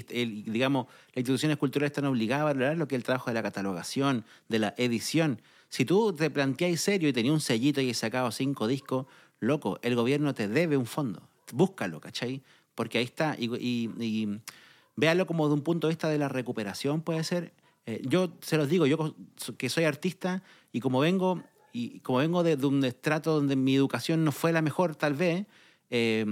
digamos, 0.50 0.86
las 1.08 1.18
instituciones 1.18 1.58
culturales 1.58 1.90
están 1.90 2.06
obligadas 2.06 2.40
a 2.42 2.44
valorar 2.46 2.78
lo 2.78 2.88
que 2.88 2.94
es 2.94 3.00
el 3.00 3.04
trabajo 3.04 3.28
de 3.28 3.34
la 3.34 3.42
catalogación, 3.42 4.24
de 4.48 4.58
la 4.58 4.74
edición. 4.78 5.42
Si 5.68 5.84
tú 5.84 6.14
te 6.14 6.30
planteáis 6.30 6.80
serio 6.80 7.10
y 7.10 7.12
tenías 7.12 7.34
un 7.34 7.40
sellito 7.40 7.82
y 7.82 7.90
has 7.90 7.98
sacado 7.98 8.30
cinco 8.30 8.66
discos, 8.66 9.04
loco, 9.38 9.78
el 9.82 9.96
gobierno 9.96 10.32
te 10.32 10.48
debe 10.48 10.78
un 10.78 10.86
fondo. 10.86 11.28
Búscalo, 11.52 12.00
¿cachai? 12.00 12.42
Porque 12.74 12.96
ahí 12.98 13.04
está. 13.04 13.36
Y, 13.38 13.54
y- 13.56 13.90
y 14.02 14.40
véalo 14.96 15.26
como 15.26 15.46
de 15.48 15.52
un 15.54 15.60
punto 15.60 15.88
de 15.88 15.92
vista 15.92 16.08
de 16.08 16.16
la 16.16 16.30
recuperación, 16.30 17.02
puede 17.02 17.22
ser. 17.22 17.52
Eh, 17.88 18.00
yo 18.04 18.32
se 18.40 18.56
los 18.56 18.68
digo, 18.68 18.86
yo 18.86 19.14
que 19.58 19.68
soy 19.68 19.84
artista 19.84 20.42
y 20.76 20.80
como 20.80 21.00
vengo, 21.00 21.42
y 21.72 22.00
como 22.00 22.18
vengo 22.18 22.42
de, 22.42 22.58
de 22.58 22.66
un 22.66 22.84
estrato 22.84 23.34
donde 23.34 23.56
mi 23.56 23.74
educación 23.74 24.24
no 24.24 24.30
fue 24.30 24.52
la 24.52 24.60
mejor, 24.60 24.94
tal 24.94 25.14
vez, 25.14 25.46
eh, 25.88 26.26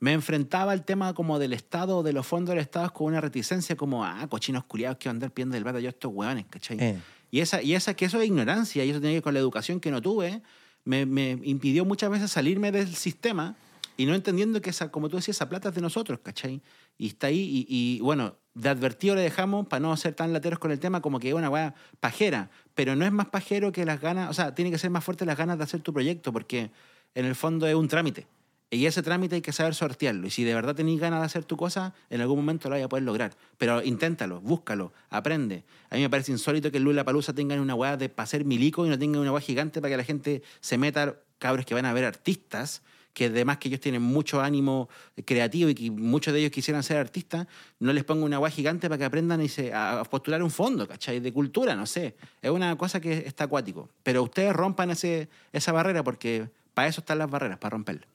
me 0.00 0.12
enfrentaba 0.12 0.72
al 0.72 0.84
tema 0.84 1.14
como 1.14 1.38
del 1.38 1.54
Estado, 1.54 2.02
de 2.02 2.12
los 2.12 2.26
fondos 2.26 2.50
del 2.50 2.58
Estado, 2.58 2.92
con 2.92 3.06
una 3.06 3.22
reticencia 3.22 3.74
como, 3.74 4.04
ah, 4.04 4.26
cochinos 4.28 4.64
culiados 4.64 4.98
que 4.98 5.08
van 5.08 5.14
a 5.14 5.16
andar 5.16 5.30
pidiendo 5.30 5.56
el 5.56 5.62
plata 5.62 5.80
yo 5.80 5.88
a 5.88 5.92
estos 5.92 6.12
hueones, 6.12 6.44
¿cachai? 6.50 6.76
Eh. 6.78 7.00
Y, 7.30 7.40
esa, 7.40 7.62
y 7.62 7.74
esa, 7.74 7.94
que 7.94 8.04
eso 8.04 8.20
es 8.20 8.26
ignorancia, 8.26 8.84
y 8.84 8.90
eso 8.90 9.00
tiene 9.00 9.12
que 9.12 9.16
ver 9.16 9.22
con 9.22 9.32
la 9.32 9.40
educación 9.40 9.80
que 9.80 9.90
no 9.90 10.02
tuve, 10.02 10.42
me, 10.84 11.06
me 11.06 11.40
impidió 11.44 11.86
muchas 11.86 12.10
veces 12.10 12.30
salirme 12.30 12.72
del 12.72 12.94
sistema 12.94 13.56
y 13.96 14.04
no 14.04 14.14
entendiendo 14.14 14.60
que, 14.60 14.68
esa, 14.68 14.90
como 14.90 15.08
tú 15.08 15.16
decías, 15.16 15.38
esa 15.38 15.48
plata 15.48 15.70
es 15.70 15.74
de 15.74 15.80
nosotros, 15.80 16.20
¿cachai? 16.22 16.60
Y 16.98 17.08
está 17.08 17.28
ahí, 17.28 17.66
y, 17.68 18.00
bueno, 18.00 18.36
de 18.54 18.68
advertido 18.68 19.14
le 19.14 19.20
dejamos 19.20 19.66
para 19.66 19.80
no 19.80 19.96
ser 19.96 20.14
tan 20.14 20.32
lateros 20.32 20.58
con 20.58 20.70
el 20.70 20.80
tema 20.80 21.02
como 21.02 21.20
que 21.20 21.28
es 21.28 21.34
una 21.34 21.50
weá 21.50 21.74
pajera, 22.00 22.50
pero 22.74 22.96
no 22.96 23.04
es 23.04 23.12
más 23.12 23.26
pajero 23.26 23.70
que 23.70 23.84
las 23.84 24.00
ganas, 24.00 24.30
o 24.30 24.32
sea, 24.32 24.54
tiene 24.54 24.70
que 24.70 24.78
ser 24.78 24.90
más 24.90 25.04
fuerte 25.04 25.26
las 25.26 25.36
ganas 25.36 25.58
de 25.58 25.64
hacer 25.64 25.80
tu 25.80 25.92
proyecto, 25.92 26.32
porque 26.32 26.70
en 27.14 27.24
el 27.26 27.34
fondo 27.34 27.66
es 27.66 27.74
un 27.74 27.88
trámite. 27.88 28.26
Y 28.68 28.86
ese 28.86 29.02
trámite 29.02 29.36
hay 29.36 29.42
que 29.42 29.52
saber 29.52 29.76
sortearlo. 29.76 30.26
Y 30.26 30.30
si 30.30 30.42
de 30.42 30.52
verdad 30.52 30.74
tenéis 30.74 31.00
ganas 31.00 31.20
de 31.20 31.26
hacer 31.26 31.44
tu 31.44 31.56
cosa, 31.56 31.94
en 32.10 32.20
algún 32.20 32.38
momento 32.38 32.68
lo 32.68 32.74
vais 32.74 32.84
a 32.84 32.88
poder 32.88 33.04
lograr. 33.04 33.32
Pero 33.58 33.80
inténtalo, 33.82 34.40
búscalo, 34.40 34.92
aprende. 35.08 35.64
A 35.88 35.94
mí 35.94 36.00
me 36.00 36.10
parece 36.10 36.32
insólito 36.32 36.72
que 36.72 36.80
Lula 36.80 37.04
Palusa 37.04 37.32
tengan 37.32 37.60
una 37.60 37.76
weá 37.76 37.96
de 37.96 38.08
para 38.08 38.24
hacer 38.24 38.44
milico 38.44 38.84
y 38.84 38.88
no 38.88 38.98
tengan 38.98 39.20
una 39.20 39.30
weá 39.30 39.40
gigante 39.40 39.80
para 39.80 39.92
que 39.92 39.96
la 39.98 40.04
gente 40.04 40.42
se 40.60 40.78
meta, 40.78 41.16
cabros 41.38 41.64
que 41.64 41.74
van 41.74 41.86
a 41.86 41.92
ver 41.92 42.04
artistas, 42.04 42.82
que 43.16 43.24
además 43.24 43.56
que 43.56 43.68
ellos 43.68 43.80
tienen 43.80 44.02
mucho 44.02 44.42
ánimo 44.42 44.90
creativo 45.24 45.70
y 45.70 45.74
que 45.74 45.90
muchos 45.90 46.34
de 46.34 46.40
ellos 46.40 46.52
quisieran 46.52 46.82
ser 46.82 46.98
artistas, 46.98 47.46
no 47.80 47.94
les 47.94 48.04
ponga 48.04 48.26
una 48.26 48.38
weá 48.38 48.50
gigante 48.50 48.90
para 48.90 48.98
que 48.98 49.06
aprendan 49.06 49.40
y 49.40 49.48
se, 49.48 49.72
a 49.72 50.04
postular 50.04 50.42
un 50.42 50.50
fondo, 50.50 50.86
¿cachai? 50.86 51.18
De 51.20 51.32
cultura, 51.32 51.74
no 51.74 51.86
sé. 51.86 52.14
Es 52.42 52.50
una 52.50 52.76
cosa 52.76 53.00
que 53.00 53.26
está 53.26 53.44
acuático. 53.44 53.88
Pero 54.02 54.22
ustedes 54.22 54.52
rompan 54.52 54.90
ese, 54.90 55.30
esa 55.50 55.72
barrera 55.72 56.04
porque 56.04 56.50
para 56.74 56.88
eso 56.88 57.00
están 57.00 57.16
las 57.16 57.30
barreras, 57.30 57.56
para 57.56 57.70
romperla. 57.70 58.06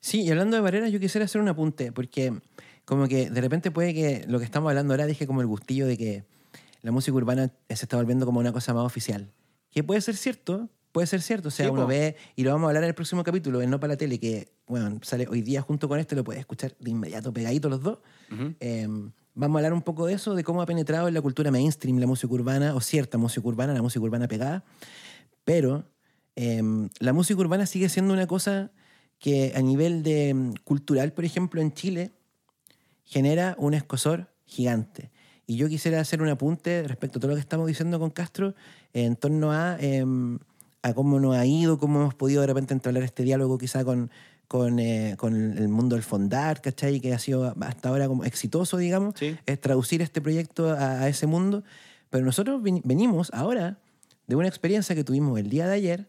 Sí, 0.00 0.22
y 0.22 0.30
hablando 0.32 0.56
de 0.56 0.62
barreras, 0.62 0.90
yo 0.90 0.98
quisiera 0.98 1.26
hacer 1.26 1.40
un 1.40 1.46
apunte, 1.46 1.92
porque 1.92 2.32
como 2.84 3.06
que 3.06 3.30
de 3.30 3.40
repente 3.40 3.70
puede 3.70 3.94
que 3.94 4.24
lo 4.26 4.40
que 4.40 4.44
estamos 4.44 4.70
hablando 4.70 4.92
ahora 4.92 5.06
dije 5.06 5.28
como 5.28 5.40
el 5.40 5.46
gustillo 5.46 5.86
de 5.86 5.96
que 5.96 6.24
la 6.82 6.90
música 6.90 7.16
urbana 7.16 7.52
se 7.68 7.74
está 7.74 7.96
volviendo 7.96 8.26
como 8.26 8.40
una 8.40 8.52
cosa 8.52 8.74
más 8.74 8.84
oficial. 8.84 9.30
Que 9.70 9.84
puede 9.84 10.00
ser 10.00 10.16
cierto, 10.16 10.68
puede 10.96 11.06
ser 11.06 11.20
cierto. 11.20 11.48
O 11.48 11.50
sea, 11.50 11.66
Sí, 11.66 11.70
uno 11.70 11.82
po. 11.82 11.88
ve, 11.88 12.16
y 12.36 12.42
lo 12.42 12.52
vamos 12.52 12.64
a 12.64 12.70
hablar 12.70 12.84
en 12.84 12.88
el 12.88 12.94
próximo 12.94 13.22
capítulo, 13.22 13.60
en 13.60 13.68
No 13.68 13.78
para 13.78 13.92
la 13.92 13.96
Tele, 13.98 14.18
que, 14.18 14.48
bueno, 14.66 14.98
sale 15.02 15.28
hoy 15.28 15.42
día 15.42 15.60
junto 15.60 15.88
con 15.88 16.00
este, 16.00 16.16
lo 16.16 16.24
puedes 16.24 16.40
escuchar 16.40 16.74
de 16.80 16.90
inmediato, 16.90 17.34
pegadito 17.34 17.68
los 17.68 17.82
dos. 17.82 17.98
Eh, 18.60 18.88
vamos 19.34 19.56
a 19.56 19.58
hablar 19.58 19.74
un 19.74 19.82
poco 19.82 20.06
de 20.06 20.14
eso, 20.14 20.34
de 20.34 20.42
cómo 20.42 20.62
ha 20.62 20.66
penetrado 20.66 21.06
en 21.08 21.12
la 21.12 21.20
cultura 21.20 21.50
mainstream 21.50 21.98
la 21.98 22.06
música 22.06 22.32
urbana, 22.32 22.74
o 22.74 22.80
cierta 22.80 23.18
música 23.18 23.46
urbana, 23.46 23.74
la 23.74 23.82
música 23.82 24.02
urbana 24.02 24.26
pegada. 24.26 24.64
Pero 25.44 25.84
eh, 26.34 26.62
la 26.98 27.12
música 27.12 27.38
urbana 27.38 27.66
sigue 27.66 27.90
siendo 27.90 28.14
una 28.14 28.26
cosa 28.26 28.72
que 29.18 29.52
a 29.54 29.60
nivel 29.60 30.02
de 30.02 30.32
mm, 30.32 30.54
cultural, 30.64 31.12
por 31.12 31.26
ejemplo, 31.26 31.60
en 31.60 31.74
Chile, 31.74 32.12
genera 33.04 33.54
un 33.58 33.74
escosor 33.74 34.32
gigante. 34.46 35.10
Y 35.46 35.56
yo 35.56 35.68
quisiera 35.68 36.00
hacer 36.00 36.22
un 36.22 36.28
apunte 36.28 36.84
respecto 36.88 37.18
a 37.18 37.20
todo 37.20 37.32
lo 37.32 37.36
que 37.36 37.40
estamos 37.40 37.66
diciendo 37.66 38.00
con 38.00 38.08
Castro 38.10 38.54
en 38.94 39.14
torno 39.14 39.52
a, 39.52 39.76
em, 39.78 40.38
a 40.82 40.94
cómo 40.94 41.18
nos 41.20 41.36
ha 41.36 41.44
ido, 41.46 41.78
cómo 41.78 42.00
hemos 42.00 42.14
podido 42.14 42.40
de 42.42 42.46
repente 42.48 42.74
entablar 42.74 43.02
este 43.02 43.22
diálogo 43.22 43.58
quizá 43.58 43.84
con, 43.84 44.10
con, 44.48 44.78
eh, 44.78 45.14
con 45.18 45.34
el 45.34 45.68
mundo 45.68 45.96
del 45.96 46.02
fondar, 46.04 46.60
¿cachai? 46.60 47.00
Que 47.00 47.12
ha 47.12 47.18
sido 47.18 47.54
hasta 47.60 47.88
ahora 47.88 48.06
como 48.08 48.24
exitoso, 48.24 48.76
digamos, 48.76 49.14
Sí. 49.18 49.36
es 49.46 49.60
traducir 49.60 50.02
este 50.02 50.20
proyecto 50.20 50.70
a, 50.70 51.00
a 51.02 51.08
ese 51.08 51.26
mundo. 51.26 51.64
Pero 52.10 52.24
nosotros 52.24 52.62
ven- 52.62 52.82
venimos 52.84 53.30
ahora 53.34 53.78
de 54.28 54.36
una 54.36 54.46
experiencia 54.48 54.94
que 54.94 55.02
tuvimos 55.04 55.38
el 55.40 55.50
día 55.50 55.66
de 55.66 55.74
ayer, 55.74 56.08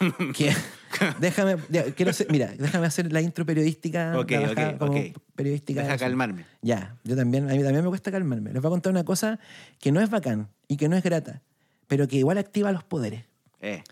que, 0.36 0.52
Déjame, 1.20 1.56
quiero 1.94 2.12
ser- 2.12 2.26
mira, 2.32 2.52
déjame 2.58 2.86
hacer 2.86 3.12
la 3.12 3.20
intro 3.20 3.46
periodística. 3.46 4.18
Ok, 4.18 4.32
ok, 4.50 4.78
como 4.78 4.92
ok. 4.92 5.16
Periodística. 5.36 5.82
Deja 5.82 5.96
calmarme. 5.98 6.44
Ya, 6.62 6.96
yo 7.04 7.14
también, 7.14 7.48
a 7.48 7.54
mí 7.54 7.62
también 7.62 7.84
me 7.84 7.88
cuesta 7.90 8.10
calmarme. 8.10 8.52
Les 8.52 8.60
voy 8.60 8.68
a 8.68 8.72
contar 8.72 8.90
una 8.92 9.04
cosa 9.04 9.38
que 9.78 9.92
no 9.92 10.00
es 10.00 10.10
bacán 10.10 10.48
y 10.66 10.76
que 10.76 10.88
no 10.88 10.96
es 10.96 11.04
grata, 11.04 11.42
pero 11.86 12.08
que 12.08 12.16
igual 12.16 12.38
activa 12.38 12.72
los 12.72 12.82
poderes. 12.82 13.24
Eh, 13.60 13.82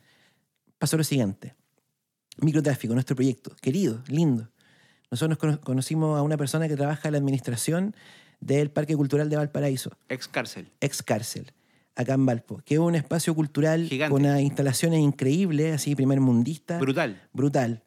Pasó 0.78 0.96
lo 0.96 1.04
siguiente. 1.04 1.54
Microtráfico, 2.38 2.94
nuestro 2.94 3.16
proyecto, 3.16 3.54
querido, 3.60 4.02
lindo. 4.06 4.48
Nosotros 5.10 5.30
nos 5.30 5.38
cono- 5.38 5.60
conocimos 5.60 6.16
a 6.18 6.22
una 6.22 6.36
persona 6.36 6.68
que 6.68 6.76
trabaja 6.76 7.08
en 7.08 7.12
la 7.12 7.18
administración 7.18 7.96
del 8.40 8.70
Parque 8.70 8.94
Cultural 8.94 9.28
de 9.28 9.36
Valparaíso, 9.36 9.90
ex 10.08 10.28
cárcel. 10.28 10.68
ex 10.80 11.02
cárcel, 11.02 11.52
acá 11.96 12.14
en 12.14 12.24
Valpo, 12.26 12.62
que 12.64 12.74
es 12.74 12.80
un 12.80 12.94
espacio 12.94 13.34
cultural 13.34 13.86
Gigante. 13.88 14.12
con 14.12 14.22
unas 14.24 14.40
instalaciones 14.40 15.00
increíbles, 15.00 15.74
así 15.74 15.96
primer 15.96 16.20
mundista. 16.20 16.78
Brutal. 16.78 17.20
brutal. 17.32 17.82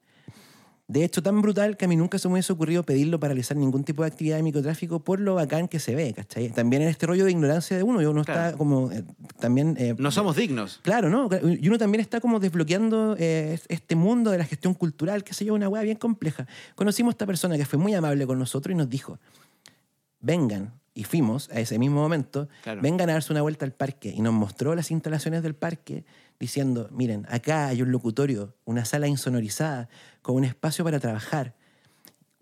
De 0.92 1.06
hecho, 1.06 1.24
tan 1.24 1.42
brutal 1.42 1.78
que 1.78 1.86
a 1.86 1.88
mí 1.88 1.96
nunca 1.96 2.20
se 2.20 2.28
me 2.28 2.34
hubiese 2.34 2.52
ocurrido 2.52 2.84
pedirlo 2.84 3.18
para 3.18 3.30
realizar 3.30 3.56
ningún 3.56 3.86
tipo 3.86 4.04
de 4.04 4.08
actividad 4.10 4.36
de 4.36 4.44
microtráfico 4.44 5.00
por 5.00 5.22
lo 5.22 5.36
bacán 5.36 5.70
que 5.70 5.80
se 5.80 5.96
ve, 5.96 6.12
¿cachai? 6.14 6.50
También 6.50 6.82
en 6.82 6.90
este 6.90 7.06
rollo 7.08 7.24
de 7.24 7.32
ignorancia 7.32 7.78
de 7.78 7.84
uno, 7.84 8.02
y 8.02 8.06
uno 8.06 8.26
Claro. 8.26 8.46
está 8.48 8.58
como 8.58 8.92
eh, 8.92 9.06
también... 9.40 9.78
eh, 9.80 9.96
No 9.98 10.12
somos 10.12 10.36
dignos. 10.36 10.82
Claro, 10.84 11.10
¿no? 11.10 11.30
Y 11.62 11.66
uno 11.70 11.78
también 11.78 12.02
está 12.02 12.20
como 12.20 12.42
desbloqueando 12.42 13.16
eh, 13.18 13.58
este 13.70 13.96
mundo 13.96 14.32
de 14.32 14.40
la 14.40 14.44
gestión 14.46 14.74
cultural, 14.74 15.24
que 15.24 15.34
se 15.34 15.46
yo, 15.46 15.54
una 15.54 15.70
weá 15.70 15.82
bien 15.84 15.96
compleja. 15.98 16.46
Conocimos 16.76 17.12
a 17.12 17.14
esta 17.14 17.26
persona 17.26 17.56
que 17.56 17.64
fue 17.64 17.80
muy 17.80 17.94
amable 17.94 18.28
con 18.28 18.38
nosotros 18.38 18.74
y 18.74 18.76
nos 18.78 18.90
dijo, 18.90 19.18
vengan, 20.20 20.74
y 20.94 21.06
fuimos 21.06 21.50
a 21.52 21.60
ese 21.62 21.80
mismo 21.80 22.02
momento, 22.02 22.50
Claro. 22.64 22.82
vengan 22.82 23.10
a 23.10 23.14
darse 23.14 23.32
una 23.32 23.42
vuelta 23.42 23.64
al 23.66 23.72
parque. 23.72 24.14
Y 24.16 24.22
nos 24.22 24.34
mostró 24.34 24.76
las 24.76 24.92
instalaciones 24.92 25.42
del 25.42 25.56
parque 25.56 26.04
diciendo, 26.38 26.90
miren, 26.92 27.26
acá 27.30 27.68
hay 27.68 27.82
un 27.82 27.92
locutorio, 27.92 28.56
una 28.66 28.84
sala 28.84 29.08
insonorizada, 29.08 29.88
con 30.22 30.36
un 30.36 30.44
espacio 30.44 30.84
para 30.84 31.00
trabajar. 31.00 31.56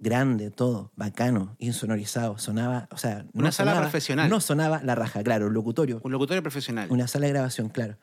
Grande, 0.02 0.50
todo, 0.50 0.92
bacano, 0.96 1.56
insonorizado. 1.60 2.38
Sonaba, 2.38 2.88
o 2.92 2.98
sea, 2.98 3.24
no 3.34 3.42
Una 3.42 3.52
sala 3.52 3.72
sonaba- 3.72 3.82
profesional. 3.90 4.30
No 4.30 4.40
sonaba 4.40 4.82
la 4.82 4.96
raja, 4.96 5.22
claro, 5.24 5.48
un 5.48 5.54
locutorio. 5.54 6.00
Un 6.04 6.12
locutorio 6.14 6.42
profesional. 6.42 6.88
Una 6.90 7.08
sala 7.08 7.26
de 7.28 7.34
grabación, 7.34 7.68
claro. 7.70 7.98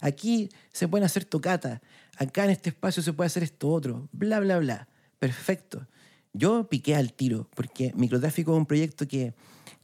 Aquí 0.00 0.48
se 0.72 0.86
pueden 0.86 1.04
hacer 1.04 1.24
tocatas, 1.24 1.80
acá 2.16 2.44
en 2.44 2.50
este 2.50 2.70
espacio 2.70 3.02
se 3.02 3.12
puede 3.12 3.26
hacer 3.26 3.42
esto 3.42 3.68
otro, 3.68 4.08
bla, 4.12 4.38
bla, 4.40 4.58
bla. 4.58 4.88
Perfecto. 5.18 5.86
Yo 6.32 6.68
piqué 6.68 6.94
al 6.94 7.12
tiro, 7.12 7.48
porque 7.56 7.92
Microtráfico 7.96 8.52
es 8.52 8.58
un 8.58 8.66
proyecto 8.66 9.08
que 9.08 9.34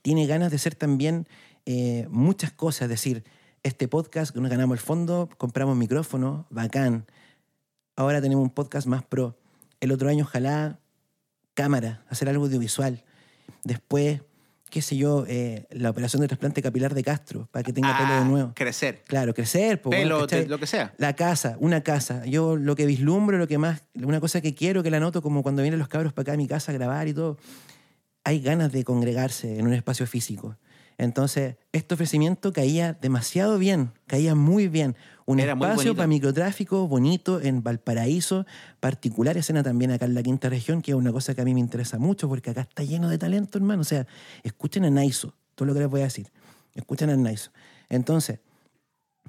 tiene 0.02 0.26
ganas 0.28 0.52
de 0.52 0.58
ser 0.58 0.76
también 0.76 1.26
eh, 1.66 2.06
muchas 2.10 2.52
cosas. 2.52 2.82
Es 2.82 2.88
decir, 2.90 3.24
este 3.64 3.88
podcast, 3.88 4.32
que 4.32 4.40
nos 4.40 4.48
ganamos 4.50 4.76
el 4.78 4.80
fondo, 4.84 5.28
compramos 5.36 5.76
micrófono, 5.76 6.46
bacán. 6.50 7.06
Ahora 7.96 8.20
tenemos 8.20 8.42
un 8.42 8.50
podcast 8.50 8.86
más 8.86 9.02
pro. 9.02 9.38
El 9.80 9.90
otro 9.92 10.08
año, 10.08 10.24
ojalá, 10.24 10.78
cámara, 11.54 12.04
hacer 12.08 12.28
algo 12.28 12.44
audiovisual. 12.44 13.02
Después, 13.64 14.20
qué 14.70 14.82
sé 14.82 14.96
yo, 14.96 15.24
eh, 15.28 15.66
la 15.70 15.90
operación 15.90 16.20
de 16.20 16.28
trasplante 16.28 16.60
capilar 16.62 16.94
de 16.94 17.02
Castro, 17.02 17.48
para 17.50 17.62
que 17.62 17.72
tenga 17.72 17.96
pelo 17.96 18.10
de 18.12 18.18
Ah, 18.20 18.24
nuevo. 18.24 18.52
Crecer. 18.54 19.02
Claro, 19.06 19.32
crecer, 19.34 19.80
po, 19.80 19.90
Pelo, 19.90 20.20
¿cachai? 20.20 20.42
te- 20.44 20.48
lo 20.48 20.58
que 20.58 20.66
sea. 20.66 20.94
La 20.98 21.14
casa, 21.14 21.56
una 21.60 21.82
casa. 21.82 22.24
Yo 22.26 22.56
lo 22.56 22.74
que 22.76 22.84
vislumbro, 22.86 23.38
lo 23.38 23.46
que 23.48 23.58
más, 23.58 23.82
una 23.94 24.20
cosa 24.20 24.40
que 24.40 24.54
quiero, 24.54 24.82
que 24.82 24.90
la 24.90 25.00
noto 25.00 25.22
como 25.22 25.42
cuando 25.42 25.62
vienen 25.62 25.78
los 25.78 25.88
cabros 25.88 26.12
para 26.12 26.22
acá 26.24 26.32
a 26.34 26.36
mi 26.36 26.46
casa 26.46 26.72
a 26.72 26.74
grabar 26.74 27.08
y 27.08 27.14
todo, 27.14 27.38
hay 28.24 28.40
ganas 28.40 28.72
de 28.72 28.84
congregarse 28.84 29.58
en 29.58 29.66
un 29.66 29.72
espacio 29.72 30.06
físico. 30.06 30.56
Entonces, 30.98 31.56
este 31.72 31.94
ofrecimiento 31.94 32.52
caía 32.52 32.94
demasiado 32.94 33.58
bien, 33.58 33.92
caía 34.06 34.34
muy 34.34 34.68
bien. 34.68 34.96
Un 35.26 35.40
Era 35.40 35.52
espacio 35.52 35.94
para 35.94 36.06
microtráfico 36.06 36.86
bonito 36.88 37.40
en 37.40 37.62
Valparaíso, 37.62 38.46
particular 38.80 39.36
escena 39.36 39.62
también 39.62 39.90
acá 39.90 40.06
en 40.06 40.14
la 40.14 40.22
quinta 40.22 40.48
región, 40.48 40.80
que 40.80 40.92
es 40.92 40.96
una 40.96 41.12
cosa 41.12 41.34
que 41.34 41.42
a 41.42 41.44
mí 41.44 41.52
me 41.52 41.60
interesa 41.60 41.98
mucho 41.98 42.28
porque 42.28 42.50
acá 42.50 42.62
está 42.62 42.82
lleno 42.84 43.08
de 43.10 43.18
talento, 43.18 43.58
hermano. 43.58 43.82
O 43.82 43.84
sea, 43.84 44.06
escuchen 44.42 44.84
a 44.84 44.90
Naiso, 44.90 45.34
todo 45.54 45.66
lo 45.66 45.74
que 45.74 45.80
les 45.80 45.88
voy 45.88 46.00
a 46.00 46.04
decir. 46.04 46.30
Escuchen 46.74 47.10
a 47.10 47.16
Naiso. 47.16 47.50
Entonces, 47.88 48.40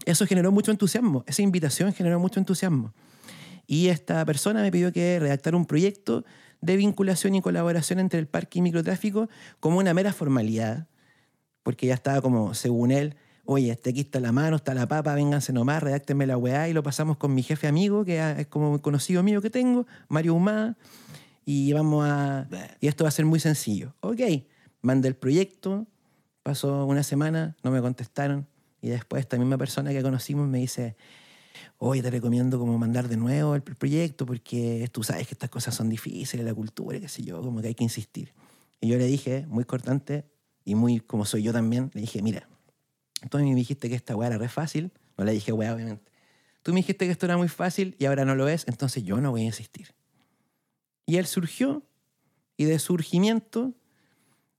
eso 0.06 0.26
generó 0.26 0.52
mucho 0.52 0.72
entusiasmo, 0.72 1.24
esa 1.28 1.42
invitación 1.42 1.94
generó 1.94 2.20
mucho 2.20 2.40
entusiasmo. 2.40 2.94
Y 3.66 3.88
esta 3.88 4.24
persona 4.24 4.62
me 4.62 4.72
pidió 4.72 4.94
que 4.94 5.20
redactara 5.20 5.58
un 5.58 5.66
proyecto 5.66 6.24
de 6.62 6.78
vinculación 6.78 7.36
y 7.36 7.42
colaboración 7.42 8.00
entre 8.00 8.20
el 8.20 8.28
parque 8.28 8.60
y 8.60 8.62
microtráfico 8.62 9.30
como 9.60 9.80
una 9.80 9.94
mera 9.94 10.14
formalidad, 10.14 10.88
porque 11.68 11.86
ya 11.86 11.96
estaba 11.96 12.22
como, 12.22 12.54
según 12.54 12.92
él, 12.92 13.18
oye, 13.44 13.72
este 13.72 13.90
aquí 13.90 14.00
está 14.00 14.22
la 14.22 14.32
mano, 14.32 14.56
está 14.56 14.74
la 14.74 14.88
papa, 14.88 15.14
vénganse 15.14 15.52
nomás, 15.52 15.84
redáctenme 15.84 16.26
la 16.26 16.38
weá, 16.38 16.70
y 16.70 16.74
lo 16.74 16.82
pasamos 16.82 17.18
con 17.18 17.36
mi 17.36 17.44
jefe 17.44 17.68
amigo, 17.68 18.06
que 18.06 18.22
es 18.40 18.48
como 18.48 18.72
un 18.72 18.78
conocido 18.78 19.22
mío 19.22 19.42
que 19.42 19.50
tengo, 19.50 19.86
Mario 20.08 20.36
Humada, 20.36 20.78
y 21.44 21.74
vamos 21.74 22.06
a... 22.08 22.48
Y 22.80 22.88
esto 22.88 23.04
va 23.04 23.10
a 23.10 23.12
ser 23.12 23.26
muy 23.26 23.42
sencillo. 23.42 23.94
Ok, 24.00 24.22
mandé 24.82 25.10
el 25.10 25.18
proyecto, 25.18 25.88
pasó 26.42 26.86
una 26.86 27.04
semana, 27.04 27.58
no 27.66 27.72
me 27.72 27.82
contestaron, 27.82 28.48
y 28.82 28.88
después 28.88 29.20
esta 29.20 29.38
misma 29.38 29.58
persona 29.58 29.92
que 29.92 30.02
conocimos 30.02 30.48
me 30.48 30.60
dice, 30.60 30.96
oye, 31.80 32.02
te 32.02 32.10
recomiendo 32.10 32.60
como 32.60 32.78
mandar 32.78 33.10
de 33.10 33.18
nuevo 33.18 33.56
el 33.56 33.62
proyecto 33.62 34.26
porque 34.26 34.88
tú 34.94 35.04
sabes 35.04 35.28
que 35.28 35.34
estas 35.34 35.50
cosas 35.50 35.76
son 35.76 35.90
difíciles, 35.90 36.46
la 36.46 36.54
cultura, 36.54 36.98
qué 36.98 37.10
sé 37.10 37.24
yo, 37.24 37.42
como 37.42 37.60
que 37.60 37.68
hay 37.68 37.76
que 37.76 37.84
insistir. 37.84 38.32
Y 38.80 38.88
yo 38.88 38.98
le 38.98 39.06
dije, 39.06 39.46
muy 39.50 39.66
cortante 39.66 40.24
y 40.68 40.76
muy 40.76 41.00
como 41.00 41.24
soy 41.24 41.44
yo 41.44 41.54
también, 41.54 41.92
le 41.94 42.02
dije, 42.02 42.22
mira, 42.22 42.46
tú 43.30 43.38
me 43.38 43.56
dijiste 43.56 43.88
que 43.88 43.96
esta 43.96 44.18
weá 44.18 44.28
era 44.28 44.38
re 44.38 44.50
fácil, 44.50 44.92
no 45.18 45.24
le 45.24 45.32
dije 45.32 45.54
weá, 45.54 45.74
obviamente. 45.74 46.12
Tú 46.62 46.74
me 46.74 46.82
dijiste 46.82 47.06
que 47.06 47.12
esto 47.14 47.26
era 47.26 47.38
muy 47.38 47.48
fácil 47.48 47.96
y 47.98 48.04
ahora 48.04 48.26
no 48.26 48.36
lo 48.36 48.50
es, 48.50 48.68
entonces 48.68 49.06
yo 49.06 49.22
no 49.22 49.32
voy 49.32 49.44
a 49.44 49.46
insistir. 49.46 49.96
Y 51.06 51.16
él 51.16 51.26
surgió 51.26 51.84
y 52.58 52.66
de 52.66 52.80
surgimiento 52.80 53.76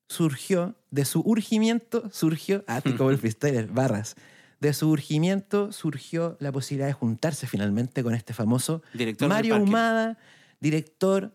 surgió, 0.09 0.77
de 0.91 1.05
su 1.05 1.21
urgimiento 1.21 2.09
surgió, 2.11 2.65
ah, 2.69 2.81
como 2.97 3.11
el 3.11 3.19
freestyler, 3.19 3.67
barras. 3.67 4.17
De 4.61 4.73
su 4.73 4.89
urgimiento 4.89 5.73
surgió 5.73 6.39
la 6.41 6.51
posibilidad 6.53 6.87
de 6.87 6.95
juntarse 6.95 7.47
finalmente 7.47 8.03
con 8.03 8.15
este 8.15 8.33
famoso 8.33 8.81
Director 8.95 9.29
Mario. 9.29 9.63
Humada, 9.63 10.17
director 10.59 11.35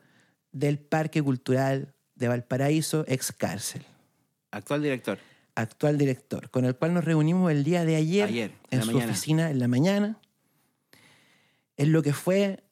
del 0.52 0.80
Parque 0.80 1.22
Cultural 1.22 1.94
de 2.16 2.28
Valparaíso, 2.28 3.06
ex 3.08 3.32
cárcel, 3.32 3.86
Actual 4.54 4.82
director. 4.84 5.18
actual 5.56 5.98
director, 5.98 6.50
con 6.50 6.66
el 6.66 6.76
cual 6.76 6.94
nos 6.94 7.04
reunimos 7.04 7.52
el 7.52 7.64
día 7.64 7.86
de 7.86 7.96
ayer, 7.96 8.30
Ayer, 8.30 8.52
en 8.72 8.82
su 8.82 8.92
mañana. 8.92 9.12
oficina 9.12 9.50
en 9.52 9.60
la 9.60 9.68
mañana, 9.68 10.18
en 11.78 11.92
lo 11.92 12.02
que 12.02 12.14
fue 12.14 12.64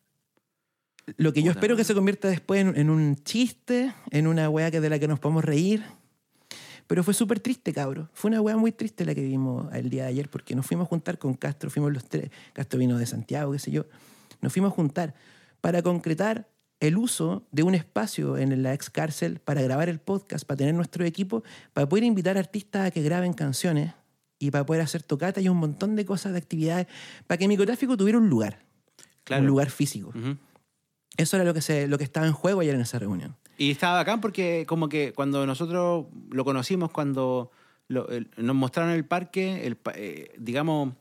lo 1.17 1.33
que 1.33 1.41
yo 1.41 1.51
Puta 1.51 1.59
espero 1.59 1.75
que 1.75 1.83
se 1.83 1.93
convierta 1.93 2.27
después 2.29 2.61
en, 2.61 2.77
en 2.77 2.89
un 2.89 3.15
chiste, 3.23 3.93
en 4.11 4.27
una 4.27 4.49
weá 4.49 4.71
que 4.71 4.79
de 4.79 4.89
la 4.89 4.99
que 4.99 5.07
nos 5.07 5.19
podemos 5.19 5.43
reír. 5.43 5.83
Pero 6.87 7.03
fue 7.03 7.13
súper 7.13 7.39
triste, 7.39 7.73
cabro. 7.73 8.09
Fue 8.13 8.29
una 8.29 8.41
weá 8.41 8.57
muy 8.57 8.71
triste 8.71 9.05
la 9.05 9.15
que 9.15 9.21
vimos 9.23 9.73
el 9.73 9.89
día 9.89 10.03
de 10.03 10.09
ayer, 10.09 10.29
porque 10.29 10.55
nos 10.55 10.65
fuimos 10.65 10.85
a 10.85 10.89
juntar 10.89 11.17
con 11.17 11.33
Castro, 11.33 11.69
fuimos 11.69 11.91
los 11.91 12.05
tres, 12.05 12.29
Castro 12.53 12.79
vino 12.79 12.97
de 12.97 13.05
Santiago, 13.05 13.51
qué 13.53 13.59
sé 13.59 13.71
yo. 13.71 13.85
Nos 14.41 14.53
fuimos 14.53 14.71
a 14.71 14.75
juntar 14.75 15.15
para 15.61 15.81
concretar 15.81 16.47
el 16.81 16.97
uso 16.97 17.47
de 17.51 17.63
un 17.63 17.73
espacio 17.75 18.37
en 18.37 18.61
la 18.63 18.73
ex 18.73 18.89
cárcel 18.89 19.39
para 19.39 19.61
grabar 19.61 19.87
el 19.87 19.99
podcast, 19.99 20.45
para 20.45 20.57
tener 20.57 20.73
nuestro 20.73 21.05
equipo, 21.05 21.43
para 21.73 21.87
poder 21.87 22.03
invitar 22.03 22.37
artistas 22.37 22.87
a 22.87 22.91
que 22.91 23.01
graben 23.01 23.31
canciones 23.33 23.93
y 24.39 24.51
para 24.51 24.65
poder 24.65 24.81
hacer 24.81 25.03
tocata 25.03 25.39
y 25.39 25.47
un 25.47 25.57
montón 25.57 25.95
de 25.95 26.03
cosas, 26.05 26.33
de 26.33 26.39
actividades, 26.39 26.87
para 27.27 27.37
que 27.37 27.47
microtráfico 27.47 27.95
tuviera 27.95 28.17
un 28.17 28.27
lugar, 28.29 28.59
Claro. 29.23 29.41
un 29.43 29.47
lugar 29.47 29.69
físico. 29.69 30.11
Eso 31.17 31.35
era 31.37 31.45
lo 31.45 31.53
que, 31.53 31.61
se, 31.61 31.87
lo 31.87 31.97
que 31.97 32.03
estaba 32.03 32.25
en 32.25 32.33
juego 32.33 32.61
ayer 32.61 32.73
en 32.75 32.81
esa 32.81 32.97
reunión. 32.99 33.35
Y 33.57 33.69
estaba 33.69 33.97
bacán 33.97 34.19
porque 34.21 34.65
como 34.67 34.89
que 34.89 35.13
cuando 35.13 35.45
nosotros 35.45 36.07
lo 36.31 36.43
conocimos, 36.45 36.89
cuando 36.91 37.51
lo- 37.89 38.09
el- 38.09 38.29
nos 38.37 38.55
mostraron 38.55 38.91
el 38.93 39.05
parque, 39.05 39.67
el, 39.67 39.77
eh, 39.93 40.33
digamos, 40.39 40.93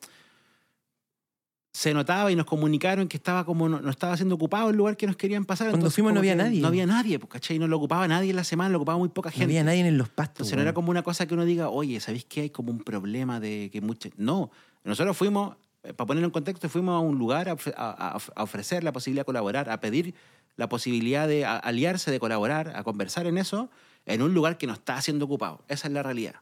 se 1.72 1.94
notaba 1.94 2.32
y 2.32 2.36
nos 2.36 2.46
comunicaron 2.46 3.06
que 3.06 3.16
estaba 3.16 3.44
como 3.44 3.68
no, 3.68 3.80
no 3.80 3.90
estaba 3.90 4.16
siendo 4.16 4.34
ocupado 4.34 4.70
el 4.70 4.76
lugar 4.76 4.96
que 4.96 5.06
nos 5.06 5.16
querían 5.16 5.44
pasar. 5.44 5.66
Cuando 5.68 5.78
Entonces, 5.86 5.94
fuimos 5.94 6.12
no 6.12 6.18
había 6.18 6.34
nadie. 6.34 6.60
No 6.60 6.66
había 6.68 6.84
nadie, 6.86 7.18
pues, 7.20 7.30
¿cachai? 7.30 7.58
No 7.60 7.68
lo 7.68 7.76
ocupaba 7.76 8.08
nadie 8.08 8.30
en 8.30 8.36
la 8.36 8.44
semana, 8.44 8.70
lo 8.70 8.78
ocupaba 8.78 8.98
muy 8.98 9.08
poca 9.08 9.28
No 9.28 9.32
gente. 9.32 9.44
había 9.44 9.62
nadie 9.64 9.86
en 9.86 9.96
los 9.96 10.08
pastos. 10.08 10.38
Entonces 10.40 10.56
no 10.56 10.62
era 10.62 10.74
como 10.74 10.90
una 10.90 11.02
cosa 11.02 11.26
que 11.26 11.34
uno 11.34 11.44
diga, 11.44 11.68
oye, 11.68 12.00
¿sabéis 12.00 12.24
que 12.24 12.40
hay 12.42 12.50
como 12.50 12.72
un 12.72 12.80
problema 12.80 13.38
de 13.38 13.70
que 13.72 13.80
mucha... 13.80 14.08
No, 14.16 14.50
nosotros 14.82 15.16
fuimos, 15.16 15.56
eh, 15.84 15.92
para 15.94 16.06
ponerlo 16.08 16.26
en 16.26 16.32
contexto, 16.32 16.68
fuimos 16.68 16.94
a 16.96 16.98
un 16.98 17.18
lugar 17.18 17.48
a, 17.48 17.56
a- 17.76 18.42
ofrecer 18.42 18.82
la 18.82 18.92
posibilidad 18.92 19.20
de 19.22 19.26
colaborar, 19.26 19.70
a 19.70 19.78
pedir 19.80 20.14
la 20.56 20.68
posibilidad 20.68 21.28
de 21.28 21.44
aliarse, 21.46 22.10
de 22.10 22.18
colaborar, 22.18 22.72
a 22.74 22.82
conversar 22.82 23.26
en 23.28 23.38
eso, 23.38 23.70
en 24.06 24.22
un 24.22 24.34
lugar 24.34 24.58
que 24.58 24.66
no 24.66 24.72
está 24.72 25.00
siendo 25.00 25.26
ocupado. 25.26 25.62
Esa 25.68 25.86
es 25.86 25.94
la 25.94 26.02
realidad, 26.02 26.34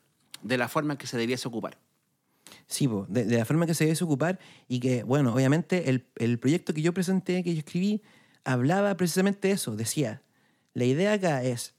de 0.43 0.57
la 0.57 0.69
forma 0.69 0.95
en 0.95 0.99
que 0.99 1.07
se 1.07 1.19
debiese 1.19 1.47
ocupar. 1.49 1.77
Sí, 2.69 2.87
po, 2.87 3.07
de, 3.09 3.25
de 3.25 3.39
la 3.39 3.45
forma 3.47 3.67
que 3.67 3.75
se 3.75 3.87
debe 3.87 3.99
ocupar 4.05 4.39
y 4.69 4.79
que, 4.79 5.03
bueno, 5.03 5.35
obviamente 5.35 5.89
el, 5.89 6.07
el 6.17 6.39
proyecto 6.39 6.75
que 6.75 6.83
yo 6.83 6.93
presenté, 6.93 7.43
que 7.43 7.55
yo 7.55 7.61
escribí, 7.61 8.03
hablaba 8.45 8.95
precisamente 8.97 9.51
eso. 9.51 9.75
Decía, 9.75 10.23
la 10.75 10.85
idea 10.85 11.15
acá 11.15 11.43
es 11.43 11.75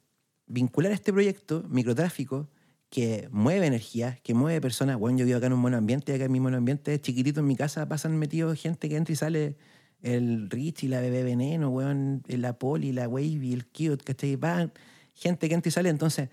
vincular 0.48 0.92
este 0.92 1.14
proyecto, 1.14 1.64
microtráfico, 1.70 2.50
que 2.90 3.30
mueve 3.32 3.68
energía, 3.68 4.20
que 4.24 4.34
mueve 4.34 4.60
personas. 4.62 4.98
Bueno, 4.98 5.20
yo 5.20 5.26
vivo 5.26 5.38
acá 5.38 5.46
en 5.48 5.54
un 5.54 5.60
monoambiente, 5.60 6.14
acá 6.14 6.26
en 6.26 6.32
mi 6.32 6.40
monoambiente 6.40 7.00
chiquitito 7.00 7.42
en 7.42 7.46
mi 7.48 7.56
casa 7.56 7.88
pasan 7.88 8.18
metidos 8.18 8.60
gente 8.60 8.90
que 8.90 8.96
entra 8.96 9.14
y 9.14 9.16
sale 9.16 9.58
el 10.02 10.50
Rich 10.50 10.86
y 10.86 10.88
la 10.88 11.02
Bebé 11.02 11.24
Veneno, 11.24 11.70
weón, 11.70 12.24
la 12.28 12.58
Poli, 12.58 12.94
la 12.94 13.08
Wavy, 13.08 13.54
el 13.54 13.68
Cute, 13.68 14.04
¿cachai? 14.04 14.38
Va 14.38 14.72
gente 15.14 15.48
que 15.48 15.54
entra 15.54 15.70
y 15.70 15.72
sale. 15.72 15.90
Entonces, 15.90 16.30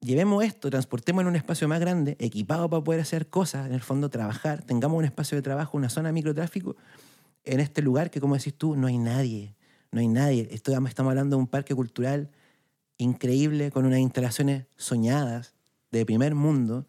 llevemos 0.00 0.44
esto, 0.44 0.70
transportémoslo 0.70 1.28
en 1.28 1.34
un 1.34 1.36
espacio 1.36 1.68
más 1.68 1.80
grande, 1.80 2.16
equipado 2.18 2.68
para 2.68 2.84
poder 2.84 3.00
hacer 3.00 3.28
cosas, 3.28 3.66
en 3.66 3.72
el 3.72 3.80
fondo 3.80 4.10
trabajar, 4.10 4.62
tengamos 4.62 4.98
un 4.98 5.04
espacio 5.04 5.36
de 5.36 5.42
trabajo, 5.42 5.76
una 5.76 5.88
zona 5.88 6.08
de 6.08 6.12
microtráfico, 6.14 6.76
en 7.44 7.60
este 7.60 7.82
lugar 7.82 8.10
que, 8.10 8.20
como 8.20 8.36
decís 8.36 8.54
tú, 8.54 8.76
no 8.76 8.88
hay 8.88 8.98
nadie, 8.98 9.54
no 9.92 10.00
hay 10.00 10.08
nadie. 10.08 10.48
Estamos 10.50 10.92
hablando 10.98 11.36
de 11.36 11.40
un 11.40 11.46
parque 11.46 11.74
cultural 11.74 12.30
increíble, 12.98 13.70
con 13.70 13.86
unas 13.86 14.00
instalaciones 14.00 14.66
soñadas, 14.76 15.54
de 15.92 16.04
primer 16.04 16.34
mundo, 16.34 16.86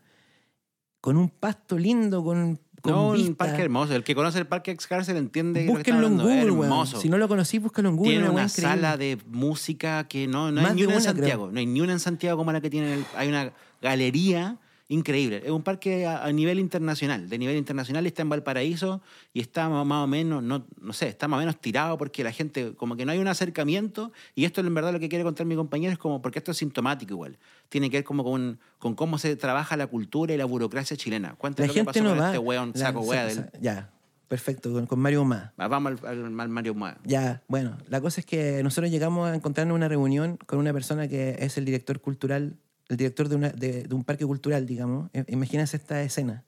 con 1.01 1.17
un 1.17 1.29
pasto 1.29 1.77
lindo, 1.77 2.23
con 2.23 2.59
No, 2.91 3.09
un 3.09 3.15
vista. 3.15 3.35
parque 3.45 3.61
hermoso. 3.61 3.95
El 3.95 4.03
que 4.03 4.15
conoce 4.15 4.39
el 4.39 4.47
parque 4.47 4.71
Excárcel 4.71 5.17
entiende 5.17 5.61
lo 5.61 5.71
que 5.73 5.77
Búsquenlo 5.77 6.07
en. 6.07 6.17
Google, 6.17 6.41
hermoso. 6.63 6.99
Si 6.99 7.09
no 7.09 7.17
lo 7.17 7.27
conocí, 7.27 7.59
búsquenlo 7.59 7.89
en 7.89 7.95
Google. 7.97 8.11
tiene 8.13 8.29
una 8.29 8.43
increíble. 8.43 8.69
sala 8.75 8.97
de 8.97 9.17
música 9.27 10.07
que 10.07 10.27
no, 10.27 10.51
no 10.51 10.61
Más 10.61 10.71
hay 10.71 10.75
ni 10.77 10.83
una 10.83 10.93
en 10.95 10.99
creo. 11.01 11.13
Santiago. 11.13 11.49
No 11.51 11.59
hay 11.59 11.65
ni 11.65 11.81
una 11.81 11.93
en 11.93 11.99
Santiago 11.99 12.37
como 12.37 12.51
la 12.51 12.61
que 12.61 12.69
tiene. 12.69 12.93
en 12.93 12.99
el- 12.99 13.05
hay 13.15 13.27
una 13.29 13.51
galería 13.81 14.57
increíble. 14.89 15.41
Es 15.43 15.51
un 15.51 15.63
parque 15.63 16.05
a, 16.05 16.23
a 16.23 16.31
nivel 16.31 16.59
internacional. 16.59 17.27
De 17.29 17.37
nivel 17.37 17.57
internacional 17.57 18.05
está 18.05 18.21
en 18.21 18.29
Valparaíso 18.29 19.01
y 19.33 19.41
está 19.41 19.67
más 19.69 20.03
o 20.03 20.07
menos, 20.07 20.41
no, 20.43 20.65
no 20.79 20.93
sé, 20.93 21.07
está 21.09 21.27
más 21.27 21.37
o 21.37 21.39
menos 21.41 21.59
tirado 21.59 21.97
porque 21.97 22.23
la 22.23 22.31
gente, 22.31 22.73
como 22.75 22.95
que 22.95 23.05
no 23.05 23.11
hay 23.11 23.19
un 23.19 23.27
acercamiento. 23.27 24.11
Y 24.35 24.45
esto 24.45 24.61
en 24.61 24.73
verdad 24.73 24.93
lo 24.93 24.99
que 24.99 25.09
quiere 25.09 25.23
contar 25.23 25.45
mi 25.45 25.55
compañero 25.55 25.91
es 25.91 25.97
como, 25.99 26.21
porque 26.21 26.39
esto 26.39 26.51
es 26.51 26.57
sintomático 26.57 27.13
igual. 27.13 27.37
Tiene 27.69 27.89
que 27.89 27.97
ver 27.97 28.03
como 28.03 28.23
con, 28.23 28.59
con 28.79 28.95
cómo 28.95 29.17
se 29.17 29.35
trabaja 29.35 29.75
la 29.77 29.87
cultura 29.87 30.33
y 30.33 30.37
la 30.37 30.45
burocracia 30.45 30.95
chilena. 30.95 31.29
La 31.29 31.35
Cuéntame 31.35 31.67
lo 31.67 31.73
que 31.73 31.79
gente 31.79 31.93
pasó 31.93 32.03
no 32.03 32.09
con 32.11 32.19
va. 32.21 32.25
este 32.27 32.37
weón 32.39 32.71
La- 32.75 32.79
saco 32.79 33.01
wea 33.01 33.25
del... 33.25 33.49
Ya, 33.59 33.89
perfecto, 34.29 34.71
con, 34.71 34.85
con 34.87 34.99
Mario 34.99 35.21
Humá. 35.23 35.53
Vamos 35.57 36.01
al, 36.03 36.07
al- 36.07 36.39
al 36.39 36.49
Mario 36.49 36.73
Mua. 36.75 36.97
Ya, 37.03 37.41
bueno, 37.47 37.77
la 37.89 37.99
cosa 38.01 38.21
es 38.21 38.25
que 38.25 38.61
nosotros 38.63 38.89
llegamos 38.91 39.29
a 39.29 39.35
encontrarnos 39.35 39.73
en 39.73 39.75
una 39.77 39.87
reunión 39.89 40.37
con 40.45 40.59
una 40.59 40.71
persona 40.73 41.07
que 41.07 41.35
es 41.39 41.57
el 41.57 41.65
director 41.65 41.99
cultural, 41.99 42.55
el 42.89 42.97
director 42.97 43.27
de, 43.29 43.35
una- 43.35 43.49
de- 43.49 43.83
de 43.83 43.95
un 43.95 44.03
parque 44.03 44.25
cultural, 44.25 44.65
digamos. 44.65 45.09
I- 45.13 45.31
Imagínense 45.33 45.77
esta 45.77 46.01
escena. 46.03 46.43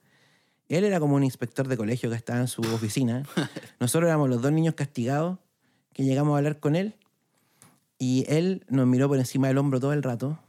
Él 0.67 0.83
era 0.83 0.99
como 0.99 1.15
un 1.15 1.23
inspector 1.23 1.67
de 1.67 1.75
colegio 1.77 2.09
que 2.09 2.15
estaba 2.15 2.39
en 2.39 2.47
su 2.47 2.61
oficina. 2.61 3.23
Nosotros 3.79 4.07
éramos 4.07 4.29
los 4.29 4.41
dos 4.41 4.51
niños 4.51 4.75
castigados 4.75 5.39
que 5.93 6.03
llegamos 6.03 6.33
a 6.35 6.37
hablar 6.37 6.59
con 6.59 6.75
él 6.75 6.95
y 7.97 8.23
él 8.29 8.63
nos 8.69 8.85
miró 8.87 9.07
por 9.09 9.17
encima 9.17 9.47
del 9.47 9.57
hombro 9.57 9.79
todo 9.79 9.93
el 9.93 10.03
rato. 10.03 10.39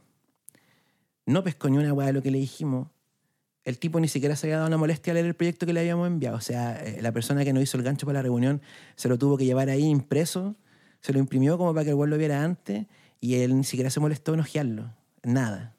No 1.25 1.43
pescó 1.43 1.69
ni 1.69 1.77
una 1.77 1.93
hueá 1.93 2.07
de 2.07 2.13
lo 2.13 2.21
que 2.21 2.31
le 2.31 2.37
dijimos. 2.39 2.87
El 3.63 3.77
tipo 3.77 3.99
ni 3.99 4.07
siquiera 4.07 4.35
se 4.35 4.47
había 4.47 4.55
dado 4.57 4.67
una 4.67 4.77
molestia 4.77 5.11
a 5.11 5.13
leer 5.13 5.25
el 5.27 5.35
proyecto 5.35 5.65
que 5.65 5.73
le 5.73 5.81
habíamos 5.81 6.07
enviado. 6.07 6.37
O 6.37 6.41
sea, 6.41 6.83
eh, 6.83 7.01
la 7.01 7.11
persona 7.11 7.43
que 7.43 7.53
nos 7.53 7.61
hizo 7.63 7.77
el 7.77 7.83
gancho 7.83 8.05
para 8.05 8.19
la 8.19 8.23
reunión 8.23 8.61
se 8.95 9.07
lo 9.07 9.17
tuvo 9.17 9.37
que 9.37 9.45
llevar 9.45 9.69
ahí 9.69 9.83
impreso, 9.83 10.55
se 10.99 11.13
lo 11.13 11.19
imprimió 11.19 11.57
como 11.57 11.73
para 11.73 11.83
que 11.83 11.89
el 11.91 11.95
güey 11.95 12.09
lo 12.09 12.17
viera 12.17 12.43
antes 12.43 12.87
y 13.19 13.35
él 13.35 13.55
ni 13.55 13.63
siquiera 13.63 13.89
se 13.91 13.99
molestó 13.99 14.33
en 14.33 14.39
ojearlo. 14.39 14.93
Nada. 15.23 15.75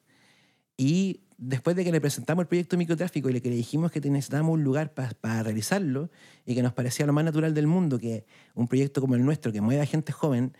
Y 0.85 1.21
después 1.37 1.75
de 1.75 1.83
que 1.85 1.91
le 1.91 2.01
presentamos 2.01 2.43
el 2.43 2.47
proyecto 2.47 2.75
de 2.75 2.79
microtráfico 2.79 3.29
y 3.29 3.33
le 3.33 3.41
que 3.41 3.49
le 3.49 3.55
dijimos 3.55 3.91
que 3.91 4.01
necesitábamos 4.01 4.53
un 4.53 4.63
lugar 4.63 4.93
pa- 4.93 5.11
para 5.21 5.43
realizarlo 5.43 6.09
y 6.45 6.55
que 6.55 6.61
nos 6.61 6.73
parecía 6.73 7.05
lo 7.05 7.13
más 7.13 7.23
natural 7.23 7.53
del 7.53 7.67
mundo 7.67 7.99
que 7.99 8.25
un 8.53 8.67
proyecto 8.67 8.99
como 9.01 9.15
el 9.15 9.23
nuestro, 9.23 9.51
que 9.53 9.61
mueve 9.61 9.81
a 9.81 9.85
gente 9.85 10.11
joven, 10.11 10.53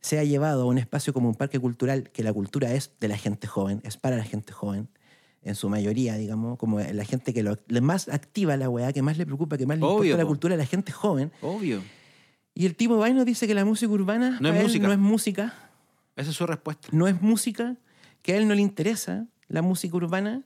sea 0.00 0.24
llevado 0.24 0.62
a 0.62 0.64
un 0.66 0.78
espacio 0.78 1.12
como 1.12 1.28
un 1.28 1.34
parque 1.36 1.58
cultural, 1.60 2.10
que 2.10 2.22
la 2.22 2.32
cultura 2.32 2.72
es 2.74 2.92
de 3.00 3.08
la 3.08 3.16
gente 3.16 3.46
joven, 3.46 3.80
es 3.84 3.96
para 3.96 4.16
la 4.16 4.24
gente 4.24 4.52
joven, 4.52 4.88
en 5.42 5.54
su 5.54 5.68
mayoría, 5.68 6.16
digamos, 6.16 6.58
como 6.58 6.80
la 6.80 7.04
gente 7.04 7.32
que 7.32 7.42
lo, 7.44 7.56
más 7.80 8.08
activa 8.08 8.56
la 8.56 8.68
weá, 8.68 8.92
que 8.92 9.02
más 9.02 9.16
le 9.16 9.26
preocupa, 9.26 9.56
que 9.56 9.66
más 9.66 9.78
le 9.78 9.84
Obvio, 9.84 9.94
importa 10.04 10.16
la 10.18 10.22
po. 10.24 10.28
cultura, 10.28 10.54
a 10.54 10.58
la 10.58 10.66
gente 10.66 10.90
joven. 10.92 11.30
Obvio. 11.40 11.80
Y 12.54 12.66
el 12.66 12.74
tipo 12.74 12.96
va 12.98 13.08
y 13.08 13.14
nos 13.14 13.24
dice 13.24 13.46
que 13.46 13.54
la 13.54 13.64
música 13.64 13.90
urbana 13.92 14.30
No 14.40 14.48
es 14.48 14.52
para 14.52 14.58
él 14.58 14.62
música. 14.64 14.86
no 14.88 14.92
es 14.92 14.98
música, 14.98 15.54
Esa 16.16 16.30
es 16.30 16.36
su 16.36 16.46
respuesta. 16.46 16.88
no 16.92 17.06
es 17.06 17.20
música, 17.22 17.76
que 18.22 18.32
a 18.32 18.36
él 18.36 18.48
no 18.48 18.54
le 18.54 18.62
interesa 18.62 19.26
la 19.48 19.62
música 19.62 19.96
urbana, 19.96 20.42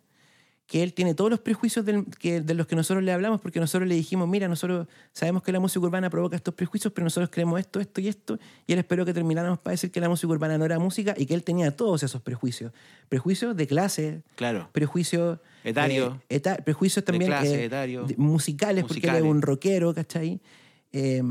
que 0.67 0.83
él 0.83 0.95
tiene 0.95 1.15
todos 1.15 1.29
los 1.29 1.41
prejuicios 1.41 1.85
del- 1.85 2.07
que- 2.19 2.41
de 2.41 2.55
los 2.55 2.67
que 2.67 2.77
nosotros 2.77 3.03
le 3.05 3.13
hablamos, 3.13 3.41
porque 3.41 3.61
nosotros 3.61 3.87
le 3.89 3.95
dijimos, 3.97 4.27
mira, 4.29 4.49
nosotros 4.49 4.87
sabemos 5.13 5.43
que 5.43 5.53
la 5.53 5.61
música 5.61 5.85
urbana 5.85 6.09
provoca 6.09 6.37
estos 6.37 6.55
prejuicios, 6.55 6.93
pero 6.95 7.05
nosotros 7.05 7.29
creemos 7.31 7.59
esto, 7.61 7.81
esto 7.81 8.01
y 8.01 8.09
esto, 8.09 8.39
y 8.67 8.73
él 8.73 8.79
esperó 8.79 9.05
que 9.05 9.13
termináramos 9.13 9.59
para 9.59 9.73
decir 9.73 9.91
que 9.91 10.01
la 10.01 10.09
música 10.09 10.33
urbana 10.33 10.57
no 10.57 10.65
era 10.65 10.79
música 10.79 11.15
y 11.19 11.27
que 11.27 11.35
él 11.35 11.43
tenía 11.43 11.77
todos 11.77 12.03
esos 12.05 12.23
prejuicios. 12.23 12.73
Prejuicios 13.09 13.57
de 13.57 13.67
clase, 13.67 14.23
Claro. 14.37 14.69
prejuicios... 14.73 15.41
Etario. 15.65 16.21
eh, 16.29 16.37
eta- 16.37 16.57
prejuicios 16.65 17.05
también 17.05 17.31
clase, 17.33 17.55
eh, 17.63 17.65
etario. 17.67 18.05
de- 18.05 18.17
musicales, 18.17 18.85
porque 18.85 19.07
él 19.09 19.17
es 19.17 19.23
un 19.23 19.43
rockero, 19.43 19.93
¿cachai? 19.93 20.41
Eh, 20.93 21.23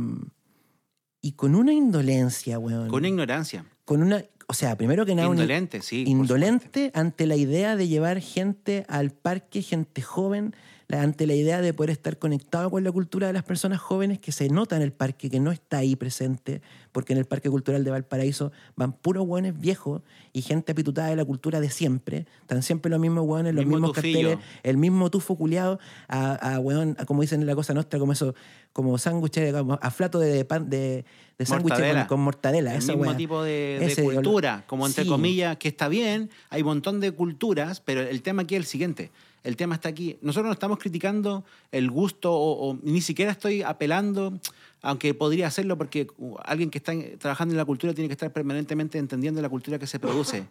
y 1.22 1.32
con 1.34 1.56
una 1.56 1.74
indolencia, 1.74 2.60
weón. 2.60 2.90
Con 2.90 3.06
ignorancia. 3.06 3.66
Con 3.86 4.02
una... 4.04 4.24
O 4.52 4.54
sea, 4.54 4.76
primero 4.76 5.06
que 5.06 5.16
nada... 5.16 5.30
Indolente, 5.30 5.82
sí. 5.82 6.04
indolente 6.06 6.92
ante 6.94 7.26
la 7.26 7.38
idea 7.38 7.78
de 7.78 7.88
llevar 7.88 8.20
gente 8.20 8.84
al 8.90 9.12
parque, 9.12 9.62
gente 9.62 10.02
joven, 10.02 10.54
ante 10.90 11.26
la 11.26 11.36
idea 11.36 11.62
de 11.62 11.74
poder 11.74 11.92
estar 11.92 12.20
conectado 12.20 12.70
con 12.70 12.84
la 12.84 12.92
cultura 12.92 13.28
de 13.28 13.32
las 13.32 13.44
personas 13.44 13.80
jóvenes 13.80 14.20
que 14.20 14.34
se 14.34 14.50
nota 14.50 14.76
en 14.76 14.82
el 14.82 14.92
parque, 14.92 15.30
que 15.30 15.40
no 15.40 15.52
está 15.52 15.78
ahí 15.78 15.96
presente, 15.96 16.62
porque 16.92 17.14
en 17.14 17.20
el 17.20 17.26
Parque 17.26 17.50
Cultural 17.50 17.86
de 17.86 17.92
Valparaíso 17.92 18.52
van 18.76 18.92
puros 18.92 19.26
hueones 19.26 19.58
viejos 19.58 20.02
y 20.34 20.42
gente 20.42 20.74
apitutada 20.74 21.08
de 21.08 21.16
la 21.16 21.24
cultura 21.24 21.62
de 21.62 21.70
siempre. 21.70 22.26
Están 22.42 22.62
siempre 22.62 22.90
los 22.90 23.00
mismos 23.00 23.24
hueones, 23.26 23.56
los 23.56 23.64
Mismo 23.66 23.78
mismos 23.78 23.94
tufillo. 23.96 24.32
carteles, 24.32 24.46
el 24.64 24.76
mismo 24.76 25.10
tufo 25.10 25.38
culiado 25.38 25.80
a, 26.10 26.56
a 26.56 26.60
hueón, 26.60 26.98
a 27.00 27.06
como 27.06 27.22
dicen 27.22 27.40
en 27.40 27.48
la 27.48 27.56
cosa 27.56 27.74
nuestra, 27.74 28.00
como 28.00 28.12
eso, 28.12 28.36
como 28.74 28.98
sándwiches, 28.98 29.54
a 29.54 29.92
flato 29.92 30.20
de 30.20 30.44
pan, 30.44 30.70
de, 30.70 31.06
de 31.42 31.46
sándwiches 31.48 31.96
con, 31.96 32.06
con 32.06 32.22
mortadela. 32.22 32.72
el 32.72 32.78
esa 32.78 32.96
mismo 32.96 33.16
tipo 33.16 33.44
de, 33.44 33.94
cultura, 34.04 34.64
como 34.68 34.86
entre 34.86 35.04
sí. 35.04 35.10
comillas, 35.10 35.58
que 35.58 35.68
está 35.68 35.88
bien, 35.88 36.30
hay 36.50 36.62
un 36.62 36.68
montón 36.68 37.00
de 37.00 37.12
culturas, 37.12 37.82
pero 37.82 38.02
el 38.02 38.22
tema 38.22 38.44
aquí 38.44 38.56
es 38.56 38.60
el 38.60 38.66
siguiente. 38.66 39.12
El 39.44 39.58
tema 39.58 39.74
está 39.74 39.90
aquí. 39.90 40.20
Nosotros 40.22 40.48
no 40.50 40.54
estamos 40.54 40.78
criticando 40.78 41.44
el 41.72 41.90
gusto 41.90 42.32
o, 42.32 42.70
o 42.70 42.80
ni 42.84 43.02
siquiera 43.02 43.32
estoy 43.32 43.64
apelando, 43.64 44.40
aunque 44.84 45.14
podría 45.16 45.48
hacerlo 45.48 45.78
porque 45.78 46.08
uh, 46.18 46.36
alguien 46.44 46.70
que 46.70 46.78
está 46.78 46.94
trabajando 47.18 47.54
en 47.54 47.58
la 47.58 47.66
cultura 47.66 47.94
tiene 47.94 48.08
que 48.08 48.14
estar 48.14 48.32
permanentemente 48.32 49.00
entendiendo 49.00 49.42
la 49.42 49.50
cultura 49.50 49.80
que 49.80 49.88
se 49.88 50.00
produce. 50.00 50.46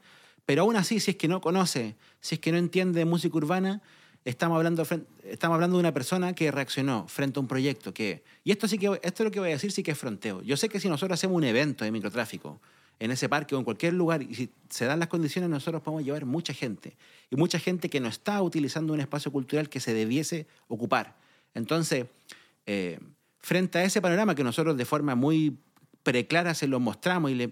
Pero 0.44 0.62
aún 0.62 0.74
así, 0.74 0.98
si 0.98 1.12
es 1.12 1.16
que 1.16 1.28
no 1.28 1.40
conoce, 1.40 1.94
si 2.20 2.34
es 2.34 2.40
que 2.40 2.50
no 2.50 2.58
entiende 2.58 3.04
música 3.04 3.36
urbana, 3.36 3.80
estamos 4.24 4.56
hablando, 4.56 4.82
estamos 5.24 5.54
hablando 5.54 5.76
de 5.76 5.80
una 5.80 5.92
persona 5.92 6.34
que 6.34 6.50
reaccionó 6.50 7.06
frente 7.08 7.38
a 7.38 7.42
un 7.42 7.48
proyecto 7.48 7.94
que... 7.94 8.22
Y 8.44 8.52
esto, 8.52 8.68
sí 8.68 8.78
que, 8.78 8.86
esto 9.02 9.22
es 9.22 9.24
lo 9.24 9.30
que 9.30 9.40
voy 9.40 9.50
a 9.50 9.52
decir, 9.52 9.72
sí 9.72 9.82
que 9.82 9.92
es 9.92 9.98
fronteo. 9.98 10.42
Yo 10.42 10.56
sé 10.56 10.68
que 10.68 10.80
si 10.80 10.88
nosotros 10.88 11.18
hacemos 11.18 11.36
un 11.36 11.44
evento 11.44 11.84
de 11.84 11.90
microtráfico 11.90 12.60
en 12.98 13.10
ese 13.10 13.28
parque 13.28 13.54
o 13.54 13.58
en 13.58 13.64
cualquier 13.64 13.94
lugar, 13.94 14.22
y 14.22 14.34
si 14.34 14.50
se 14.68 14.84
dan 14.84 14.98
las 14.98 15.08
condiciones, 15.08 15.48
nosotros 15.48 15.82
podemos 15.82 16.04
llevar 16.04 16.26
mucha 16.26 16.52
gente. 16.52 16.96
Y 17.30 17.36
mucha 17.36 17.58
gente 17.58 17.88
que 17.88 17.98
no 17.98 18.08
está 18.08 18.42
utilizando 18.42 18.92
un 18.92 19.00
espacio 19.00 19.32
cultural 19.32 19.70
que 19.70 19.80
se 19.80 19.94
debiese 19.94 20.46
ocupar. 20.68 21.16
Entonces, 21.54 22.06
eh, 22.66 23.00
frente 23.40 23.78
a 23.78 23.84
ese 23.84 24.02
panorama 24.02 24.34
que 24.34 24.44
nosotros 24.44 24.76
de 24.76 24.84
forma 24.84 25.14
muy 25.14 25.56
preclara 26.02 26.54
se 26.54 26.66
lo 26.66 26.78
mostramos 26.78 27.30
y 27.30 27.34
le, 27.34 27.50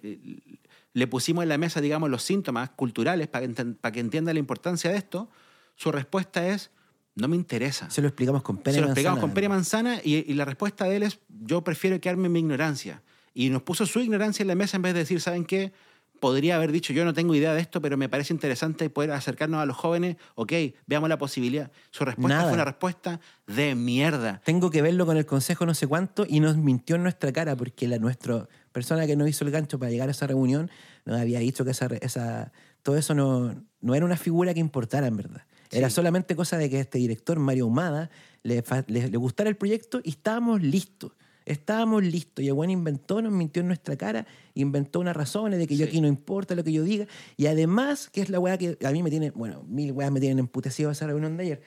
le 0.92 1.06
pusimos 1.06 1.42
en 1.42 1.48
la 1.48 1.58
mesa, 1.58 1.80
digamos, 1.80 2.10
los 2.10 2.22
síntomas 2.22 2.70
culturales 2.70 3.28
para 3.28 3.92
que 3.92 4.00
entienda 4.00 4.34
la 4.34 4.38
importancia 4.38 4.90
de 4.90 4.98
esto, 4.98 5.30
su 5.78 5.92
respuesta 5.92 6.44
es, 6.48 6.72
no 7.14 7.28
me 7.28 7.36
interesa. 7.36 7.88
Se 7.88 8.02
lo 8.02 8.08
explicamos 8.08 8.42
con 8.42 8.58
pera 8.58 8.74
Se 8.74 8.80
lo 8.80 8.86
explicamos 8.88 9.18
manzana. 9.18 9.28
con 9.28 9.34
pera 9.34 9.44
y 9.44 9.48
manzana 9.48 10.00
y, 10.02 10.30
y 10.30 10.34
la 10.34 10.44
respuesta 10.44 10.86
de 10.86 10.96
él 10.96 11.02
es, 11.04 11.20
yo 11.28 11.62
prefiero 11.62 12.00
quedarme 12.00 12.26
en 12.26 12.32
mi 12.32 12.40
ignorancia. 12.40 13.00
Y 13.32 13.50
nos 13.50 13.62
puso 13.62 13.86
su 13.86 14.00
ignorancia 14.00 14.42
en 14.42 14.48
la 14.48 14.56
mesa 14.56 14.76
en 14.76 14.82
vez 14.82 14.92
de 14.94 15.00
decir, 15.00 15.20
¿saben 15.20 15.44
qué? 15.44 15.72
Podría 16.18 16.56
haber 16.56 16.72
dicho, 16.72 16.92
yo 16.92 17.04
no 17.04 17.14
tengo 17.14 17.32
idea 17.36 17.54
de 17.54 17.60
esto, 17.60 17.80
pero 17.80 17.96
me 17.96 18.08
parece 18.08 18.34
interesante 18.34 18.90
poder 18.90 19.12
acercarnos 19.12 19.60
a 19.60 19.66
los 19.66 19.76
jóvenes. 19.76 20.16
Ok, 20.34 20.52
veamos 20.88 21.08
la 21.08 21.16
posibilidad. 21.16 21.70
Su 21.92 22.04
respuesta 22.04 22.34
Nada. 22.38 22.48
fue 22.48 22.54
una 22.54 22.64
respuesta 22.64 23.20
de 23.46 23.76
mierda. 23.76 24.40
Tengo 24.44 24.72
que 24.72 24.82
verlo 24.82 25.06
con 25.06 25.16
el 25.16 25.26
consejo 25.26 25.64
no 25.64 25.74
sé 25.74 25.86
cuánto 25.86 26.26
y 26.28 26.40
nos 26.40 26.56
mintió 26.56 26.96
en 26.96 27.04
nuestra 27.04 27.32
cara 27.32 27.54
porque 27.54 27.86
la 27.86 27.98
nuestra 28.00 28.48
persona 28.72 29.06
que 29.06 29.14
nos 29.14 29.28
hizo 29.28 29.44
el 29.44 29.52
gancho 29.52 29.78
para 29.78 29.92
llegar 29.92 30.08
a 30.08 30.10
esa 30.10 30.26
reunión 30.26 30.72
nos 31.04 31.20
había 31.20 31.38
dicho 31.38 31.64
que 31.64 31.70
esa, 31.70 31.86
esa, 32.00 32.50
todo 32.82 32.96
eso 32.96 33.14
no, 33.14 33.54
no 33.80 33.94
era 33.94 34.04
una 34.04 34.16
figura 34.16 34.52
que 34.54 34.60
importara 34.60 35.06
en 35.06 35.16
verdad. 35.16 35.42
Era 35.70 35.90
solamente 35.90 36.34
cosa 36.34 36.56
de 36.56 36.70
que 36.70 36.78
a 36.78 36.80
este 36.80 36.98
director, 36.98 37.38
Mario 37.38 37.66
Humada, 37.66 38.10
le, 38.42 38.62
le, 38.86 39.08
le 39.08 39.16
gustara 39.16 39.50
el 39.50 39.56
proyecto 39.56 40.00
y 40.02 40.10
estábamos 40.10 40.62
listos. 40.62 41.12
Estábamos 41.44 42.02
listos. 42.02 42.44
Y 42.44 42.48
el 42.48 42.54
buen 42.54 42.70
inventó, 42.70 43.22
nos 43.22 43.32
mintió 43.32 43.60
en 43.60 43.68
nuestra 43.68 43.96
cara, 43.96 44.26
inventó 44.54 45.00
unas 45.00 45.16
razones 45.16 45.58
de 45.58 45.66
que 45.66 45.76
yo 45.76 45.86
aquí 45.86 46.00
no 46.00 46.08
importa 46.08 46.54
lo 46.54 46.62
que 46.62 46.72
yo 46.72 46.82
diga. 46.82 47.06
Y 47.36 47.46
además, 47.46 48.10
que 48.10 48.20
es 48.20 48.28
la 48.28 48.38
weá 48.38 48.58
que 48.58 48.76
a 48.84 48.90
mí 48.90 49.02
me 49.02 49.10
tiene, 49.10 49.30
bueno, 49.30 49.62
mil 49.66 49.92
weas 49.92 50.12
me 50.12 50.20
tienen 50.20 50.38
emputecido 50.38 50.90
esa 50.90 51.06
reunión 51.06 51.36
de 51.36 51.42
ayer 51.44 51.62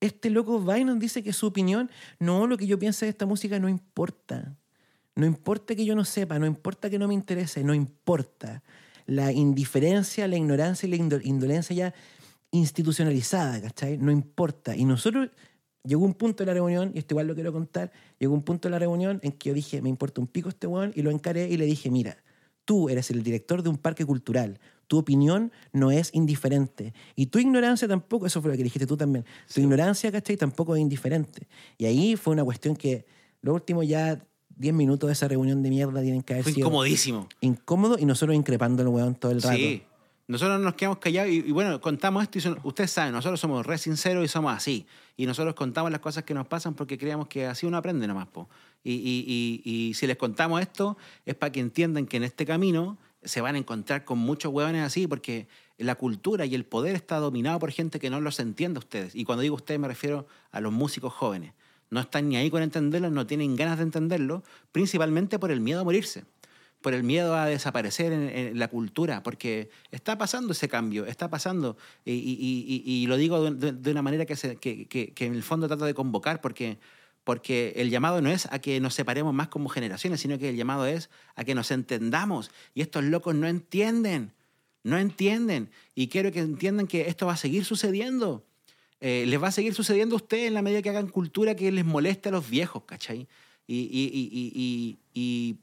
este 0.00 0.30
loco 0.30 0.64
va 0.64 0.78
y 0.78 0.84
nos 0.84 0.98
dice 0.98 1.22
que 1.22 1.32
su 1.32 1.46
opinión, 1.46 1.90
no, 2.18 2.46
lo 2.46 2.56
que 2.56 2.66
yo 2.66 2.78
pienso 2.78 3.04
de 3.04 3.10
esta 3.10 3.26
música 3.26 3.58
no 3.58 3.68
importa. 3.68 4.56
No 5.14 5.24
importa 5.24 5.74
que 5.74 5.84
yo 5.84 5.94
no 5.94 6.04
sepa, 6.04 6.38
no 6.38 6.46
importa 6.46 6.90
que 6.90 6.98
no 6.98 7.08
me 7.08 7.14
interese, 7.14 7.64
no 7.64 7.74
importa. 7.74 8.62
La 9.06 9.32
indiferencia, 9.32 10.28
la 10.28 10.36
ignorancia 10.36 10.86
y 10.86 10.90
la 10.90 10.96
indo- 10.96 11.20
indolencia 11.22 11.74
ya 11.74 11.94
institucionalizada, 12.50 13.60
¿cachai? 13.60 13.98
No 13.98 14.10
importa. 14.10 14.76
Y 14.76 14.84
nosotros, 14.84 15.30
llegó 15.84 16.04
un 16.04 16.14
punto 16.14 16.42
en 16.42 16.48
la 16.48 16.54
reunión, 16.54 16.92
y 16.94 16.98
esto 16.98 17.14
igual 17.14 17.26
lo 17.26 17.34
quiero 17.34 17.52
contar, 17.52 17.92
llegó 18.18 18.34
un 18.34 18.42
punto 18.42 18.68
en 18.68 18.72
la 18.72 18.78
reunión 18.78 19.20
en 19.22 19.32
que 19.32 19.50
yo 19.50 19.54
dije, 19.54 19.80
me 19.82 19.88
importa 19.88 20.20
un 20.20 20.26
pico 20.26 20.48
este 20.48 20.66
weón, 20.66 20.92
y 20.94 21.02
lo 21.02 21.10
encaré 21.10 21.48
y 21.48 21.56
le 21.56 21.66
dije, 21.66 21.90
mira, 21.90 22.16
tú 22.64 22.88
eres 22.88 23.10
el 23.10 23.22
director 23.22 23.62
de 23.62 23.68
un 23.68 23.76
parque 23.76 24.04
cultural, 24.04 24.58
tu 24.88 24.98
opinión 24.98 25.52
no 25.72 25.90
es 25.90 26.10
indiferente, 26.14 26.92
y 27.14 27.26
tu 27.26 27.38
ignorancia 27.38 27.86
tampoco, 27.88 28.26
eso 28.26 28.40
fue 28.42 28.50
lo 28.50 28.56
que 28.56 28.64
dijiste 28.64 28.86
tú 28.86 28.96
también, 28.96 29.24
tu 29.52 29.60
ignorancia, 29.60 30.10
¿cachai? 30.10 30.36
Tampoco 30.36 30.74
es 30.74 30.80
indiferente. 30.82 31.46
Y 31.78 31.86
ahí 31.86 32.16
fue 32.16 32.32
una 32.32 32.44
cuestión 32.44 32.76
que 32.76 33.06
los 33.42 33.54
últimos 33.54 33.86
ya 33.86 34.24
10 34.56 34.74
minutos 34.74 35.08
de 35.08 35.12
esa 35.12 35.28
reunión 35.28 35.62
de 35.62 35.70
mierda 35.70 36.00
tienen 36.02 36.22
que 36.22 36.32
haber 36.32 36.44
Fue 36.44 36.52
sido 36.52 36.66
incomodísimo. 36.66 37.28
incómodo 37.40 37.98
y 37.98 38.06
nosotros 38.06 38.34
increpando 38.34 38.82
al 38.82 38.88
weón 38.88 39.14
todo 39.14 39.32
el 39.32 39.42
rato. 39.42 39.56
Sí. 39.56 39.82
Nosotros 40.28 40.60
nos 40.60 40.74
quedamos 40.74 40.98
callados 40.98 41.30
y, 41.30 41.52
bueno, 41.52 41.80
contamos 41.80 42.22
esto 42.24 42.56
ustedes 42.64 42.90
saben, 42.90 43.12
nosotros 43.12 43.38
somos 43.38 43.64
re 43.64 43.78
sinceros 43.78 44.24
y 44.24 44.28
somos 44.28 44.52
así. 44.52 44.86
Y 45.16 45.24
nosotros 45.26 45.54
contamos 45.54 45.90
las 45.92 46.00
cosas 46.00 46.24
que 46.24 46.34
nos 46.34 46.48
pasan 46.48 46.74
porque 46.74 46.98
creemos 46.98 47.28
que 47.28 47.46
así 47.46 47.64
uno 47.64 47.76
aprende 47.76 48.06
nomás. 48.08 48.26
Po. 48.26 48.48
Y, 48.82 48.92
y- 48.94 49.62
y- 49.64 49.88
y 49.88 49.94
si 49.94 50.06
les 50.08 50.16
contamos 50.16 50.60
esto 50.60 50.96
es 51.24 51.36
para 51.36 51.52
que 51.52 51.60
entiendan 51.60 52.06
que 52.06 52.16
en 52.16 52.24
este 52.24 52.44
camino 52.44 52.98
se 53.22 53.40
van 53.40 53.54
a 53.54 53.58
encontrar 53.58 54.04
con 54.04 54.18
muchos 54.18 54.52
huevones 54.52 54.82
así 54.82 55.06
porque 55.06 55.46
la 55.78 55.94
cultura 55.94 56.44
y 56.44 56.54
el 56.54 56.64
poder 56.64 56.96
está 56.96 57.18
dominado 57.18 57.58
por 57.60 57.70
gente 57.70 57.98
que 58.00 58.10
no 58.10 58.20
los 58.20 58.40
entiende 58.40 58.78
a 58.78 58.80
ustedes. 58.80 59.14
Y 59.14 59.24
cuando 59.24 59.42
digo 59.42 59.54
ustedes 59.54 59.78
me 59.80 59.88
refiero 59.88 60.26
a 60.50 60.60
los 60.60 60.72
músicos 60.72 61.12
jóvenes. 61.12 61.52
No 61.88 62.00
están 62.00 62.28
ni 62.28 62.36
ahí 62.36 62.50
con 62.50 62.62
entenderlo, 62.62 63.10
no 63.10 63.26
tienen 63.28 63.54
ganas 63.54 63.78
de 63.78 63.84
entenderlo, 63.84 64.42
principalmente 64.72 65.38
por 65.38 65.52
el 65.52 65.60
miedo 65.60 65.80
a 65.80 65.84
morirse 65.84 66.24
por 66.86 66.94
el 66.94 67.02
miedo 67.02 67.34
a 67.34 67.46
desaparecer 67.46 68.12
en, 68.12 68.60
la 68.60 68.68
cultura, 68.68 69.24
porque 69.24 69.70
está 69.90 70.16
pasando 70.18 70.52
ese 70.52 70.68
cambio, 70.68 71.04
está 71.04 71.28
pasando, 71.28 71.76
y, 72.04 73.04
lo 73.08 73.16
digo 73.16 73.50
de, 73.50 73.90
una 73.90 74.02
manera 74.02 74.24
que, 74.24 75.12
en 75.18 75.34
el 75.34 75.42
fondo 75.42 75.66
trato 75.66 75.84
de 75.84 75.94
convocar, 75.94 76.40
porque, 76.40 76.78
porque 77.24 77.72
el 77.74 77.90
llamado 77.90 78.22
no 78.22 78.30
es 78.30 78.46
a 78.52 78.60
que 78.60 78.78
nos 78.78 78.94
separemos 78.94 79.34
más 79.34 79.48
como 79.48 79.68
generaciones, 79.68 80.20
sino 80.20 80.38
que 80.38 80.50
el 80.50 80.56
llamado 80.56 80.86
es 80.86 81.10
a 81.34 81.42
que 81.42 81.56
nos 81.56 81.72
entendamos, 81.72 82.52
y 82.72 82.82
estos 82.82 83.02
locos 83.02 83.34
no 83.34 83.48
entienden, 83.48 84.32
no 84.84 84.96
entienden, 84.96 85.70
y 85.96 86.06
quiero 86.06 86.30
que 86.30 86.38
entiendan 86.38 86.86
que 86.86 87.08
esto 87.08 87.26
va 87.26 87.32
a 87.32 87.36
seguir 87.36 87.64
sucediendo. 87.64 88.46
Eh, 89.00 89.24
les 89.26 89.42
va 89.42 89.48
a 89.48 89.50
seguir 89.50 89.74
sucediendo 89.74 90.14
a 90.14 90.18
ustedes 90.18 90.46
en 90.46 90.54
la 90.54 90.62
medida 90.62 90.82
que 90.82 90.90
hagan 90.90 91.08
cultura 91.08 91.56
que 91.56 91.72
les 91.72 91.84
moleste 91.84 92.28
a 92.28 92.32
los 92.32 92.48
viejos, 92.48 92.84
¿cachai? 92.84 93.26
Y- 93.66 93.90
y- 93.92 94.98
y 95.12 95.56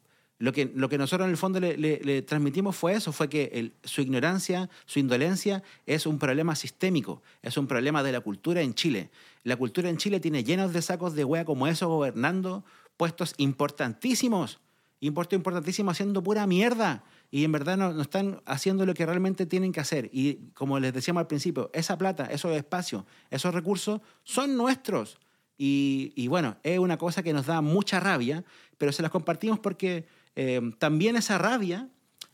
lo, 0.44 0.52
que, 0.52 0.72
lo 0.76 0.90
que 0.90 0.98
nosotros 0.98 1.26
en 1.26 1.32
el 1.32 1.38
fondo 1.38 1.60
le, 1.60 1.78
le- 1.78 2.02
le 2.04 2.22
transmitimos 2.22 2.76
fue 2.76 2.94
eso, 2.94 3.12
fue 3.14 3.30
que 3.30 3.50
el- 3.54 3.74
su 3.84 4.02
ignorancia, 4.02 4.70
su 4.86 5.00
indolencia 5.00 5.64
es 5.86 6.06
un 6.06 6.20
problema 6.20 6.56
sistémico, 6.56 7.22
es 7.42 7.56
un 7.58 7.66
problema 7.68 8.04
de 8.04 8.12
la 8.12 8.20
cultura 8.20 8.62
en 8.62 8.74
Chile. 8.74 9.10
La 9.44 9.56
cultura 9.56 9.90
en 9.90 9.98
Chile 9.98 10.20
tiene 10.20 10.44
llenos 10.44 10.74
de 10.74 10.82
sacos 10.82 11.14
de 11.16 11.24
hueá 11.24 11.46
como 11.46 11.68
eso 11.68 11.88
gobernando 11.88 12.64
puestos 12.98 13.34
importantísimos, 13.38 14.60
puestos 15.14 15.36
importantísimos 15.38 15.92
haciendo 15.94 16.22
pura 16.24 16.46
mierda. 16.48 17.04
Y 17.32 17.44
en 17.46 17.52
verdad 17.52 17.78
no, 17.78 17.94
no 17.94 18.02
están 18.04 18.42
haciendo 18.46 18.86
lo 18.86 18.94
que 18.94 19.06
realmente 19.06 19.46
tienen 19.46 19.72
que 19.72 19.80
hacer. 19.80 20.10
Y 20.14 20.36
como 20.54 20.80
les 20.80 20.94
decíamos 20.94 21.22
al 21.22 21.28
principio, 21.28 21.70
esa 21.74 21.98
plata, 21.98 22.26
esos 22.26 22.56
espacios, 22.56 23.04
esos 23.32 23.54
recursos 23.54 24.02
son 24.24 24.56
nuestros. 24.56 25.18
Y, 25.58 26.14
y 26.16 26.28
bueno, 26.28 26.58
es 26.64 26.80
una 26.80 26.98
cosa 26.98 27.24
que 27.24 27.34
nos 27.34 27.46
da 27.48 27.62
mucha 27.62 28.00
rabia, 28.00 28.44
pero 28.78 28.92
se 28.92 29.02
las 29.02 29.10
compartimos 29.12 29.60
porque 29.60 30.06
eh, 30.36 30.62
también 30.80 31.16
esa 31.16 31.38
rabia, 31.38 31.90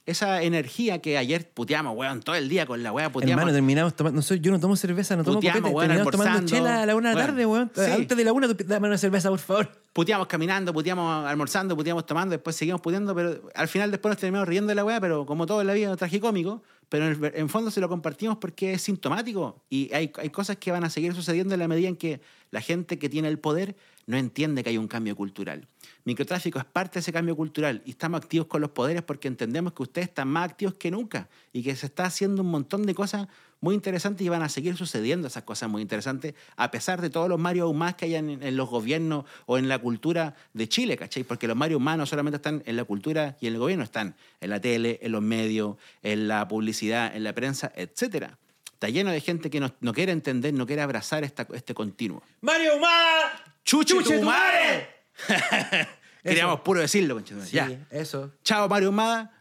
esa 0.06 0.42
energía 0.42 1.02
que 1.02 1.18
ayer 1.20 1.52
puteamos, 1.52 1.96
weón, 1.96 2.22
todo 2.22 2.36
el 2.36 2.50
día 2.50 2.66
con 2.66 2.82
la 2.82 2.92
weá, 2.92 3.12
puteamos. 3.12 3.34
Hermano, 3.42 3.54
terminamos 3.54 3.96
tomando. 3.96 4.16
No 4.16 4.22
soy, 4.24 4.40
yo 4.40 4.52
no 4.52 4.60
tomo 4.60 4.76
cerveza, 4.76 5.16
no 5.16 5.24
tomo 5.24 5.36
Puteamos, 5.38 5.60
copete. 5.62 5.76
weón, 5.76 5.88
Terminamos 5.90 6.12
tomando 6.12 6.48
chela 6.50 6.82
a 6.82 6.86
la 6.88 6.96
una 6.96 7.10
de 7.10 7.16
la 7.16 7.22
tarde, 7.28 7.46
weón. 7.46 7.72
sí. 7.76 7.82
Antes 7.82 8.18
de 8.18 8.24
la 8.24 8.34
una, 8.34 8.48
dame 8.48 8.88
una 8.88 8.98
cerveza, 8.98 9.30
por 9.30 9.38
favor. 9.40 9.72
puteamos 9.94 10.26
caminando, 10.28 10.74
puteamos 10.74 11.28
almorzando, 11.28 11.76
puteamos 11.76 12.06
tomando, 12.08 12.32
después 12.34 12.56
seguimos 12.56 12.82
puteando, 12.82 13.14
pero 13.14 13.50
al 13.54 13.68
final 13.68 13.92
después 13.92 14.10
nos 14.12 14.20
terminamos 14.20 14.48
riendo 14.48 14.70
de 14.70 14.76
la 14.76 14.84
weá, 14.86 15.00
pero 15.00 15.28
como 15.28 15.46
todo 15.46 15.62
en 15.62 15.68
la 15.68 15.74
vida 15.74 15.96
tragicómico, 15.96 16.64
pero 16.88 17.06
en, 17.08 17.24
el- 17.26 17.32
en 17.36 17.50
fondo 17.50 17.70
se 17.70 17.80
lo 17.80 17.88
compartimos 17.88 18.38
porque 18.38 18.74
es 18.74 18.82
sintomático 18.82 19.62
y 19.70 19.94
hay, 19.94 20.12
hay 20.18 20.30
cosas 20.32 20.58
que 20.58 20.72
van 20.72 20.84
a 20.86 20.90
seguir 20.90 21.14
sucediendo 21.14 21.54
en 21.54 21.60
la 21.60 21.68
medida 21.68 21.88
en 21.88 21.96
que 21.96 22.20
la 22.50 22.62
gente 22.62 22.98
que 22.98 23.10
tiene 23.10 23.28
el 23.28 23.38
poder 23.38 23.76
no 24.08 24.18
entiende 24.18 24.64
que 24.64 24.72
hay 24.72 24.78
un 24.80 24.88
cambio 24.88 25.16
cultural. 25.16 25.68
Microtráfico 26.10 26.58
es 26.58 26.66
parte 26.66 26.96
de 26.96 27.02
ese 27.02 27.14
cambio 27.14 27.36
cultural 27.36 27.84
y 27.86 27.92
estamos 27.92 28.20
activos 28.20 28.48
con 28.48 28.62
los 28.62 28.72
poderes 28.72 29.04
porque 29.04 29.28
entendemos 29.28 29.74
que 29.74 29.84
ustedes 29.84 30.08
están 30.08 30.28
más 30.28 30.50
activos 30.50 30.74
que 30.74 30.90
nunca 30.90 31.30
y 31.54 31.62
que 31.62 31.76
se 31.76 31.86
está 31.86 32.06
haciendo 32.06 32.42
un 32.42 32.50
montón 32.50 32.88
de 32.88 32.96
cosas 32.96 33.28
muy 33.62 33.76
interesantes 33.76 34.26
y 34.26 34.30
van 34.30 34.42
a 34.42 34.50
seguir 34.50 34.76
sucediendo 34.76 35.28
esas 35.28 35.44
cosas 35.44 35.70
muy 35.70 35.84
interesantes 35.84 36.34
a 36.56 36.72
pesar 36.72 37.00
de 37.00 37.12
todos 37.12 37.30
los 37.30 37.38
Mario 37.38 37.66
aún 37.66 37.78
más 37.78 37.94
que 37.94 38.06
hay 38.06 38.16
en, 38.16 38.42
en 38.42 38.58
los 38.58 38.68
gobiernos 38.72 39.26
o 39.46 39.60
en 39.60 39.68
la 39.68 39.78
cultura 39.78 40.34
de 40.54 40.68
Chile, 40.68 40.98
¿cachai? 40.98 41.22
Porque 41.24 41.48
los 41.48 41.56
Mario 41.56 41.80
más 41.80 41.96
no 41.96 42.08
solamente 42.08 42.38
están 42.38 42.64
en 42.66 42.76
la 42.76 42.86
cultura 42.86 43.38
y 43.40 43.46
en 43.46 43.54
el 43.54 43.60
gobierno, 43.60 43.84
están 43.84 44.16
en 44.42 44.50
la 44.50 44.60
tele, 44.60 44.98
en 45.04 45.12
los 45.12 45.22
medios, 45.22 45.78
en 46.02 46.28
la 46.28 46.48
publicidad, 46.48 47.16
en 47.16 47.24
la 47.24 47.34
prensa, 47.34 47.72
etcétera. 47.76 48.40
Está 48.74 48.90
lleno 48.90 49.12
de 49.12 49.22
gente 49.22 49.52
que 49.52 49.60
no, 49.60 49.72
no 49.80 49.94
quiere 49.94 50.12
entender, 50.12 50.56
no 50.56 50.66
quiere 50.66 50.82
abrazar 50.82 51.24
esta, 51.24 51.46
este 51.54 51.76
continuo. 51.76 52.24
¡Mario 52.42 52.78
Humada! 52.78 53.44
¡Chuche, 53.64 53.94
¡Chuche 53.94 54.18
tu 54.18 54.26
madre! 54.26 54.88
Queríamos 56.24 56.62
puro 56.62 56.82
decirlo, 56.82 57.16
conchetumare. 57.16 57.50
Sí, 57.50 57.56
Ya. 57.56 57.88
eso. 57.92 58.32
Chao, 58.44 58.68
Mario 58.70 58.90
Humada. 58.90 59.32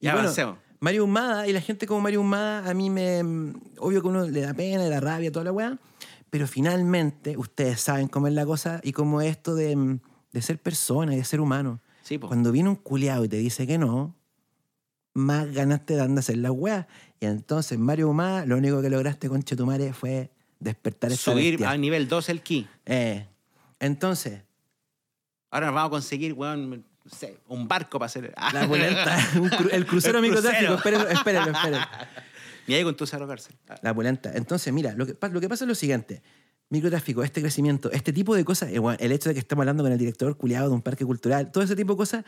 Y 0.00 0.06
bueno, 0.06 0.20
avancemos. 0.20 0.58
Mario 0.80 1.04
Humada 1.04 1.48
y 1.48 1.52
la 1.52 1.60
gente 1.60 1.86
como 1.86 2.00
Mario 2.00 2.20
Humada, 2.20 2.68
a 2.70 2.74
mí 2.74 2.88
me. 2.90 3.20
Obvio 3.78 4.00
que 4.02 4.08
uno 4.08 4.26
le 4.28 4.40
da 4.42 4.54
pena, 4.54 4.84
le 4.84 4.90
da 4.90 5.00
rabia, 5.00 5.32
toda 5.32 5.44
la 5.44 5.52
weá. 5.52 5.78
Pero 6.30 6.46
finalmente, 6.46 7.36
ustedes 7.36 7.80
saben 7.80 8.06
cómo 8.08 8.28
es 8.28 8.34
la 8.34 8.44
cosa 8.46 8.80
y 8.84 8.92
cómo 8.92 9.20
es 9.22 9.30
esto 9.30 9.54
de, 9.54 9.98
de 10.32 10.42
ser 10.42 10.60
persona 10.60 11.14
y 11.14 11.16
de 11.16 11.24
ser 11.24 11.40
humano. 11.40 11.80
Sí. 12.02 12.18
Cuando 12.18 12.52
viene 12.52 12.68
un 12.68 12.76
culiado 12.76 13.24
y 13.24 13.28
te 13.28 13.36
dice 13.36 13.66
que 13.66 13.78
no, 13.78 14.14
más 15.14 15.50
ganas 15.52 15.84
te 15.84 15.96
dan 15.96 16.14
de 16.14 16.20
hacer 16.20 16.36
la 16.38 16.52
weá. 16.52 16.86
Y 17.20 17.26
entonces, 17.26 17.78
Mario 17.78 18.08
Humada, 18.10 18.46
lo 18.46 18.56
único 18.56 18.80
que 18.80 18.90
lograste 18.90 19.28
con 19.28 19.42
Chetumare 19.42 19.92
fue 19.92 20.30
despertar 20.60 21.10
esta 21.12 21.32
Subir 21.32 21.52
bestia. 21.54 21.70
a 21.70 21.76
nivel 21.76 22.08
2 22.08 22.28
el 22.28 22.42
ki. 22.42 22.66
Eh, 22.86 23.26
entonces, 23.80 24.42
Ahora 25.50 25.66
nos 25.66 25.74
vamos 25.74 25.88
a 25.88 25.90
conseguir, 25.90 26.32
weón, 26.34 26.70
no 26.70 27.10
sé, 27.10 27.38
un 27.48 27.66
barco 27.68 27.98
para 27.98 28.06
hacer. 28.06 28.34
la 28.52 28.66
pulenta, 28.66 29.16
un 29.36 29.50
cru- 29.50 29.70
el 29.72 29.86
crucero 29.86 30.20
microtráfico, 30.20 30.74
espérenlo, 30.74 31.08
espérenlo, 31.08 31.50
espérenlo. 31.52 31.86
Ni 32.66 32.74
ahí 32.76 32.84
con 32.84 32.96
tu 32.96 33.06
cerro 33.06 33.26
cárcel. 33.26 33.54
La 33.82 33.94
pulenta. 33.94 34.32
Entonces, 34.34 34.72
mira, 34.72 34.92
lo 34.94 35.06
que, 35.06 35.16
lo 35.30 35.40
que 35.40 35.48
pasa 35.48 35.64
es 35.64 35.68
lo 35.68 35.74
siguiente. 35.74 36.22
Microtráfico, 36.70 37.22
este 37.22 37.40
crecimiento, 37.40 37.90
este 37.92 38.12
tipo 38.12 38.34
de 38.36 38.44
cosas, 38.44 38.70
eh, 38.70 38.80
el 38.98 39.12
hecho 39.12 39.30
de 39.30 39.34
que 39.34 39.38
estamos 39.40 39.62
hablando 39.62 39.82
con 39.84 39.90
el 39.92 39.98
director 39.98 40.36
culiado 40.36 40.68
de 40.68 40.74
un 40.74 40.82
parque 40.82 41.06
cultural, 41.06 41.50
todo 41.50 41.64
ese 41.64 41.74
tipo 41.74 41.94
de 41.94 41.96
cosas 41.96 42.24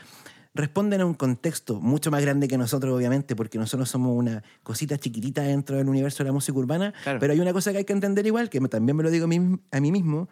responden 0.54 1.02
a 1.02 1.06
un 1.06 1.12
contexto 1.12 1.78
mucho 1.78 2.10
más 2.10 2.22
grande 2.22 2.48
que 2.48 2.56
nosotros, 2.56 2.96
obviamente, 2.96 3.36
porque 3.36 3.58
nosotros 3.58 3.90
somos 3.90 4.16
una 4.16 4.42
cosita 4.62 4.96
chiquitita 4.96 5.42
dentro 5.42 5.76
del 5.76 5.90
universo 5.90 6.22
de 6.24 6.28
la 6.28 6.32
música 6.32 6.58
urbana. 6.58 6.94
Claro. 7.02 7.18
Pero 7.20 7.34
hay 7.34 7.40
una 7.40 7.52
cosa 7.52 7.70
que 7.72 7.78
hay 7.78 7.84
que 7.84 7.92
entender 7.92 8.26
igual, 8.26 8.48
que 8.48 8.60
también 8.60 8.96
me 8.96 9.02
lo 9.02 9.10
digo 9.10 9.26
a 9.26 9.28
mí, 9.28 9.58
a 9.70 9.78
mí 9.80 9.92
mismo, 9.92 10.30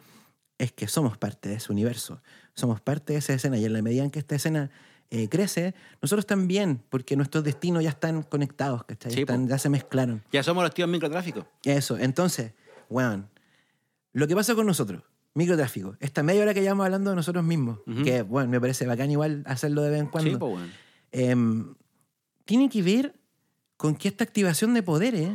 es 0.58 0.72
que 0.72 0.88
somos 0.88 1.16
parte 1.18 1.48
de 1.48 1.56
ese 1.56 1.72
universo, 1.72 2.20
somos 2.54 2.80
parte 2.80 3.12
de 3.12 3.20
esa 3.20 3.32
escena 3.34 3.56
y 3.58 3.64
en 3.64 3.72
la 3.72 3.82
medida 3.82 4.02
en 4.04 4.10
que 4.10 4.18
esta 4.18 4.34
escena 4.34 4.70
eh, 5.10 5.28
crece, 5.28 5.74
nosotros 6.02 6.26
también, 6.26 6.82
porque 6.90 7.16
nuestros 7.16 7.42
destinos 7.44 7.82
ya 7.82 7.90
están 7.90 8.22
conectados, 8.24 8.84
¿cachai? 8.84 9.12
Sí. 9.12 9.20
Están- 9.20 9.48
ya 9.48 9.56
se 9.58 9.68
mezclaron. 9.70 10.22
Ya 10.32 10.42
somos 10.42 10.62
los 10.62 10.74
tíos 10.74 10.88
microtráfico. 10.88 11.46
Eso, 11.64 11.96
entonces, 11.96 12.52
weón, 12.90 13.28
lo 14.12 14.26
que 14.26 14.34
pasa 14.34 14.54
con 14.54 14.66
nosotros, 14.66 15.02
microtráfico, 15.34 15.96
esta 16.00 16.22
media 16.22 16.42
hora 16.42 16.52
que 16.52 16.60
llevamos 16.60 16.84
hablando 16.84 17.10
de 17.10 17.16
nosotros 17.16 17.42
mismos, 17.44 17.78
que, 18.04 18.22
bueno, 18.22 18.50
me 18.50 18.60
parece 18.60 18.84
bacán 18.86 19.10
igual 19.10 19.44
hacerlo 19.46 19.80
de 19.82 19.90
vez 19.90 20.00
en 20.00 20.06
cuando, 20.08 20.30
Sí, 20.30 20.36
weón. 20.36 20.70
em, 21.12 21.74
tiene 22.44 22.68
que 22.68 22.82
ver 22.82 23.14
con 23.78 23.94
que 23.94 24.08
esta 24.08 24.24
activación 24.24 24.74
de 24.74 24.82
poderes 24.82 25.30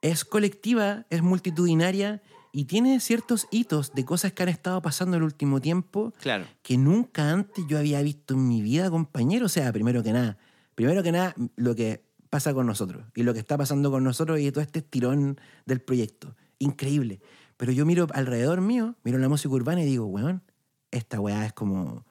es 0.00 0.24
colectiva, 0.24 1.04
es 1.10 1.22
multitudinaria 1.22 2.22
y 2.52 2.64
tiene 2.64 3.00
ciertos 3.00 3.46
hitos 3.50 3.92
de 3.94 4.04
cosas 4.04 4.32
que 4.32 4.42
han 4.42 4.48
estado 4.48 4.80
pasando 4.82 5.16
el 5.16 5.22
último 5.22 5.60
tiempo 5.60 6.12
Claro. 6.20 6.46
que 6.62 6.76
nunca 6.78 7.30
antes 7.30 7.64
yo 7.68 7.78
había 7.78 8.00
visto 8.02 8.34
en 8.34 8.48
mi 8.48 8.62
vida, 8.62 8.90
compañero. 8.90 9.46
O 9.46 9.48
sea, 9.48 9.72
primero 9.72 10.02
que 10.02 10.12
nada, 10.12 10.38
primero 10.74 11.02
que 11.02 11.12
nada, 11.12 11.34
lo 11.56 11.74
que 11.74 12.04
pasa 12.30 12.52
con 12.54 12.66
nosotros 12.66 13.04
y 13.14 13.22
lo 13.22 13.32
que 13.34 13.40
está 13.40 13.56
pasando 13.56 13.90
con 13.90 14.04
nosotros 14.04 14.38
y 14.40 14.50
todo 14.52 14.62
este 14.62 14.80
estirón 14.80 15.38
del 15.66 15.80
proyecto. 15.80 16.36
Increíble. 16.58 17.20
Pero 17.56 17.72
yo 17.72 17.84
miro 17.86 18.06
alrededor 18.12 18.60
mío, 18.60 18.94
miro 19.04 19.18
la 19.18 19.28
música 19.28 19.52
urbana 19.54 19.82
y 19.82 19.86
digo, 19.86 20.06
weón, 20.06 20.42
esta 20.90 21.20
weá 21.20 21.44
es 21.46 21.52
como. 21.52 22.06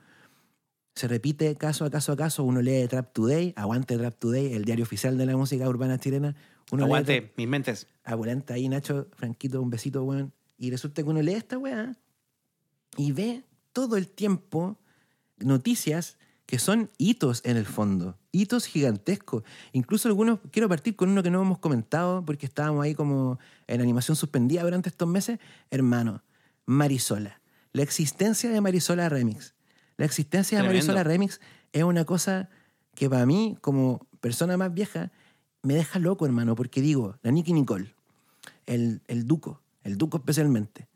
Se 0.95 1.07
repite 1.07 1.55
caso 1.55 1.85
a 1.85 1.91
caso 1.91 2.11
a 2.11 2.15
caso. 2.17 2.43
Uno 2.43 2.61
lee 2.61 2.87
Trap 2.87 3.13
Today, 3.13 3.53
aguante 3.55 3.97
Trap 3.97 4.15
Today, 4.17 4.53
el 4.53 4.65
diario 4.65 4.83
oficial 4.83 5.17
de 5.17 5.25
la 5.27 5.37
música 5.37 5.69
urbana 5.69 5.99
chilena. 5.99 6.35
Uno 6.71 6.85
Aguante, 6.85 7.33
mis 7.37 7.47
mentes. 7.47 7.87
Apulenta 8.03 8.55
ahí, 8.55 8.67
Nacho, 8.67 9.07
Franquito, 9.15 9.61
un 9.61 9.69
besito, 9.69 10.03
weón. 10.03 10.33
Y 10.57 10.71
resulta 10.71 11.03
que 11.03 11.09
uno 11.09 11.21
lee 11.21 11.33
esta 11.33 11.57
weá 11.57 11.95
y 12.97 13.11
ve 13.11 13.43
todo 13.73 13.95
el 13.95 14.07
tiempo 14.07 14.77
noticias 15.37 16.17
que 16.47 16.59
son 16.59 16.89
hitos 16.97 17.41
en 17.43 17.57
el 17.57 17.65
fondo, 17.65 18.17
hitos 18.31 18.65
gigantescos. 18.65 19.43
Incluso 19.73 20.07
algunos, 20.07 20.39
quiero 20.51 20.69
partir 20.69 20.95
con 20.95 21.09
uno 21.09 21.21
que 21.21 21.29
no 21.29 21.41
hemos 21.41 21.59
comentado 21.59 22.25
porque 22.25 22.45
estábamos 22.45 22.83
ahí 22.83 22.95
como 22.95 23.37
en 23.67 23.81
animación 23.81 24.15
suspendida 24.15 24.63
durante 24.63 24.89
estos 24.89 25.07
meses. 25.07 25.39
Hermano, 25.69 26.23
Marisola. 26.65 27.41
La 27.73 27.83
existencia 27.83 28.49
de 28.49 28.61
Marisola 28.61 29.09
Remix. 29.09 29.55
La 29.97 30.05
existencia 30.05 30.61
de. 30.61 30.67
Marisola 30.67 31.03
Remix 31.03 31.41
es 31.73 31.83
una 31.83 32.05
cosa 32.05 32.49
que 32.95 33.09
para 33.09 33.25
mí, 33.25 33.57
como 33.61 34.07
persona 34.21 34.57
más 34.57 34.73
vieja, 34.73 35.11
me 35.67 35.75
deja 35.75 35.99
loco, 35.99 36.25
hermano, 36.25 36.55
porque 36.55 36.81
digo, 36.81 37.17
la 37.21 37.31
Nicky 37.31 37.51
Nicole, 37.51 37.93
el, 38.65 39.01
el 39.07 39.27
Duco, 39.27 39.61
el 39.83 39.97
Duco 39.97 40.17
especialmente, 40.17 40.87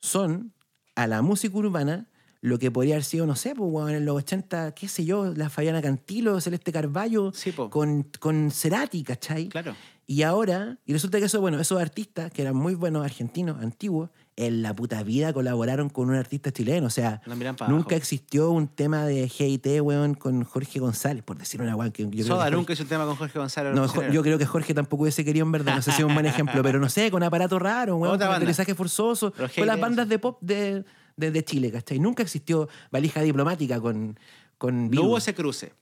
son 0.00 0.52
a 0.96 1.06
la 1.06 1.22
música 1.22 1.56
urbana 1.56 2.08
lo 2.40 2.58
que 2.58 2.72
podría 2.72 2.96
haber 2.96 3.04
sido, 3.04 3.24
no 3.24 3.36
sé, 3.36 3.54
pues, 3.54 3.94
en 3.94 4.04
los 4.04 4.16
80, 4.16 4.74
qué 4.74 4.88
sé 4.88 5.04
yo, 5.04 5.32
la 5.32 5.48
Fabiana 5.48 5.80
Cantilo, 5.80 6.40
Celeste 6.40 6.72
Carballo, 6.72 7.30
Sí, 7.32 7.52
con, 7.52 8.02
con 8.18 8.50
Cerati, 8.50 9.04
¿cachai? 9.04 9.48
Claro. 9.48 9.76
Y 10.08 10.22
ahora, 10.22 10.78
y 10.84 10.92
resulta 10.92 11.20
que 11.20 11.26
eso, 11.26 11.40
bueno, 11.40 11.60
esos 11.60 11.80
artistas 11.80 12.32
que 12.32 12.42
eran 12.42 12.56
muy 12.56 12.74
buenos 12.74 13.04
argentinos, 13.04 13.62
antiguos, 13.62 14.10
en 14.36 14.62
la 14.62 14.74
puta 14.74 15.02
vida 15.02 15.32
colaboraron 15.34 15.90
con 15.90 16.08
un 16.08 16.14
artista 16.16 16.50
chileno. 16.52 16.86
O 16.86 16.90
sea, 16.90 17.20
nunca 17.26 17.60
abajo. 17.66 17.90
existió 17.94 18.50
un 18.50 18.66
tema 18.66 19.04
de 19.04 19.28
GIT, 19.28 19.66
weón, 19.82 20.14
con 20.14 20.42
Jorge 20.44 20.80
González, 20.80 21.22
por 21.22 21.36
decir 21.36 21.60
una 21.60 21.76
weón 21.76 21.92
que 21.92 22.04
yo 22.04 22.10
creo 22.10 22.24
Soda 22.26 22.44
que 22.46 22.50
Jorge- 22.50 22.56
nunca 22.56 22.72
hizo 22.72 22.82
un 22.84 22.88
tema 22.88 23.04
con 23.04 23.16
Jorge 23.16 23.38
González. 23.38 23.74
no. 23.74 23.86
Jo- 23.88 24.08
yo 24.10 24.22
creo 24.22 24.38
que 24.38 24.46
Jorge 24.46 24.72
tampoco 24.72 25.02
hubiese 25.02 25.24
querido 25.24 25.44
en 25.44 25.52
verdad, 25.52 25.76
no 25.76 25.82
sé 25.82 25.92
si 25.92 26.00
es 26.00 26.06
un 26.06 26.14
buen 26.14 26.24
ejemplo, 26.26 26.62
pero 26.62 26.80
no 26.80 26.88
sé, 26.88 27.10
con 27.10 27.22
aparato 27.22 27.58
raro, 27.58 27.96
weón, 27.96 28.18
con 28.18 28.28
aterrizaje 28.28 28.74
forzoso, 28.74 29.32
con 29.32 29.66
las 29.66 29.78
bandas 29.78 30.08
de 30.08 30.18
pop 30.18 30.38
de, 30.40 30.84
de, 31.16 31.30
de 31.30 31.44
Chile, 31.44 31.70
¿cachai? 31.70 31.98
Nunca 31.98 32.22
existió 32.22 32.68
valija 32.90 33.20
diplomática 33.20 33.80
con, 33.80 34.18
con 34.56 34.90
No 34.90 35.02
hubo 35.02 35.18
ese 35.18 35.34
cruce. 35.34 35.74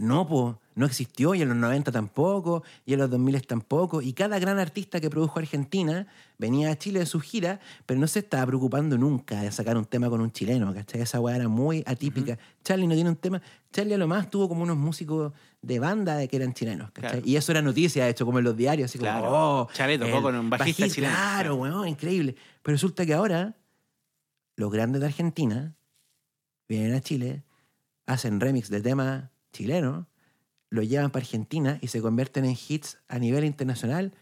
No, 0.00 0.26
po, 0.26 0.60
no 0.74 0.86
existió, 0.86 1.34
y 1.34 1.42
en 1.42 1.48
los 1.48 1.56
90 1.56 1.90
tampoco, 1.90 2.62
y 2.86 2.92
en 2.92 3.00
los 3.00 3.10
2000 3.10 3.46
tampoco. 3.46 4.00
Y 4.00 4.12
cada 4.12 4.38
gran 4.38 4.58
artista 4.58 5.00
que 5.00 5.10
produjo 5.10 5.38
Argentina 5.38 6.06
venía 6.38 6.70
a 6.70 6.78
Chile 6.78 7.00
de 7.00 7.06
su 7.06 7.20
gira, 7.20 7.58
pero 7.84 7.98
no 7.98 8.06
se 8.06 8.20
estaba 8.20 8.46
preocupando 8.46 8.96
nunca 8.96 9.42
de 9.42 9.50
sacar 9.50 9.76
un 9.76 9.84
tema 9.84 10.08
con 10.08 10.20
un 10.20 10.30
chileno, 10.30 10.72
¿cachai? 10.72 11.00
Esa 11.00 11.20
weá 11.20 11.36
era 11.36 11.48
muy 11.48 11.82
atípica. 11.86 12.38
Charlie 12.62 12.86
no 12.86 12.94
tiene 12.94 13.10
un 13.10 13.16
tema. 13.16 13.42
Charlie 13.72 13.94
a 13.94 13.98
lo 13.98 14.06
más 14.06 14.30
tuvo 14.30 14.48
como 14.48 14.62
unos 14.62 14.76
músicos 14.76 15.32
de 15.60 15.78
banda 15.80 16.16
de 16.16 16.28
que 16.28 16.36
eran 16.36 16.54
chilenos, 16.54 16.90
¿cachai? 16.92 17.10
Claro. 17.10 17.26
Y 17.26 17.36
eso 17.36 17.50
era 17.52 17.60
noticia, 17.60 18.04
de 18.04 18.10
hecho, 18.10 18.24
como 18.24 18.38
en 18.38 18.44
los 18.44 18.56
diarios, 18.56 18.90
así 18.90 18.98
como, 18.98 19.10
Claro. 19.10 19.28
oh, 19.30 19.68
Charlie 19.72 19.98
tocó 19.98 20.22
con 20.22 20.34
un 20.36 20.48
bajista 20.48 20.88
chileno. 20.88 21.12
Claro, 21.12 21.56
weón, 21.56 21.88
increíble. 21.88 22.36
Pero 22.62 22.74
resulta 22.74 23.04
que 23.04 23.14
ahora 23.14 23.56
los 24.56 24.70
grandes 24.70 25.00
de 25.00 25.06
Argentina 25.08 25.74
vienen 26.68 26.94
a 26.94 27.00
Chile, 27.00 27.42
hacen 28.06 28.40
remix 28.40 28.70
de 28.70 28.80
temas 28.80 29.30
chilenos, 29.52 30.06
lo 30.70 30.82
llevan 30.82 31.10
para 31.10 31.22
Argentina 31.24 31.78
y 31.80 31.88
se 31.88 32.00
convierten 32.00 32.44
en 32.44 32.56
hits 32.68 32.98
a 33.08 33.18
nivel 33.18 33.44
internacional, 33.44 34.12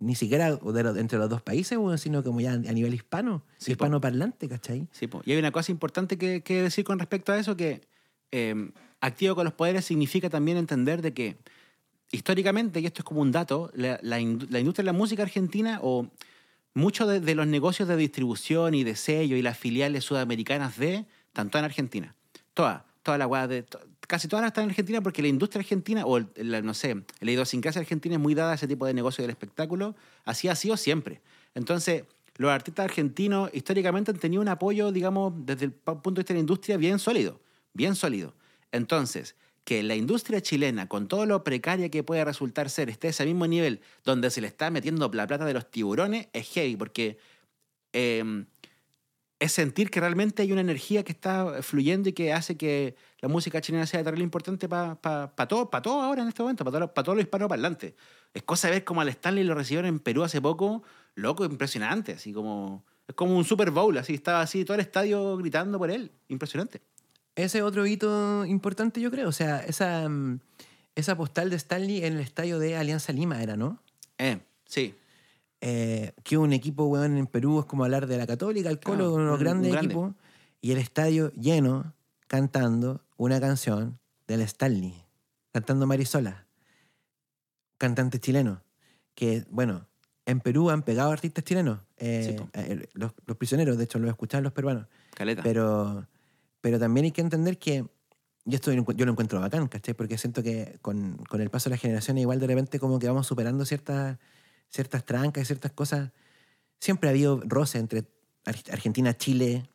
ni 0.00 0.14
siquiera 0.14 0.54
de 0.56 0.82
los- 0.82 0.96
entre 0.96 1.18
los 1.18 1.28
dos 1.28 1.42
países, 1.42 1.78
sino 1.96 2.22
como 2.22 2.40
ya 2.40 2.52
a 2.52 2.56
nivel 2.58 2.94
hispano, 2.94 3.42
Sí, 3.58 3.72
hispano 3.72 4.00
parlante, 4.00 4.48
¿cachai? 4.48 4.86
Sí, 4.92 5.06
po. 5.06 5.22
y 5.24 5.32
hay 5.32 5.38
una 5.38 5.50
cosa 5.52 5.72
importante 5.72 6.18
que, 6.18 6.42
que 6.42 6.62
decir 6.62 6.84
con 6.84 6.98
respecto 6.98 7.32
a 7.32 7.38
eso, 7.38 7.56
que 7.56 7.80
eh, 8.30 8.70
activo 9.00 9.34
con 9.34 9.44
los 9.44 9.54
poderes 9.54 9.84
significa 9.84 10.28
también 10.30 10.56
entender 10.56 11.02
de 11.02 11.14
que 11.14 11.36
históricamente, 12.10 12.80
y 12.80 12.86
esto 12.86 13.00
es 13.00 13.04
como 13.04 13.20
un 13.20 13.32
dato, 13.32 13.70
la, 13.74 13.98
la 14.02 14.20
indu- 14.20 14.48
la 14.50 14.60
industria 14.60 14.82
de 14.84 14.92
la 14.92 14.98
música 14.98 15.22
argentina 15.22 15.78
o 15.82 16.08
muchos 16.74 17.08
de, 17.08 17.20
de 17.20 17.34
los 17.34 17.46
negocios 17.46 17.88
de 17.88 17.96
distribución 17.96 18.74
y 18.74 18.84
de 18.84 18.96
sello 18.96 19.36
y 19.36 19.42
las 19.42 19.58
filiales 19.58 20.04
sudamericanas 20.04 20.78
de, 20.78 21.06
tanto 21.32 21.58
en 21.58 21.64
Argentina. 21.64 22.14
Todas, 22.54 22.82
toda 23.02 23.18
la 23.18 23.26
weá 23.26 23.46
de... 23.46 23.62
to- 23.62 23.80
Casi 24.08 24.26
todas 24.26 24.46
están 24.46 24.64
en 24.64 24.70
Argentina 24.70 25.02
porque 25.02 25.20
la 25.20 25.28
industria 25.28 25.60
argentina, 25.60 26.06
o 26.06 26.16
el- 26.16 26.28
la, 26.36 26.62
no 26.62 26.72
sé, 26.72 26.96
la 27.20 27.30
idiosincrasia 27.30 27.80
argentina 27.80 28.14
es 28.16 28.20
muy 28.20 28.34
dada 28.34 28.52
a 28.52 28.54
ese 28.54 28.66
tipo 28.66 28.86
de 28.86 28.94
negocio 28.94 29.22
del 29.22 29.30
espectáculo. 29.30 29.94
Así 30.24 30.48
ha 30.48 30.56
sido 30.56 30.78
siempre. 30.78 31.20
Entonces, 31.54 32.04
los 32.36 32.50
artistas 32.50 32.84
argentinos 32.84 33.50
históricamente 33.52 34.10
han 34.10 34.18
tenido 34.18 34.40
un 34.40 34.48
apoyo, 34.48 34.92
digamos, 34.92 35.34
desde 35.44 35.66
el 35.66 35.72
punto 35.72 36.10
de 36.12 36.20
vista 36.20 36.32
de 36.32 36.38
la 36.38 36.40
industria 36.40 36.76
bien 36.78 36.98
sólido, 36.98 37.42
bien 37.74 37.94
sólido. 37.94 38.34
Entonces, 38.72 39.36
que 39.64 39.82
la 39.82 39.94
industria 39.94 40.40
chilena, 40.40 40.88
con 40.88 41.06
todo 41.06 41.26
lo 41.26 41.44
precaria 41.44 41.90
que 41.90 42.02
puede 42.02 42.24
resultar 42.24 42.70
ser, 42.70 42.88
esté 42.88 43.08
a 43.08 43.10
ese 43.10 43.26
mismo 43.26 43.46
nivel 43.46 43.82
donde 44.04 44.30
se 44.30 44.40
le 44.40 44.46
está 44.46 44.70
metiendo 44.70 45.10
la 45.12 45.26
plata 45.26 45.44
de 45.44 45.52
los 45.52 45.70
tiburones, 45.70 46.28
es 46.32 46.48
heavy, 46.48 46.76
porque 46.76 47.18
eh, 47.92 48.46
es 49.40 49.52
sentir 49.52 49.90
que 49.90 50.00
realmente 50.00 50.42
hay 50.42 50.52
una 50.52 50.62
energía 50.62 51.04
que 51.04 51.12
está 51.12 51.62
fluyendo 51.62 52.08
y 52.08 52.12
que 52.12 52.32
hace 52.32 52.56
que 52.56 52.96
la 53.20 53.28
música 53.28 53.60
chilena 53.60 53.86
sea 53.86 54.02
terrible 54.04 54.24
importante 54.24 54.68
para 54.68 54.96
todo, 55.48 55.68
pa 55.70 55.82
todo 55.82 56.00
ahora 56.02 56.22
en 56.22 56.28
este 56.28 56.42
momento, 56.42 56.64
para 56.64 56.78
todo, 56.78 56.94
pa 56.94 57.02
todo 57.02 57.14
lo 57.16 57.20
hispanoparlante. 57.20 57.94
Es 58.32 58.42
cosa 58.44 58.68
de 58.68 58.74
ver 58.74 58.84
como 58.84 59.00
al 59.00 59.08
Stanley 59.08 59.44
lo 59.44 59.54
recibieron 59.54 59.88
en 59.88 59.98
Perú 59.98 60.22
hace 60.22 60.40
poco, 60.40 60.82
loco, 61.14 61.44
impresionante, 61.44 62.12
así 62.12 62.32
como... 62.32 62.84
Es 63.08 63.14
como 63.14 63.36
un 63.38 63.44
Super 63.44 63.70
Bowl, 63.70 63.96
así 63.96 64.12
estaba 64.12 64.42
así 64.42 64.66
todo 64.66 64.74
el 64.74 64.82
estadio 64.82 65.34
gritando 65.38 65.78
por 65.78 65.90
él. 65.90 66.12
Impresionante. 66.28 66.82
Ese 67.34 67.58
es 67.58 67.64
otro 67.64 67.86
hito 67.86 68.44
importante, 68.44 69.00
yo 69.00 69.10
creo. 69.10 69.28
O 69.30 69.32
sea, 69.32 69.60
esa, 69.60 70.06
mm, 70.06 70.40
esa 70.94 71.16
postal 71.16 71.48
de 71.48 71.56
Stanley 71.56 72.04
en 72.04 72.12
el 72.16 72.20
estadio 72.20 72.58
de 72.58 72.76
Alianza 72.76 73.14
Lima 73.14 73.42
era, 73.42 73.56
¿no? 73.56 73.82
Eh, 74.18 74.40
sí. 74.66 74.94
eh, 75.62 76.12
que 76.22 76.36
un 76.36 76.52
equipo, 76.52 76.84
weón, 76.84 77.16
en 77.16 77.26
Perú 77.26 77.60
es 77.60 77.64
como 77.64 77.84
hablar 77.84 78.06
de 78.06 78.18
la 78.18 78.26
Católica, 78.26 78.68
el 78.68 78.78
Colo, 78.78 78.96
Claro, 78.96 79.14
uno 79.14 79.22
de 79.24 79.28
los 79.30 79.38
un- 79.38 79.44
grandes 79.44 79.72
grande. 79.72 79.86
equipos, 79.86 80.14
y 80.60 80.72
el 80.72 80.78
estadio 80.78 81.32
lleno 81.32 81.94
cantando 82.26 83.00
una 83.18 83.38
canción 83.40 83.98
del 84.26 84.40
Stanley, 84.40 85.04
cantando 85.52 85.86
Marisola, 85.86 86.46
cantante 87.76 88.18
chileno, 88.18 88.62
que, 89.14 89.44
bueno, 89.50 89.86
en 90.26 90.40
Perú 90.40 90.70
han 90.70 90.82
pegado 90.82 91.10
artistas 91.10 91.44
chilenos, 91.44 91.80
eh, 91.96 92.36
Sí, 92.38 92.44
eh, 92.54 92.88
los, 92.94 93.12
los 93.26 93.36
prisioneros, 93.36 93.78
de 93.78 93.84
hecho, 93.84 93.98
los 93.98 94.08
escuchaban 94.10 94.44
los 94.44 94.52
peruanos, 94.52 94.86
Caleta. 95.14 95.42
pero, 95.42 96.06
pero 96.60 96.78
también 96.78 97.04
hay 97.04 97.12
que 97.12 97.20
entender 97.20 97.58
que, 97.58 97.86
y 98.44 98.54
esto 98.54 98.72
yo 98.72 99.04
lo 99.06 99.12
encuentro 99.12 99.40
bacán, 99.40 99.68
¿cachai? 99.68 99.94
Porque 99.94 100.16
siento 100.18 100.42
que 100.42 100.78
con, 100.82 101.16
con 101.28 101.40
el 101.40 101.50
paso 101.50 101.68
de 101.68 101.74
las 101.74 101.80
generaciones 101.80 102.22
igual 102.22 102.40
de 102.40 102.46
repente 102.46 102.78
como 102.78 102.98
que 102.98 103.06
vamos 103.06 103.26
superando 103.26 103.64
ciertas, 103.64 104.18
ciertas 104.70 105.04
trancas 105.04 105.42
y 105.42 105.46
ciertas 105.46 105.72
cosas. 105.72 106.12
Siempre 106.80 107.08
ha 107.08 107.10
habido 107.10 107.40
roce 107.44 107.78
entre 107.78 108.04
Ar- 108.44 108.56
Argentina, 108.72 109.16
Chile, 109.16 109.68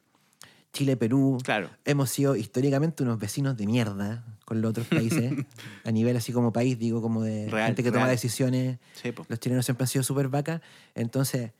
Chile, 0.73 0.97
Perú. 0.97 1.37
Claro. 1.43 1.69
Hemos 1.85 2.09
sido 2.09 2.35
históricamente 2.35 3.03
unos 3.03 3.19
vecinos 3.19 3.55
de 3.55 3.67
mierda 3.67 4.25
con 4.43 4.61
los 4.61 4.71
otros 4.71 4.87
países, 4.87 5.31
a 5.85 5.91
nivel 5.91 6.17
así 6.17 6.33
como 6.33 6.51
país, 6.51 6.77
digo, 6.77 7.01
como 7.01 7.23
de 7.23 7.47
Real, 7.49 7.67
gente 7.67 7.83
que 7.83 7.91
toma 7.91 8.09
decisiones. 8.09 8.79
Sí, 8.93 9.11
po. 9.11 9.25
Los 9.29 9.39
chilenos 9.39 9.65
siempre 9.65 9.83
han 9.83 9.87
sido 9.87 10.03
súper 10.03 10.27
vacas. 10.27 10.61
Entonces, 10.95 11.51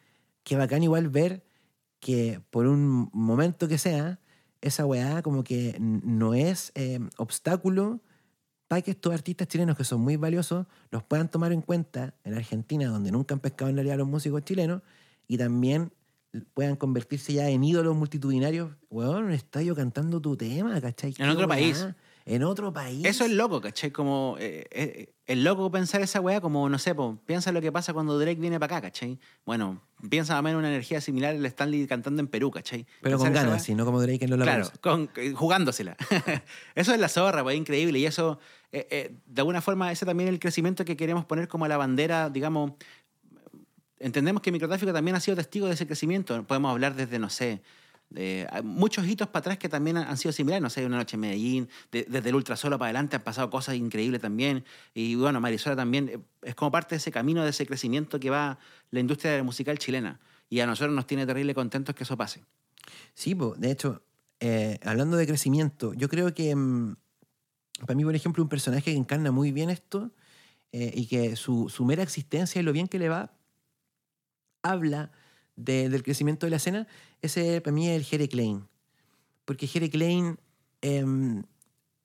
qué 0.43 0.57
bacán 0.57 0.83
igual 0.83 1.09
ver 1.09 1.43
que 1.99 2.41
por 2.49 2.67
un 2.67 3.09
momento 3.13 3.67
que 3.67 3.77
sea, 3.77 4.19
esa 4.61 4.85
weá 4.85 5.21
como 5.21 5.43
que 5.43 5.77
no 5.79 6.33
es 6.33 6.71
eh, 6.75 6.99
obstáculo 7.17 8.01
para 8.67 8.81
que 8.81 8.91
estos 8.91 9.13
artistas 9.13 9.47
chilenos 9.47 9.77
que 9.77 9.83
son 9.83 10.01
muy 10.01 10.15
valiosos 10.15 10.65
los 10.89 11.03
puedan 11.03 11.29
tomar 11.29 11.51
en 11.51 11.61
cuenta 11.61 12.15
en 12.23 12.33
Argentina, 12.33 12.87
donde 12.87 13.11
nunca 13.11 13.35
han 13.35 13.39
pescado 13.39 13.69
en 13.69 13.75
realidad 13.75 13.97
los 13.97 14.07
músicos 14.07 14.43
chilenos, 14.43 14.81
y 15.27 15.37
también 15.37 15.93
puedan 16.53 16.75
convertirse 16.75 17.33
ya 17.33 17.49
en 17.49 17.63
ídolos 17.63 17.95
multitudinarios, 17.95 18.71
weón, 18.89 19.17
en 19.19 19.23
un 19.25 19.31
estadio 19.31 19.75
cantando 19.75 20.19
tu 20.21 20.35
tema, 20.35 20.79
¿cachai? 20.81 21.13
En 21.17 21.29
otro 21.29 21.41
weá. 21.47 21.47
país. 21.47 21.87
En 22.25 22.43
otro 22.43 22.71
país. 22.71 23.05
Eso 23.05 23.25
es 23.25 23.31
loco, 23.31 23.59
¿cachai? 23.59 23.91
Como, 23.91 24.37
eh, 24.39 24.65
eh, 24.71 25.13
es 25.25 25.37
loco 25.37 25.69
pensar 25.69 26.01
esa 26.01 26.21
weá 26.21 26.39
como, 26.39 26.69
no 26.69 26.79
sé, 26.79 26.95
po, 26.95 27.19
piensa 27.25 27.51
lo 27.51 27.59
que 27.59 27.69
pasa 27.71 27.91
cuando 27.93 28.17
Drake 28.17 28.39
viene 28.39 28.59
para 28.61 28.77
acá, 28.77 28.87
¿cachai? 28.87 29.19
Bueno, 29.45 29.81
piensa 30.09 30.33
más 30.35 30.39
o 30.39 30.43
menos 30.43 30.59
una 30.59 30.69
energía 30.69 31.01
similar 31.01 31.35
al 31.35 31.45
Stanley 31.45 31.85
cantando 31.85 32.21
en 32.21 32.27
Perú, 32.29 32.49
¿cachai? 32.49 32.85
Pero 33.01 33.17
con 33.17 33.27
Pensar 33.27 33.43
ganas, 33.45 33.61
weá- 33.61 33.65
sí, 33.65 33.75
no 33.75 33.83
como 33.85 34.01
Drake 34.01 34.23
en 34.23 34.29
los 34.31 34.39
Claro, 34.39 34.71
con, 34.79 35.09
eh, 35.17 35.33
jugándosela. 35.33 35.97
eso 36.75 36.93
es 36.93 36.99
la 36.99 37.09
zorra, 37.09 37.43
pues, 37.43 37.57
increíble. 37.57 37.99
Y 37.99 38.05
eso, 38.05 38.39
eh, 38.71 39.13
de 39.25 39.41
alguna 39.41 39.61
forma, 39.61 39.91
ese 39.91 40.05
también 40.05 40.29
es 40.29 40.33
el 40.33 40.39
crecimiento 40.39 40.85
que 40.85 40.95
queremos 40.95 41.25
poner 41.25 41.49
como 41.49 41.67
la 41.67 41.75
bandera, 41.75 42.29
digamos. 42.29 42.71
Entendemos 44.03 44.41
que 44.41 44.51
microtráfico 44.51 44.91
también 44.93 45.15
ha 45.15 45.19
sido 45.19 45.35
testigo 45.37 45.67
de 45.67 45.73
ese 45.73 45.87
crecimiento. 45.87 46.43
Podemos 46.43 46.71
hablar 46.71 46.95
desde, 46.95 47.19
no 47.19 47.29
sé, 47.29 47.61
muchos 48.63 49.07
hitos 49.07 49.27
para 49.29 49.39
atrás 49.39 49.57
que 49.57 49.69
también 49.69 49.97
han 49.97 50.17
sido 50.17 50.31
similares. 50.31 50.61
No 50.61 50.69
sé, 50.69 50.85
Una 50.85 50.97
Noche 50.97 51.15
en 51.15 51.21
Medellín, 51.21 51.69
de- 51.91 52.05
desde 52.07 52.29
el 52.29 52.35
Ultrasolo 52.35 52.77
para 52.77 52.87
adelante 52.89 53.15
han 53.15 53.23
pasado 53.23 53.49
cosas 53.49 53.75
increíbles 53.75 54.21
también. 54.21 54.63
Y 54.93 55.15
bueno, 55.15 55.39
Marisola 55.41 55.75
también 55.75 56.09
eh, 56.09 56.19
es 56.43 56.53
como 56.55 56.69
parte 56.71 56.95
de 56.95 56.97
ese 56.97 57.11
camino, 57.11 57.43
de 57.43 57.49
ese 57.49 57.65
crecimiento 57.65 58.19
que 58.19 58.29
va 58.29 58.59
la 58.91 58.99
industria 58.99 59.41
musical 59.43 59.79
chilena. 59.79 60.19
Y 60.49 60.59
a 60.59 60.67
nosotros 60.67 60.93
nos 60.95 61.07
tiene 61.07 61.25
terrible 61.25 61.55
contentos 61.55 61.95
que 61.95 62.03
eso 62.03 62.15
pase. 62.17 62.43
Sí, 63.13 63.33
po, 63.33 63.55
de 63.57 63.71
hecho, 63.71 64.03
eh, 64.39 64.77
hablando 64.83 65.17
de 65.17 65.25
crecimiento, 65.25 65.93
yo 65.93 66.09
creo 66.09 66.33
que 66.33 66.55
mm, 66.55 66.95
para 67.87 67.95
mí, 67.95 68.03
por 68.03 68.15
ejemplo, 68.15 68.43
un 68.43 68.49
personaje 68.49 68.83
que 68.91 68.97
encarna 68.97 69.31
muy 69.31 69.51
bien 69.51 69.69
esto 69.69 70.11
eh, 70.71 70.91
y 70.93 71.07
que 71.07 71.35
su, 71.35 71.69
su 71.69 71.85
mera 71.85 72.03
existencia 72.03 72.59
y 72.59 72.63
lo 72.63 72.73
bien 72.73 72.87
que 72.87 72.99
le 72.99 73.09
va, 73.09 73.31
habla 74.63 75.11
de- 75.55 75.89
del 75.89 76.01
crecimiento 76.03 76.45
de 76.45 76.49
la 76.51 76.55
escena, 76.57 76.87
ese 77.21 77.61
para 77.61 77.73
mí 77.73 77.87
es 77.89 77.95
el 77.97 78.03
Jere 78.03 78.27
Klein. 78.27 78.65
Porque 79.45 79.67
Jere 79.67 79.89
Klein 79.89 80.39
em, 80.81 81.43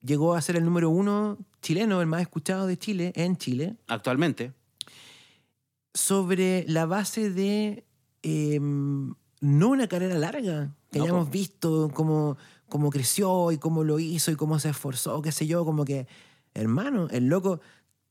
llegó 0.02 0.34
a 0.34 0.42
ser 0.42 0.56
el 0.56 0.64
número 0.64 0.90
uno 0.90 1.38
chileno, 1.62 2.00
el 2.00 2.06
más 2.06 2.20
escuchado 2.20 2.66
de 2.66 2.76
Chile, 2.78 3.12
en 3.16 3.36
Chile, 3.36 3.76
Actualmente, 3.86 4.52
sobre 5.94 6.64
la 6.68 6.86
base 6.86 7.30
de 7.30 7.84
em, 8.22 9.14
no 9.40 9.68
una 9.68 9.88
carrera 9.88 10.16
larga, 10.18 10.74
que 10.90 10.98
No, 10.98 11.04
hayamos 11.04 11.30
visto 11.30 11.90
cómo, 11.94 12.36
cómo 12.68 12.90
creció 12.90 13.50
y 13.52 13.58
cómo 13.58 13.84
lo 13.84 13.98
hizo 13.98 14.30
y 14.30 14.36
cómo 14.36 14.58
se 14.58 14.70
esforzó, 14.70 15.20
qué 15.22 15.32
sé 15.32 15.46
yo, 15.46 15.64
como 15.64 15.84
que, 15.84 16.06
hermano, 16.54 17.08
el 17.10 17.26
loco, 17.28 17.60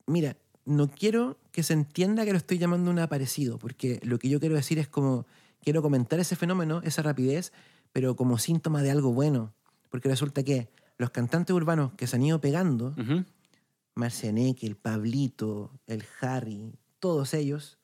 mira, 0.06 0.36
no 0.68 0.88
quiero 0.88 1.38
que 1.52 1.62
se 1.62 1.72
entienda 1.72 2.24
que 2.24 2.32
lo 2.32 2.38
estoy 2.38 2.58
llamando 2.58 2.90
un 2.90 2.98
aparecido, 2.98 3.58
porque 3.58 4.00
lo 4.02 4.18
que 4.18 4.28
yo 4.28 4.38
quiero 4.40 4.54
decir 4.54 4.78
es 4.78 4.88
como, 4.88 5.26
quiero 5.62 5.82
comentar 5.82 6.20
ese 6.20 6.36
fenómeno, 6.36 6.80
esa 6.84 7.02
rapidez, 7.02 7.52
pero 7.92 8.14
como 8.16 8.38
síntoma 8.38 8.82
de 8.82 8.90
algo 8.90 9.12
bueno, 9.12 9.52
porque 9.90 10.08
resulta 10.08 10.42
que 10.42 10.68
los 10.98 11.10
cantantes 11.10 11.54
urbanos 11.54 11.92
que 11.94 12.06
se 12.06 12.16
han 12.16 12.22
ido 12.22 12.40
pegando, 12.40 12.94
Ujú. 12.98 13.24
Marcianeque, 13.94 14.66
el 14.66 14.76
Pablito, 14.76 15.72
el 15.86 16.04
Harry, 16.20 16.74
todos 17.00 17.34
ellos 17.34 17.78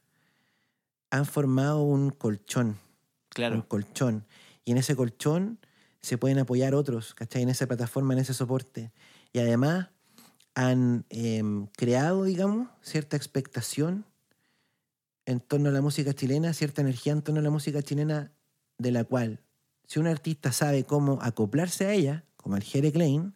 han 1.11 1.27
formado 1.27 1.83
un 1.83 2.11
colchón. 2.11 2.67
Un 2.69 2.77
Claro. 3.31 3.69
colchón. 3.69 4.25
Y 4.65 4.73
en 4.73 4.79
ese 4.79 4.95
colchón 4.95 5.59
se 6.01 6.19
pueden 6.19 6.39
apoyar 6.39 6.75
otros, 6.75 7.15
¿cachai? 7.15 7.43
En 7.43 7.49
esa 7.49 7.67
plataforma, 7.67 8.15
en 8.15 8.21
ese 8.21 8.35
soporte. 8.35 8.93
Y 9.33 9.39
además 9.41 9.89
han 10.55 11.05
em, 11.11 11.67
creado, 11.77 12.25
digamos, 12.25 12.69
cierta 12.81 13.17
expectación 13.17 14.05
en 15.27 15.41
torno 15.41 15.71
a 15.71 15.73
la 15.73 15.81
música 15.81 16.13
chilena, 16.13 16.53
cierta 16.53 16.83
energía 16.83 17.13
en 17.13 17.23
torno 17.23 17.41
a 17.41 17.43
la 17.43 17.51
música 17.51 17.83
chilena, 17.83 18.33
de 18.79 18.91
la 18.91 19.05
cual, 19.05 19.41
si 19.87 19.99
un 19.99 20.07
artista 20.07 20.53
sabe 20.53 20.85
cómo 20.85 21.19
acoplarse 21.23 21.87
a 21.87 21.93
ella, 21.93 22.25
como 22.37 22.57
el 22.57 22.63
Jere 22.63 22.93
Klein, 22.93 23.35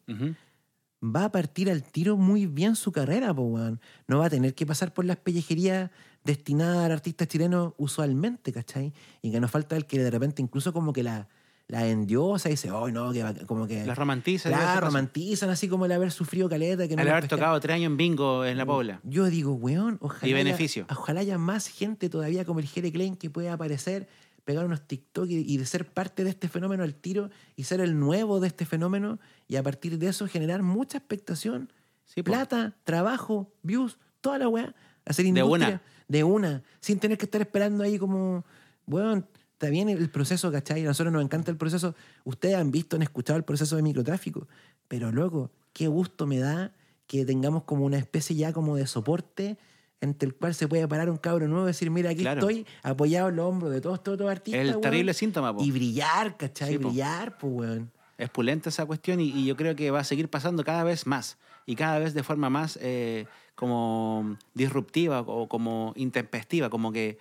va 1.03 1.25
a 1.25 1.33
partir 1.33 1.71
al 1.71 1.83
tiro 1.83 2.17
muy 2.17 2.47
bien 2.47 2.77
su 2.77 2.93
carrera, 2.93 3.33
po. 3.35 3.59
No 4.07 4.19
va 4.19 4.27
a 4.27 4.31
tener 4.31 4.55
que 4.55 4.67
pasar 4.67 4.93
por 4.93 5.05
las 5.05 5.17
pellejerías 5.17 5.91
destinadas 6.25 6.91
a 6.91 6.93
artistas 6.93 7.29
chilenos 7.29 7.73
usualmente, 7.79 8.53
¿cachai? 8.53 8.93
Y 9.23 9.31
que 9.31 9.41
nos 9.41 9.51
falta 9.51 9.77
el 9.77 9.87
que 9.87 9.99
de 9.99 10.11
repente 10.11 10.43
incluso 10.43 10.73
como 10.73 10.93
que 10.93 11.03
la, 11.03 11.29
la 11.69 11.87
endiosa 11.87 12.49
y 12.49 12.53
dice, 12.53 12.71
oh, 12.71 12.91
no, 12.91 13.13
que 13.13 13.23
como 13.47 13.67
que... 13.67 13.85
Las 13.85 13.99
romantiza. 13.99 14.49
y 14.49 14.53
todo 14.53 14.59
ese 14.61 14.65
Claro, 14.67 14.81
paso. 14.81 14.87
romantizan 14.91 15.51
así 15.51 15.69
como 15.69 15.85
el 15.85 15.93
haber 15.93 16.11
sufrido 16.11 16.49
caleta. 16.49 16.89
Que 16.89 16.97
no 16.97 17.03
El 17.03 17.09
haber 17.11 17.29
tocado 17.29 17.61
tres 17.61 17.75
años 17.77 17.87
en 17.91 17.97
bingo 17.99 18.45
en 18.47 18.57
la 18.57 18.65
Pobla. 18.65 19.01
Yo 19.05 19.27
digo, 19.27 19.53
weón, 19.53 19.99
ojalá, 20.01 20.27
Y 20.27 20.33
haya- 20.35 20.45
beneficio. 20.45 20.87
ojalá 20.91 21.21
haya 21.21 21.37
más 21.37 21.69
gente 21.69 22.09
todavía 22.09 22.45
como 22.47 22.61
el 22.61 22.67
Jere 22.67 22.91
Klein 22.91 23.17
que 23.17 23.29
pueda 23.29 23.53
aparecer, 23.53 24.09
pegar 24.45 24.65
unos 24.65 24.81
TikTok 24.89 25.29
y, 25.29 25.35
y 25.53 25.59
de 25.59 25.67
ser 25.67 25.85
parte 25.87 26.25
de 26.25 26.31
este 26.31 26.49
fenómeno 26.49 26.83
al 26.85 26.95
tiro 26.95 27.29
y 27.55 27.65
ser 27.65 27.83
el 27.83 27.99
nuevo 27.99 28.41
de 28.41 28.47
este 28.49 28.65
fenómeno 28.65 29.19
y 29.47 29.57
a 29.57 29.63
partir 29.63 29.99
de 29.99 30.09
eso 30.09 30.27
generar 30.27 30.63
mucha 30.63 30.97
expectación, 30.97 31.71
Sí, 32.07 32.23
po. 32.23 32.31
plata, 32.33 32.77
trabajo, 32.85 33.53
views, 33.63 33.99
toda 34.23 34.39
la 34.39 34.49
weá. 34.49 34.75
Hacer 35.05 35.25
De 35.27 35.29
industria. 35.41 35.69
una. 35.69 35.83
De 36.09 36.25
una. 36.25 36.63
Sin 36.81 36.99
tener 36.99 37.19
que 37.19 37.27
estar 37.27 37.43
esperando 37.43 37.85
ahí 37.85 37.99
como, 37.99 38.47
weón, 38.87 39.27
está 39.59 39.71
bien 39.71 39.89
el 39.89 40.09
proceso, 40.09 40.53
¿cachai? 40.53 40.85
A 40.85 40.89
nosotros 40.89 41.13
nos 41.13 41.21
encanta 41.23 41.51
el 41.51 41.57
proceso. 41.57 41.97
Ustedes 42.25 42.55
han 42.55 42.71
visto, 42.71 42.95
han 42.95 43.03
escuchado 43.03 43.37
el 43.37 43.43
proceso 43.43 43.75
de 43.75 43.83
microtráfico. 43.83 44.47
Pero, 44.87 45.11
loco, 45.11 45.51
qué 45.73 45.89
gusto 45.89 46.29
me 46.29 46.39
da 46.39 46.71
que 47.09 47.25
tengamos 47.25 47.65
como 47.65 47.85
una 47.85 47.99
especie 47.99 48.37
ya 48.37 48.53
como 48.53 48.77
de 48.77 48.87
soporte 48.87 49.59
entre 50.01 50.29
el 50.29 50.35
cual 50.37 50.55
se 50.55 50.69
puede 50.69 50.87
parar 50.87 51.11
un 51.11 51.17
cabro 51.17 51.49
nuevo 51.49 51.65
y 51.65 51.69
decir, 51.69 51.91
mira, 51.91 52.11
aquí 52.11 52.21
Claro. 52.21 52.39
estoy 52.41 52.65
apoyado 52.85 53.31
en 53.31 53.37
los 53.37 53.47
hombros 53.47 53.73
de 53.73 53.81
todos 53.81 53.99
estos 53.99 54.15
otros 54.15 54.31
artistas. 54.31 54.61
El 54.61 54.69
weón, 54.69 54.81
terrible 54.81 55.13
síntoma, 55.13 55.53
po. 55.53 55.61
Y 55.65 55.73
brillar, 55.73 56.37
¿cachai? 56.37 56.69
Sí, 56.75 56.79
po. 56.79 56.91
brillar, 56.91 57.37
pues, 57.37 57.53
weón. 57.53 57.91
Es 58.17 58.31
pulenta 58.31 58.69
esa 58.69 58.87
cuestión 58.87 59.19
y, 59.19 59.31
y 59.31 59.45
yo 59.45 59.57
creo 59.57 59.75
que 59.75 59.91
va 59.91 59.99
a 60.01 60.05
seguir 60.05 60.29
pasando 60.31 60.63
cada 60.63 60.85
vez 60.85 61.05
más 61.05 61.37
y 61.67 61.75
cada 61.75 61.99
vez 61.99 62.15
de 62.15 62.23
forma 62.23 62.49
más 62.49 62.79
eh, 62.81 63.27
como 63.57 64.37
disruptiva 64.55 65.21
o 65.23 65.49
como 65.49 65.93
intempestiva, 65.97 66.71
como 66.71 66.93
que 66.93 67.19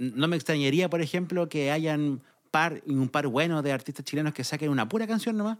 no 0.00 0.26
me 0.28 0.36
extrañaría, 0.36 0.90
por 0.90 1.00
ejemplo, 1.00 1.48
que 1.48 1.70
hayan 1.70 2.22
par, 2.50 2.82
un 2.86 3.08
par 3.08 3.28
bueno 3.28 3.62
de 3.62 3.72
artistas 3.72 4.04
chilenos 4.04 4.34
que 4.34 4.42
saquen 4.42 4.70
una 4.70 4.88
pura 4.88 5.06
canción 5.06 5.36
nomás, 5.36 5.58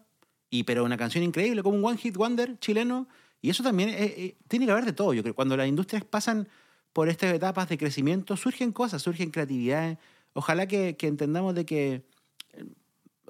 y, 0.51 0.65
pero 0.65 0.85
una 0.85 0.97
canción 0.97 1.23
increíble, 1.23 1.63
como 1.63 1.77
un 1.77 1.85
One 1.85 1.99
Hit 1.99 2.17
Wonder 2.17 2.59
chileno, 2.59 3.07
y 3.41 3.51
eso 3.51 3.63
también 3.63 3.91
eh, 3.91 3.97
eh, 4.01 4.37
tiene 4.49 4.67
que 4.67 4.73
haber 4.73 4.85
de 4.85 4.93
todo, 4.93 5.15
yo 5.15 5.23
creo. 5.23 5.35
Cuando 5.35 5.57
las 5.57 5.69
industrias 5.69 6.05
pasan 6.05 6.49
por 6.93 7.09
estas 7.09 7.33
etapas 7.33 7.69
de 7.69 7.79
crecimiento, 7.79 8.37
surgen 8.37 8.73
cosas, 8.73 9.01
surgen 9.01 9.31
creatividades. 9.31 9.99
Ojalá 10.33 10.67
que, 10.67 10.97
que 10.97 11.07
entendamos 11.07 11.55
de 11.55 11.65
que 11.65 12.05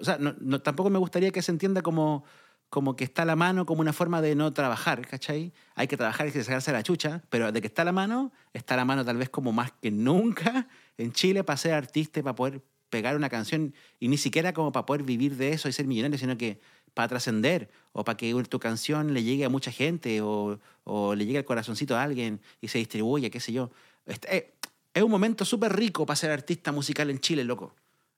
o 0.00 0.04
sea, 0.04 0.18
no, 0.18 0.60
tampoco 0.60 0.90
me 0.90 0.98
gustaría 0.98 1.30
que 1.30 1.42
se 1.42 1.52
entienda 1.52 1.82
como, 1.82 2.24
como 2.70 2.96
que 2.96 3.04
está 3.04 3.22
a 3.22 3.24
la 3.26 3.36
mano 3.36 3.66
como 3.66 3.80
una 3.82 3.92
forma 3.92 4.20
de 4.22 4.34
no 4.34 4.52
trabajar, 4.52 5.06
¿cachai? 5.06 5.52
Hay 5.74 5.86
que 5.86 5.96
trabajar, 5.96 6.32
que 6.32 6.42
sacarse 6.42 6.72
la 6.72 6.82
chucha, 6.82 7.22
pero 7.28 7.52
de 7.52 7.60
que 7.60 7.66
está 7.66 7.82
a 7.82 7.84
la 7.84 7.92
mano, 7.92 8.32
está 8.52 8.74
a 8.74 8.76
la 8.78 8.84
mano 8.84 9.04
tal 9.04 9.18
vez 9.18 9.28
como 9.28 9.52
más 9.52 9.72
que 9.72 9.90
nunca 9.90 10.68
en 11.00 11.12
Chile 11.12 11.44
para 11.44 11.56
ser 11.56 11.74
artista 11.74 12.20
y 12.20 12.22
para 12.22 12.34
poder 12.34 12.62
pegar 12.88 13.16
una 13.16 13.28
canción 13.28 13.74
y 14.00 14.08
ni 14.08 14.16
siquiera 14.18 14.52
como 14.52 14.72
para 14.72 14.86
poder 14.86 15.02
vivir 15.04 15.36
de 15.36 15.52
eso 15.52 15.68
y 15.68 15.72
ser 15.72 15.86
millonario, 15.86 16.18
sino 16.18 16.36
que 16.36 16.60
para 16.94 17.06
trascender 17.08 17.70
o 17.92 18.04
para 18.04 18.16
que 18.16 18.32
tu 18.48 18.58
canción 18.58 19.14
le 19.14 19.22
llegue 19.22 19.44
a 19.44 19.48
mucha 19.48 19.70
gente 19.70 20.20
o, 20.22 20.58
o 20.84 21.14
le 21.14 21.24
llegue 21.24 21.38
al 21.38 21.44
corazoncito 21.44 21.96
a 21.96 22.02
alguien 22.02 22.40
y 22.60 22.68
se 22.68 22.78
distribuya, 22.78 23.30
qué 23.30 23.38
sé 23.40 23.52
yo. 23.52 23.70
Este- 24.06 24.36
eh, 24.36 24.54
es 24.92 25.02
un 25.04 25.10
momento 25.10 25.44
súper 25.44 25.74
rico 25.76 26.04
para 26.04 26.16
ser 26.16 26.32
artista 26.32 26.72
musical 26.72 27.10
en 27.10 27.20
Chile, 27.20 27.44
loco. 27.44 27.74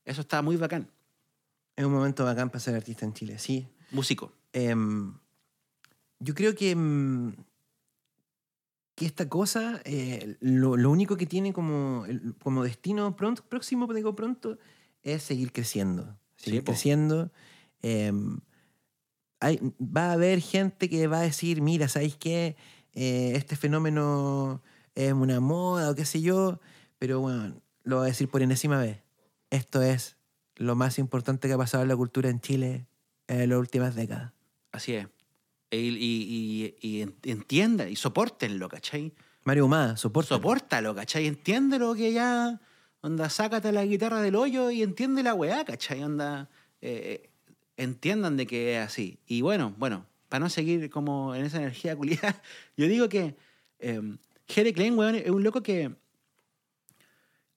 Eso 0.07 0.23
está 0.23 0.41
muy 0.41 0.57
bacán. 0.57 0.89
Es 1.77 1.85
un 1.85 1.93
momento 1.93 2.25
bacán 2.25 2.49
para 2.49 2.61
ser 2.61 2.75
artista 2.75 3.05
en 3.05 3.13
Chile, 3.13 3.39
sí. 3.39 3.69
Músico. 3.91 4.33
Em, 4.55 5.13
yo 6.19 6.35
creo 6.35 6.55
que, 6.55 6.71
em, 6.71 7.35
que 9.03 9.07
esta 9.07 9.29
cosa, 9.29 9.81
eh, 9.85 10.37
lo, 10.41 10.77
lo 10.77 10.91
único 10.91 11.17
que 11.17 11.27
tiene 11.27 11.53
como, 11.53 12.05
como 12.41 12.63
destino 12.63 13.17
pronto, 13.17 13.43
próximo, 13.49 13.93
digo 13.93 14.15
pronto, 14.15 14.59
es 15.03 15.25
seguir 15.25 15.51
creciendo. 15.53 16.17
Seguir 16.37 16.61
Sí, 16.61 16.65
creciendo. 16.65 17.33
Em, 17.83 18.39
hay- 19.41 19.59
va 19.81 20.11
a 20.11 20.13
haber 20.13 20.41
gente 20.41 20.89
que 20.89 21.07
va 21.07 21.19
a 21.19 21.23
decir, 21.23 21.61
mira, 21.63 21.89
¿sabéis 21.89 22.17
qué? 22.17 22.57
Eh, 22.95 23.33
este 23.35 23.57
fenómeno 23.57 24.63
es 24.95 25.13
una 25.13 25.41
moda 25.41 25.91
o 25.91 25.95
qué 25.95 26.05
sé 26.05 26.21
yo, 26.21 26.61
pero 26.99 27.21
bueno, 27.21 27.61
lo 27.83 27.97
voy 27.97 28.05
a 28.05 28.09
decir 28.09 28.29
por 28.29 28.43
enésima 28.43 28.79
vez. 28.79 28.99
Esto 29.51 29.83
es 29.83 30.17
lo 30.57 30.77
más 30.77 30.99
importante 30.99 31.49
que 31.49 31.55
ha 31.55 31.59
pasado 31.59 31.83
en 31.83 31.89
la 31.89 31.97
cultura 31.97 32.29
en 32.31 32.41
Chile 32.41 32.87
en 33.27 33.49
las 33.49 33.59
últimas 33.59 33.95
décadas. 33.95 34.33
Así 34.71 34.95
es. 34.95 35.09
Y, 35.73 35.77
y, 35.77 36.75
y, 36.81 36.89
y 36.97 37.01
en- 37.03 37.15
entienda 37.25 37.89
y 37.89 37.97
soportenlo, 37.97 38.69
¿cachai? 38.69 39.13
Mario 39.45 39.65
Humada, 39.67 39.97
soporta. 39.97 40.29
Sopórtalo, 40.37 40.95
¿cachai? 40.95 41.27
Entiéndelo 41.27 41.95
que 41.95 42.13
ya, 42.13 42.61
onda, 43.01 43.29
sácate 43.31 43.73
la 43.73 43.85
guitarra 43.85 44.21
del 44.23 44.37
hoyo 44.37 44.71
y 44.71 44.83
entiende 44.83 45.23
la 45.23 45.35
weá, 45.35 45.65
¿cachai? 45.65 46.03
Onda, 46.03 46.49
eh, 46.81 47.31
entiendan 47.77 48.37
de 48.37 48.47
que 48.47 48.77
es 48.77 48.87
así. 48.87 49.19
Y 49.27 49.41
bueno, 49.41 49.75
bueno, 49.79 50.07
para 50.29 50.45
no 50.45 50.51
seguir 50.51 50.91
como 50.91 51.35
en 51.35 51.45
esa 51.47 51.57
energía 51.59 51.97
culiada, 51.97 52.41
yo 52.77 52.87
digo 52.87 53.09
que 53.09 53.35
eh, 53.81 54.01
Jere 54.47 54.73
Klein, 54.73 54.97
weón, 54.99 55.15
es 55.17 55.31
un 55.31 55.43
loco 55.43 55.63
que 55.63 55.91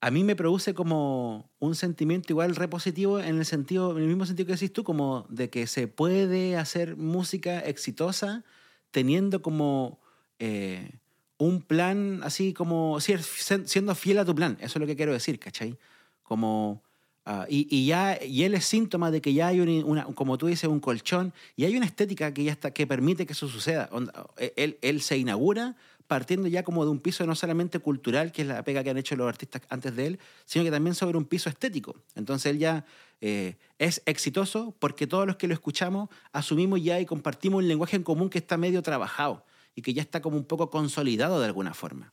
a 0.00 0.10
mí 0.10 0.24
me 0.24 0.36
produce 0.36 0.74
como 0.74 1.50
un 1.58 1.74
sentimiento 1.74 2.32
igual 2.32 2.54
repositivo 2.54 3.18
en 3.18 3.38
el 3.38 3.44
sentido, 3.46 3.96
en 3.96 4.02
el 4.02 4.08
mismo 4.08 4.26
sentido 4.26 4.46
que 4.46 4.52
decís 4.52 4.72
tú, 4.72 4.84
como 4.84 5.26
de 5.30 5.48
que 5.50 5.66
se 5.66 5.88
puede 5.88 6.56
hacer 6.56 6.96
música 6.96 7.60
exitosa 7.60 8.44
teniendo 8.90 9.42
como 9.42 9.98
eh, 10.38 10.90
un 11.38 11.62
plan 11.62 12.20
así 12.24 12.52
como 12.52 12.98
siendo 13.00 13.94
fiel 13.94 14.18
a 14.18 14.24
tu 14.24 14.34
plan. 14.34 14.56
Eso 14.60 14.78
es 14.78 14.80
lo 14.80 14.86
que 14.86 14.96
quiero 14.96 15.12
decir, 15.12 15.38
¿cachai? 15.38 15.76
Como 16.22 16.82
ah, 17.24 17.46
y, 17.48 17.86
ya 17.86 18.22
y 18.22 18.44
él 18.44 18.54
es 18.54 18.64
síntoma 18.66 19.10
de 19.10 19.20
que 19.20 19.32
ya 19.34 19.48
hay 19.48 19.60
un- 19.60 19.84
una, 19.84 20.04
como 20.14 20.38
tú 20.38 20.46
dices, 20.46 20.68
un 20.68 20.80
colchón 20.80 21.32
y 21.56 21.64
hay 21.64 21.76
una 21.76 21.86
estética 21.86 22.32
que 22.32 22.44
ya 22.44 22.52
está 22.52 22.70
que 22.70 22.86
permite 22.86 23.26
que 23.26 23.32
eso 23.32 23.48
suceda. 23.48 23.88
Onda, 23.92 24.12
Él, 24.56 24.78
él 24.82 25.00
se 25.02 25.16
inaugura 25.18 25.76
partiendo 26.06 26.48
ya 26.48 26.62
como 26.62 26.84
de 26.84 26.90
un 26.90 27.00
piso 27.00 27.26
no 27.26 27.34
solamente 27.34 27.78
cultural, 27.78 28.32
que 28.32 28.42
es 28.42 28.48
la 28.48 28.62
pega 28.62 28.82
que 28.84 28.90
han 28.90 28.98
hecho 28.98 29.16
los 29.16 29.28
artistas 29.28 29.62
antes 29.68 29.94
de 29.96 30.06
él, 30.06 30.18
sino 30.44 30.64
que 30.64 30.70
también 30.70 30.94
sobre 30.94 31.18
un 31.18 31.24
piso 31.24 31.48
estético. 31.48 31.96
Entonces 32.14 32.52
él 32.52 32.58
ya 32.58 32.84
eh, 33.20 33.56
es 33.78 34.02
exitoso 34.06 34.74
porque 34.78 35.06
todos 35.06 35.26
los 35.26 35.36
que 35.36 35.48
lo 35.48 35.54
escuchamos 35.54 36.08
asumimos 36.32 36.82
ya 36.82 37.00
y 37.00 37.06
compartimos 37.06 37.62
un 37.62 37.68
lenguaje 37.68 37.96
en 37.96 38.02
común 38.02 38.28
que 38.30 38.38
está 38.38 38.56
medio 38.56 38.82
trabajado 38.82 39.44
y 39.74 39.82
que 39.82 39.94
ya 39.94 40.02
está 40.02 40.20
como 40.20 40.36
un 40.36 40.44
poco 40.44 40.70
consolidado 40.70 41.40
de 41.40 41.46
alguna 41.46 41.74
forma. 41.74 42.12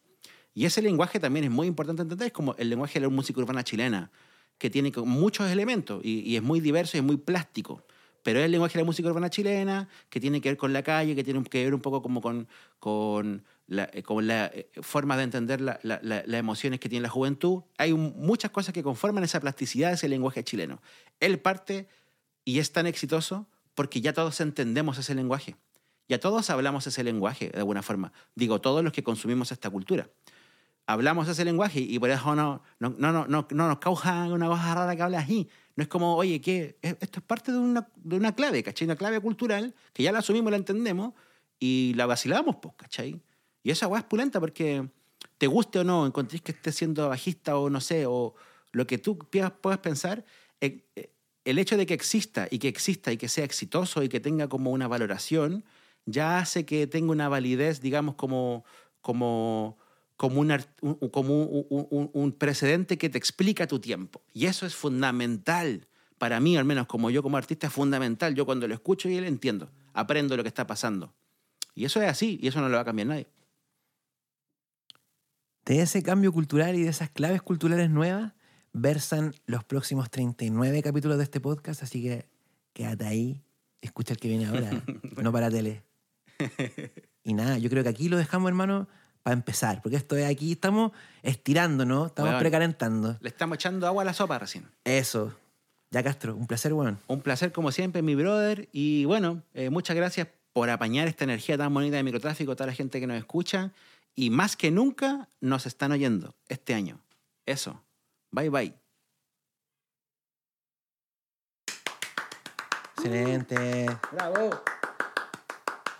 Y 0.54 0.66
ese 0.66 0.82
lenguaje 0.82 1.20
también 1.20 1.46
es 1.46 1.52
muy 1.52 1.68
importante 1.68 2.04
entender, 2.04 2.28
es 2.28 2.34
como 2.34 2.56
el 2.58 2.70
lenguaje 2.70 3.00
de 3.00 3.08
la 3.08 3.10
música 3.10 3.40
urbana 3.40 3.64
chilena, 3.64 4.12
que 4.58 4.70
tiene 4.70 4.92
muchos 4.98 5.50
elementos 5.50 6.04
y, 6.04 6.36
es 6.36 6.44
muy 6.44 6.60
diverso 6.60 6.96
y 6.96 7.00
es 7.00 7.04
muy 7.04 7.18
plástico. 7.18 7.84
Pero 8.22 8.40
es 8.40 8.46
el 8.46 8.52
lenguaje 8.52 8.76
de 8.76 8.84
la 8.84 8.86
música 8.86 9.10
urbana 9.10 9.30
chilena, 9.30 9.90
que 10.10 10.20
tiene 10.20 10.40
que 10.40 10.50
ver 10.50 10.58
con 10.58 10.72
la 10.72 10.84
calle, 10.84 11.16
que 11.16 11.24
tiene 11.24 11.44
que 11.44 11.64
ver 11.64 11.74
un 11.74 11.82
poco 11.82 12.02
como 12.02 12.22
con 12.22 13.44
la, 13.68 13.90
eh, 13.94 14.04
con 14.04 14.28
la 14.28 14.48
eh, 14.48 14.70
forma 14.82 15.16
de 15.18 15.24
entender 15.24 15.62
la- 15.62 15.80
la- 15.84 16.00
la- 16.04 16.24
las 16.26 16.40
emociones 16.40 16.80
que 16.80 16.90
tiene 16.90 17.04
la 17.04 17.10
juventud. 17.10 17.64
Hay 17.78 17.92
un- 17.92 18.14
muchas 18.18 18.52
cosas 18.52 18.74
que 18.74 18.84
conforman 18.84 19.24
esa 19.24 19.40
plasticidad 19.40 19.90
de 19.90 19.96
ese 19.96 20.10
lenguaje 20.10 20.44
chileno. 20.44 20.82
Él 21.20 21.40
parte 21.40 21.88
y 22.46 22.60
es 22.60 22.72
tan 22.72 22.88
exitoso 22.88 23.48
porque 23.74 24.02
ya 24.02 24.14
todos 24.14 24.40
entendemos 24.42 24.98
ese 24.98 25.16
lenguaje. 25.16 25.56
Ya 26.10 26.20
todos 26.20 26.50
hablamos 26.50 26.86
ese 26.86 27.04
lenguaje 27.04 27.50
de 27.50 27.60
alguna 27.60 27.82
forma. 27.82 28.12
Digo, 28.36 28.60
todos 28.60 28.84
los 28.84 28.92
que 28.94 29.04
consumimos 29.04 29.52
esta 29.52 29.70
cultura. 29.70 30.10
hablamos 30.86 31.30
ese 31.30 31.46
lenguaje 31.46 31.80
y 31.80 31.98
por 31.98 32.10
eso 32.10 32.36
no, 32.36 32.62
no, 32.80 32.90
no, 32.98 33.12
no, 33.14 33.26
no, 33.26 33.48
no 33.50 33.68
nos 33.70 33.80
causa 33.80 34.26
una 34.26 34.48
cosa 34.48 34.76
rara 34.76 34.94
que 34.98 35.02
hablas 35.02 35.24
así. 35.24 35.48
No 35.78 35.84
es 35.84 35.88
como, 35.88 36.16
oye, 36.18 36.42
¿qué? 36.42 36.78
E, 36.82 36.98
esto 37.00 37.20
es 37.20 37.26
parte 37.26 37.54
de 37.54 37.58
una, 37.58 37.88
de 37.96 38.18
una 38.18 38.36
clave, 38.36 38.62
¿cachai? 38.64 38.86
Una 38.86 38.98
clave 38.98 39.22
cultural 39.22 39.74
que 39.94 40.04
ya 40.04 40.12
la 40.12 40.20
asumimos, 40.20 40.52
la 40.52 40.58
entendemos 40.58 41.14
y 41.58 41.94
la 41.96 42.06
vacilamos, 42.06 42.58
pues, 42.62 42.74
¿cachai? 42.76 43.22
Y 43.64 43.72
esa 43.72 43.88
weá 43.88 44.02
es 44.02 44.06
pulenta 44.06 44.40
porque 44.40 44.88
te 45.38 45.48
guste 45.48 45.80
o 45.80 45.84
no, 45.84 46.06
encontréis 46.06 46.42
que 46.42 46.52
estés 46.52 46.76
siendo 46.76 47.10
bajista 47.10 47.58
o 47.58 47.70
no 47.70 47.82
sé, 47.82 48.06
o 48.06 48.36
lo 48.72 48.86
que 48.86 48.98
tú 48.98 49.18
puedas 49.18 49.80
pensar, 49.80 50.26
eh, 50.62 50.86
eh, 50.96 51.12
el 51.46 51.60
hecho 51.60 51.78
de 51.78 51.86
que 51.86 51.94
exista 51.94 52.48
y 52.50 52.60
que 52.60 52.68
exista 52.68 53.12
y 53.12 53.18
que 53.18 53.30
sea 53.30 53.46
exitoso 53.46 54.04
y 54.04 54.10
que 54.10 54.20
tenga 54.20 54.48
como 54.48 54.72
una 54.72 54.88
valoración, 54.88 55.64
ya 56.06 56.40
hace 56.40 56.66
que 56.66 56.88
tenga 56.88 57.12
una 57.12 57.30
validez, 57.30 57.82
digamos, 57.82 58.16
como, 58.16 58.66
como, 59.02 59.78
como, 60.18 60.42
un, 60.42 60.58
como 61.12 61.44
un, 61.44 62.10
un, 62.14 62.32
precedente 62.34 62.98
que 62.98 63.10
te 63.10 63.18
explica 63.18 63.68
tu 63.68 63.80
tiempo. 63.80 64.22
Y 64.34 64.46
eso 64.46 64.66
es 64.66 64.76
fundamental. 64.76 65.88
Para 66.18 66.40
mí, 66.40 66.58
al 66.58 66.66
menos 66.66 66.88
como 66.88 67.10
yo 67.10 67.24
como 67.24 67.38
artista, 67.38 67.68
es 67.68 67.74
fundamental. 67.74 68.36
Yo 68.36 68.46
cuando 68.46 68.68
lo 68.68 68.74
escucho 68.74 69.10
y 69.10 69.20
lo 69.20 69.28
entiendo, 69.28 69.70
aprendo 69.94 70.36
lo 70.38 70.44
que 70.44 70.50
está 70.50 70.68
pasando. 70.68 71.14
Y 71.76 71.86
eso 71.86 72.02
es 72.02 72.10
así, 72.10 72.40
y 72.42 72.48
eso 72.48 72.62
no 72.62 72.70
lo 72.70 72.76
va 72.76 72.82
a 72.82 72.86
cambiar 72.86 73.08
nadie. 73.08 73.28
De 75.66 75.82
ese 75.82 76.04
cambio 76.04 76.34
cultural 76.34 76.76
y 76.76 76.84
de 76.84 76.90
esas 76.90 77.10
claves 77.10 77.42
culturales 77.42 77.90
nuevas 77.90 78.34
versan 78.74 79.34
los 79.46 79.64
próximos 79.64 80.10
39 80.10 80.82
capítulos 80.84 81.18
de 81.18 81.24
este 81.24 81.40
podcast, 81.40 81.84
así 81.84 82.04
que 82.04 82.28
quédate 82.74 83.06
ahí, 83.06 83.42
escucha 83.82 84.14
el 84.14 84.20
que 84.20 84.28
viene 84.28 84.46
ahora, 84.48 84.72
no 85.22 85.32
para 85.32 85.50
tele. 85.50 85.84
Y 87.24 87.34
nada, 87.34 87.58
yo 87.58 87.70
creo 87.70 87.84
que 87.84 87.90
aquí 87.90 88.10
lo 88.10 88.18
dejamos, 88.18 88.50
hermano, 88.50 88.90
para 89.22 89.36
empezar, 89.36 89.82
porque 89.82 89.96
esto 89.96 90.18
es 90.18 90.26
aquí, 90.26 90.52
estamos 90.52 90.92
estirando, 91.22 91.86
¿no? 91.86 92.08
Estamos 92.08 92.36
precalentando. 92.36 93.18
Le 93.22 93.30
estamos 93.30 93.56
echando 93.56 93.88
agua 93.88 94.02
a 94.02 94.06
la 94.06 94.14
sopa 94.14 94.38
recién. 94.38 94.70
Eso. 94.84 95.34
Ya, 95.92 96.04
Castro, 96.04 96.36
un 96.36 96.48
placer, 96.48 96.74
weón. 96.74 97.00
Un 97.08 97.22
placer, 97.22 97.54
como 97.54 97.72
siempre, 97.72 98.02
mi 98.02 98.16
brother. 98.16 98.68
Y 98.74 99.06
bueno, 99.06 99.44
eh, 99.54 99.70
muchas 99.70 99.96
gracias 99.96 100.28
por 100.52 100.70
apañar 100.70 101.08
esta 101.08 101.24
energía 101.24 101.58
tan 101.58 101.74
bonita 101.74 101.96
de 101.98 102.04
microtráfico, 102.04 102.56
toda 102.56 102.68
la 102.68 102.74
gente 102.74 103.00
que 103.00 103.08
nos 103.08 103.18
escucha. 103.18 103.72
Y 104.16 104.30
más 104.30 104.56
que 104.56 104.72
nunca 104.72 105.30
nos 105.42 105.66
están 105.66 105.92
oyendo 105.92 106.36
este 106.48 106.74
año. 106.74 107.02
Eso. 107.46 107.84
Bye 108.32 108.50
bye. 108.50 108.84
Excelente. 112.96 113.86
Bravo. 114.12 114.50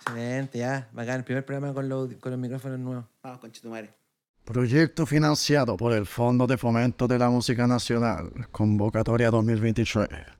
Excelente, 0.00 0.58
ya. 0.58 0.88
Bacán, 0.92 1.16
el 1.16 1.24
primer 1.24 1.44
programa 1.44 1.74
con 1.74 1.88
los, 1.88 2.14
con 2.14 2.32
los 2.32 2.40
micrófonos 2.40 2.78
nuevos. 2.78 3.04
Vamos, 3.22 3.40
conchetumare. 3.40 3.94
Proyecto 4.44 5.06
financiado 5.06 5.76
por 5.76 5.92
el 5.92 6.06
Fondo 6.06 6.46
de 6.46 6.58
Fomento 6.58 7.08
de 7.08 7.18
la 7.18 7.30
Música 7.30 7.66
Nacional, 7.66 8.30
convocatoria 8.50 9.30
2023. 9.30 10.34